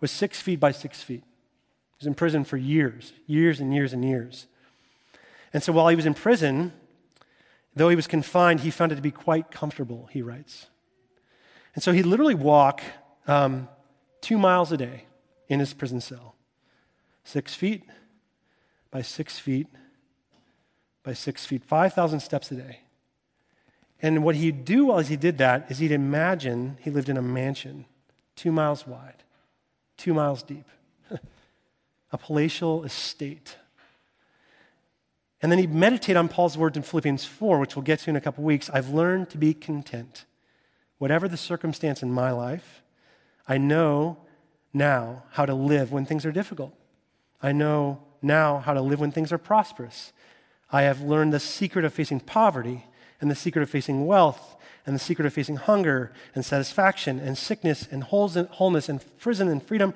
was 0.00 0.10
six 0.10 0.40
feet 0.40 0.60
by 0.60 0.70
six 0.70 1.02
feet. 1.02 1.22
He 1.22 1.96
was 2.00 2.06
in 2.06 2.14
prison 2.14 2.44
for 2.44 2.56
years, 2.56 3.12
years 3.26 3.60
and 3.60 3.74
years 3.74 3.92
and 3.92 4.04
years. 4.04 4.46
And 5.52 5.62
so 5.62 5.72
while 5.72 5.88
he 5.88 5.96
was 5.96 6.06
in 6.06 6.14
prison, 6.14 6.72
Though 7.78 7.88
he 7.88 7.96
was 7.96 8.08
confined, 8.08 8.60
he 8.60 8.70
found 8.70 8.90
it 8.90 8.96
to 8.96 9.02
be 9.02 9.12
quite 9.12 9.52
comfortable, 9.52 10.08
he 10.10 10.20
writes. 10.20 10.66
And 11.76 11.82
so 11.82 11.92
he'd 11.92 12.06
literally 12.06 12.34
walk 12.34 12.82
um, 13.28 13.68
two 14.20 14.36
miles 14.36 14.72
a 14.72 14.76
day 14.76 15.04
in 15.48 15.60
his 15.60 15.72
prison 15.74 16.00
cell 16.00 16.34
six 17.22 17.54
feet 17.54 17.84
by 18.90 19.02
six 19.02 19.38
feet 19.38 19.68
by 21.04 21.12
six 21.12 21.46
feet, 21.46 21.64
5,000 21.64 22.20
steps 22.20 22.50
a 22.50 22.56
day. 22.56 22.80
And 24.02 24.24
what 24.24 24.34
he'd 24.34 24.64
do 24.64 24.86
while 24.86 24.98
he 24.98 25.16
did 25.16 25.38
that 25.38 25.70
is 25.70 25.78
he'd 25.78 25.92
imagine 25.92 26.78
he 26.80 26.90
lived 26.90 27.08
in 27.08 27.16
a 27.16 27.22
mansion 27.22 27.86
two 28.34 28.50
miles 28.50 28.86
wide, 28.86 29.22
two 29.98 30.14
miles 30.14 30.42
deep, 30.42 30.64
a 32.12 32.18
palatial 32.18 32.84
estate 32.84 33.56
and 35.40 35.52
then 35.52 35.58
he'd 35.58 35.72
meditate 35.72 36.16
on 36.16 36.28
Paul's 36.28 36.58
words 36.58 36.76
in 36.76 36.82
Philippians 36.82 37.24
4, 37.24 37.58
which 37.58 37.76
we'll 37.76 37.84
get 37.84 38.00
to 38.00 38.10
in 38.10 38.16
a 38.16 38.20
couple 38.20 38.42
weeks. 38.42 38.68
I've 38.70 38.88
learned 38.88 39.30
to 39.30 39.38
be 39.38 39.54
content. 39.54 40.24
Whatever 40.98 41.28
the 41.28 41.36
circumstance 41.36 42.02
in 42.02 42.10
my 42.10 42.32
life, 42.32 42.82
I 43.46 43.56
know 43.56 44.18
now 44.72 45.22
how 45.32 45.46
to 45.46 45.54
live 45.54 45.92
when 45.92 46.04
things 46.04 46.26
are 46.26 46.32
difficult. 46.32 46.74
I 47.40 47.52
know 47.52 48.00
now 48.20 48.58
how 48.58 48.74
to 48.74 48.80
live 48.80 48.98
when 48.98 49.12
things 49.12 49.32
are 49.32 49.38
prosperous. 49.38 50.12
I 50.72 50.82
have 50.82 51.00
learned 51.00 51.32
the 51.32 51.40
secret 51.40 51.84
of 51.84 51.94
facing 51.94 52.20
poverty 52.20 52.86
and 53.20 53.30
the 53.30 53.34
secret 53.34 53.62
of 53.62 53.70
facing 53.70 54.06
wealth 54.06 54.56
and 54.86 54.94
the 54.94 55.00
secret 55.00 55.26
of 55.26 55.32
facing 55.32 55.56
hunger 55.56 56.12
and 56.34 56.44
satisfaction 56.44 57.18
and 57.18 57.36
sickness 57.36 57.86
and 57.90 58.04
wholeness 58.04 58.88
and 58.88 59.04
prison 59.18 59.48
and 59.48 59.62
freedom. 59.62 59.92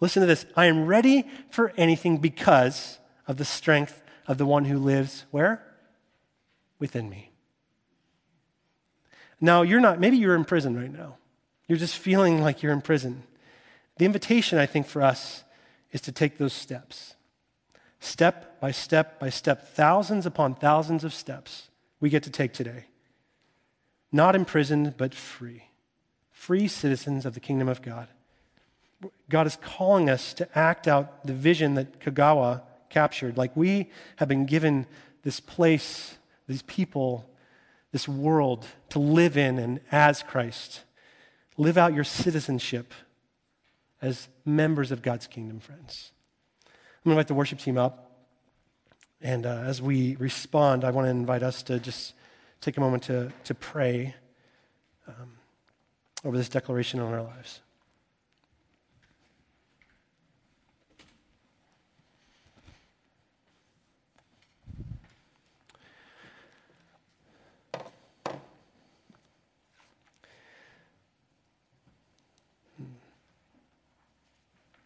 Listen 0.00 0.20
to 0.20 0.26
this. 0.26 0.44
I 0.56 0.66
am 0.66 0.86
ready 0.86 1.26
for 1.50 1.72
anything 1.76 2.18
because 2.18 2.98
of 3.26 3.38
the 3.38 3.44
strength 3.44 4.02
of 4.26 4.38
the 4.38 4.46
one 4.46 4.66
who 4.66 4.78
lives 4.78 5.24
where? 5.30 5.62
Within 6.78 7.08
me. 7.08 7.30
Now, 9.40 9.62
you're 9.62 9.80
not, 9.80 10.00
maybe 10.00 10.16
you're 10.16 10.36
in 10.36 10.44
prison 10.44 10.76
right 10.76 10.92
now. 10.92 11.16
You're 11.66 11.78
just 11.78 11.96
feeling 11.96 12.42
like 12.42 12.62
you're 12.62 12.72
in 12.72 12.82
prison. 12.82 13.22
The 13.96 14.04
invitation, 14.04 14.58
I 14.58 14.66
think, 14.66 14.86
for 14.86 15.02
us 15.02 15.44
is 15.92 16.00
to 16.02 16.12
take 16.12 16.38
those 16.38 16.52
steps. 16.52 17.14
Step 18.00 18.60
by 18.60 18.70
step 18.70 19.18
by 19.18 19.30
step, 19.30 19.74
thousands 19.74 20.26
upon 20.26 20.54
thousands 20.54 21.04
of 21.04 21.14
steps 21.14 21.70
we 22.00 22.10
get 22.10 22.22
to 22.24 22.30
take 22.30 22.52
today. 22.52 22.84
Not 24.12 24.36
imprisoned, 24.36 24.94
but 24.96 25.14
free. 25.14 25.64
Free 26.30 26.68
citizens 26.68 27.26
of 27.26 27.34
the 27.34 27.40
kingdom 27.40 27.68
of 27.68 27.82
God. 27.82 28.08
God 29.28 29.46
is 29.46 29.56
calling 29.56 30.08
us 30.08 30.32
to 30.34 30.58
act 30.58 30.88
out 30.88 31.26
the 31.26 31.32
vision 31.32 31.74
that 31.74 32.00
Kagawa 32.00 32.62
captured. 32.88 33.36
Like 33.36 33.56
we 33.56 33.90
have 34.16 34.28
been 34.28 34.46
given 34.46 34.86
this 35.22 35.40
place, 35.40 36.16
these 36.46 36.62
people, 36.62 37.28
this 37.92 38.08
world 38.08 38.66
to 38.90 38.98
live 38.98 39.36
in 39.36 39.58
and 39.58 39.80
as 39.90 40.22
Christ. 40.22 40.82
Live 41.56 41.76
out 41.76 41.94
your 41.94 42.04
citizenship 42.04 42.92
as 44.00 44.28
members 44.44 44.92
of 44.92 45.02
God's 45.02 45.26
kingdom, 45.26 45.58
friends. 45.58 46.12
I'm 46.66 47.10
going 47.10 47.16
to 47.16 47.20
invite 47.20 47.28
the 47.28 47.34
worship 47.34 47.58
team 47.58 47.78
up. 47.78 48.05
And 49.20 49.46
uh, 49.46 49.62
as 49.64 49.80
we 49.80 50.16
respond, 50.16 50.84
I 50.84 50.90
want 50.90 51.06
to 51.06 51.10
invite 51.10 51.42
us 51.42 51.62
to 51.64 51.78
just 51.78 52.14
take 52.60 52.76
a 52.76 52.80
moment 52.80 53.04
to, 53.04 53.32
to 53.44 53.54
pray 53.54 54.14
um, 55.08 55.32
over 56.24 56.36
this 56.36 56.48
declaration 56.48 57.00
on 57.00 57.12
our 57.12 57.22
lives. 57.22 57.60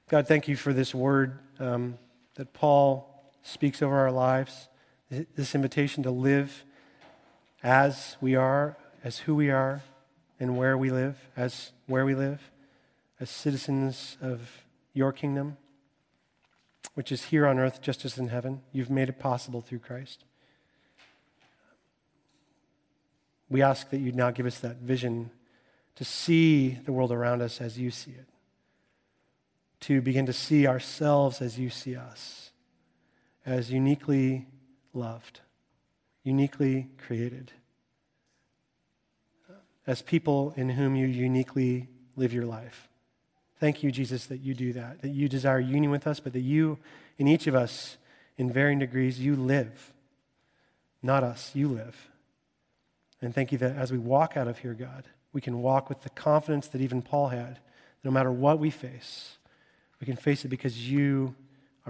God, 0.08 0.26
thank 0.26 0.48
you 0.48 0.56
for 0.56 0.72
this 0.72 0.92
word 0.92 1.38
um, 1.60 1.96
that 2.34 2.52
Paul 2.52 3.09
speaks 3.42 3.82
over 3.82 3.98
our 3.98 4.12
lives, 4.12 4.68
this 5.10 5.54
invitation 5.54 6.02
to 6.02 6.10
live 6.10 6.64
as 7.62 8.16
we 8.20 8.34
are, 8.34 8.76
as 9.02 9.18
who 9.18 9.34
we 9.34 9.50
are, 9.50 9.82
and 10.38 10.56
where 10.56 10.76
we 10.76 10.90
live, 10.90 11.28
as 11.36 11.72
where 11.86 12.04
we 12.04 12.14
live, 12.14 12.50
as 13.18 13.28
citizens 13.28 14.16
of 14.20 14.64
your 14.94 15.12
kingdom, 15.12 15.56
which 16.94 17.12
is 17.12 17.24
here 17.24 17.46
on 17.46 17.58
earth 17.58 17.82
just 17.82 18.04
as 18.04 18.18
in 18.18 18.28
heaven. 18.28 18.62
You've 18.72 18.90
made 18.90 19.08
it 19.08 19.18
possible 19.18 19.60
through 19.60 19.80
Christ. 19.80 20.24
We 23.48 23.62
ask 23.62 23.90
that 23.90 23.98
you 23.98 24.12
now 24.12 24.30
give 24.30 24.46
us 24.46 24.60
that 24.60 24.76
vision 24.76 25.30
to 25.96 26.04
see 26.04 26.78
the 26.84 26.92
world 26.92 27.12
around 27.12 27.42
us 27.42 27.60
as 27.60 27.78
you 27.78 27.90
see 27.90 28.12
it 28.12 28.26
to 29.80 30.02
begin 30.02 30.26
to 30.26 30.32
see 30.32 30.66
ourselves 30.66 31.40
as 31.40 31.58
you 31.58 31.70
see 31.70 31.96
us, 31.96 32.49
as 33.44 33.70
uniquely 33.70 34.46
loved, 34.92 35.40
uniquely 36.22 36.88
created, 36.98 37.52
as 39.86 40.02
people 40.02 40.52
in 40.56 40.70
whom 40.70 40.94
you 40.94 41.06
uniquely 41.06 41.88
live 42.16 42.32
your 42.32 42.46
life. 42.46 42.88
Thank 43.58 43.82
you, 43.82 43.90
Jesus, 43.90 44.26
that 44.26 44.38
you 44.38 44.54
do 44.54 44.72
that, 44.72 45.02
that 45.02 45.08
you 45.08 45.28
desire 45.28 45.60
union 45.60 45.90
with 45.90 46.06
us, 46.06 46.20
but 46.20 46.32
that 46.32 46.40
you, 46.40 46.78
in 47.18 47.28
each 47.28 47.46
of 47.46 47.54
us, 47.54 47.96
in 48.36 48.50
varying 48.50 48.78
degrees, 48.78 49.20
you 49.20 49.36
live. 49.36 49.92
Not 51.02 51.22
us, 51.22 51.50
you 51.54 51.68
live. 51.68 52.10
And 53.20 53.34
thank 53.34 53.52
you 53.52 53.58
that 53.58 53.76
as 53.76 53.92
we 53.92 53.98
walk 53.98 54.36
out 54.36 54.48
of 54.48 54.58
here, 54.58 54.74
God, 54.74 55.04
we 55.32 55.40
can 55.40 55.60
walk 55.60 55.88
with 55.88 56.02
the 56.02 56.10
confidence 56.10 56.68
that 56.68 56.80
even 56.80 57.02
Paul 57.02 57.28
had, 57.28 57.58
no 58.02 58.10
matter 58.10 58.32
what 58.32 58.58
we 58.58 58.70
face, 58.70 59.36
we 60.00 60.06
can 60.06 60.16
face 60.16 60.44
it 60.44 60.48
because 60.48 60.90
you 60.90 61.34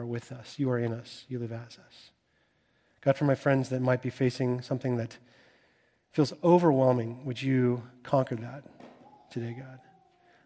are 0.01 0.07
with 0.07 0.33
us. 0.33 0.59
You 0.59 0.71
are 0.71 0.79
in 0.79 0.93
us. 0.93 1.25
You 1.29 1.39
live 1.39 1.53
as 1.53 1.79
us. 1.79 2.11
God, 3.01 3.17
for 3.17 3.25
my 3.25 3.35
friends 3.35 3.69
that 3.71 3.81
might 3.81 4.03
be 4.03 4.11
facing 4.11 4.61
something 4.61 4.97
that 4.97 5.19
feels 6.13 6.33
overwhelming, 6.43 7.25
would 7.25 7.41
you 7.41 7.83
conquer 8.03 8.37
that 8.37 8.65
today, 9.31 9.55
God? 9.59 9.79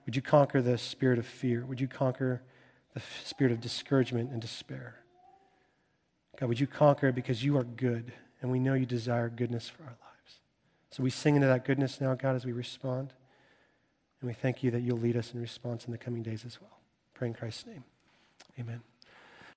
Would 0.06 0.14
you 0.14 0.22
conquer 0.22 0.60
the 0.60 0.78
spirit 0.78 1.18
of 1.18 1.26
fear? 1.26 1.64
Would 1.64 1.80
you 1.80 1.88
conquer 1.88 2.42
the 2.92 3.02
spirit 3.24 3.52
of 3.52 3.60
discouragement 3.60 4.30
and 4.30 4.40
despair? 4.40 4.96
God, 6.38 6.48
would 6.48 6.60
you 6.60 6.66
conquer 6.66 7.08
it 7.08 7.14
because 7.14 7.42
you 7.42 7.56
are 7.56 7.64
good 7.64 8.12
and 8.44 8.52
we 8.52 8.58
know 8.58 8.74
you 8.74 8.84
desire 8.84 9.30
goodness 9.30 9.70
for 9.70 9.84
our 9.84 9.88
lives. 9.88 10.40
So 10.90 11.02
we 11.02 11.08
sing 11.08 11.34
into 11.34 11.46
that 11.46 11.64
goodness 11.64 11.98
now, 11.98 12.14
God, 12.14 12.36
as 12.36 12.44
we 12.44 12.52
respond. 12.52 13.14
And 14.20 14.28
we 14.28 14.34
thank 14.34 14.62
you 14.62 14.70
that 14.70 14.82
you'll 14.82 14.98
lead 14.98 15.16
us 15.16 15.32
in 15.32 15.40
response 15.40 15.86
in 15.86 15.92
the 15.92 15.98
coming 15.98 16.22
days 16.22 16.44
as 16.44 16.60
well. 16.60 16.78
Pray 17.14 17.28
in 17.28 17.34
Christ's 17.34 17.66
name. 17.66 17.84
Amen. 18.60 18.82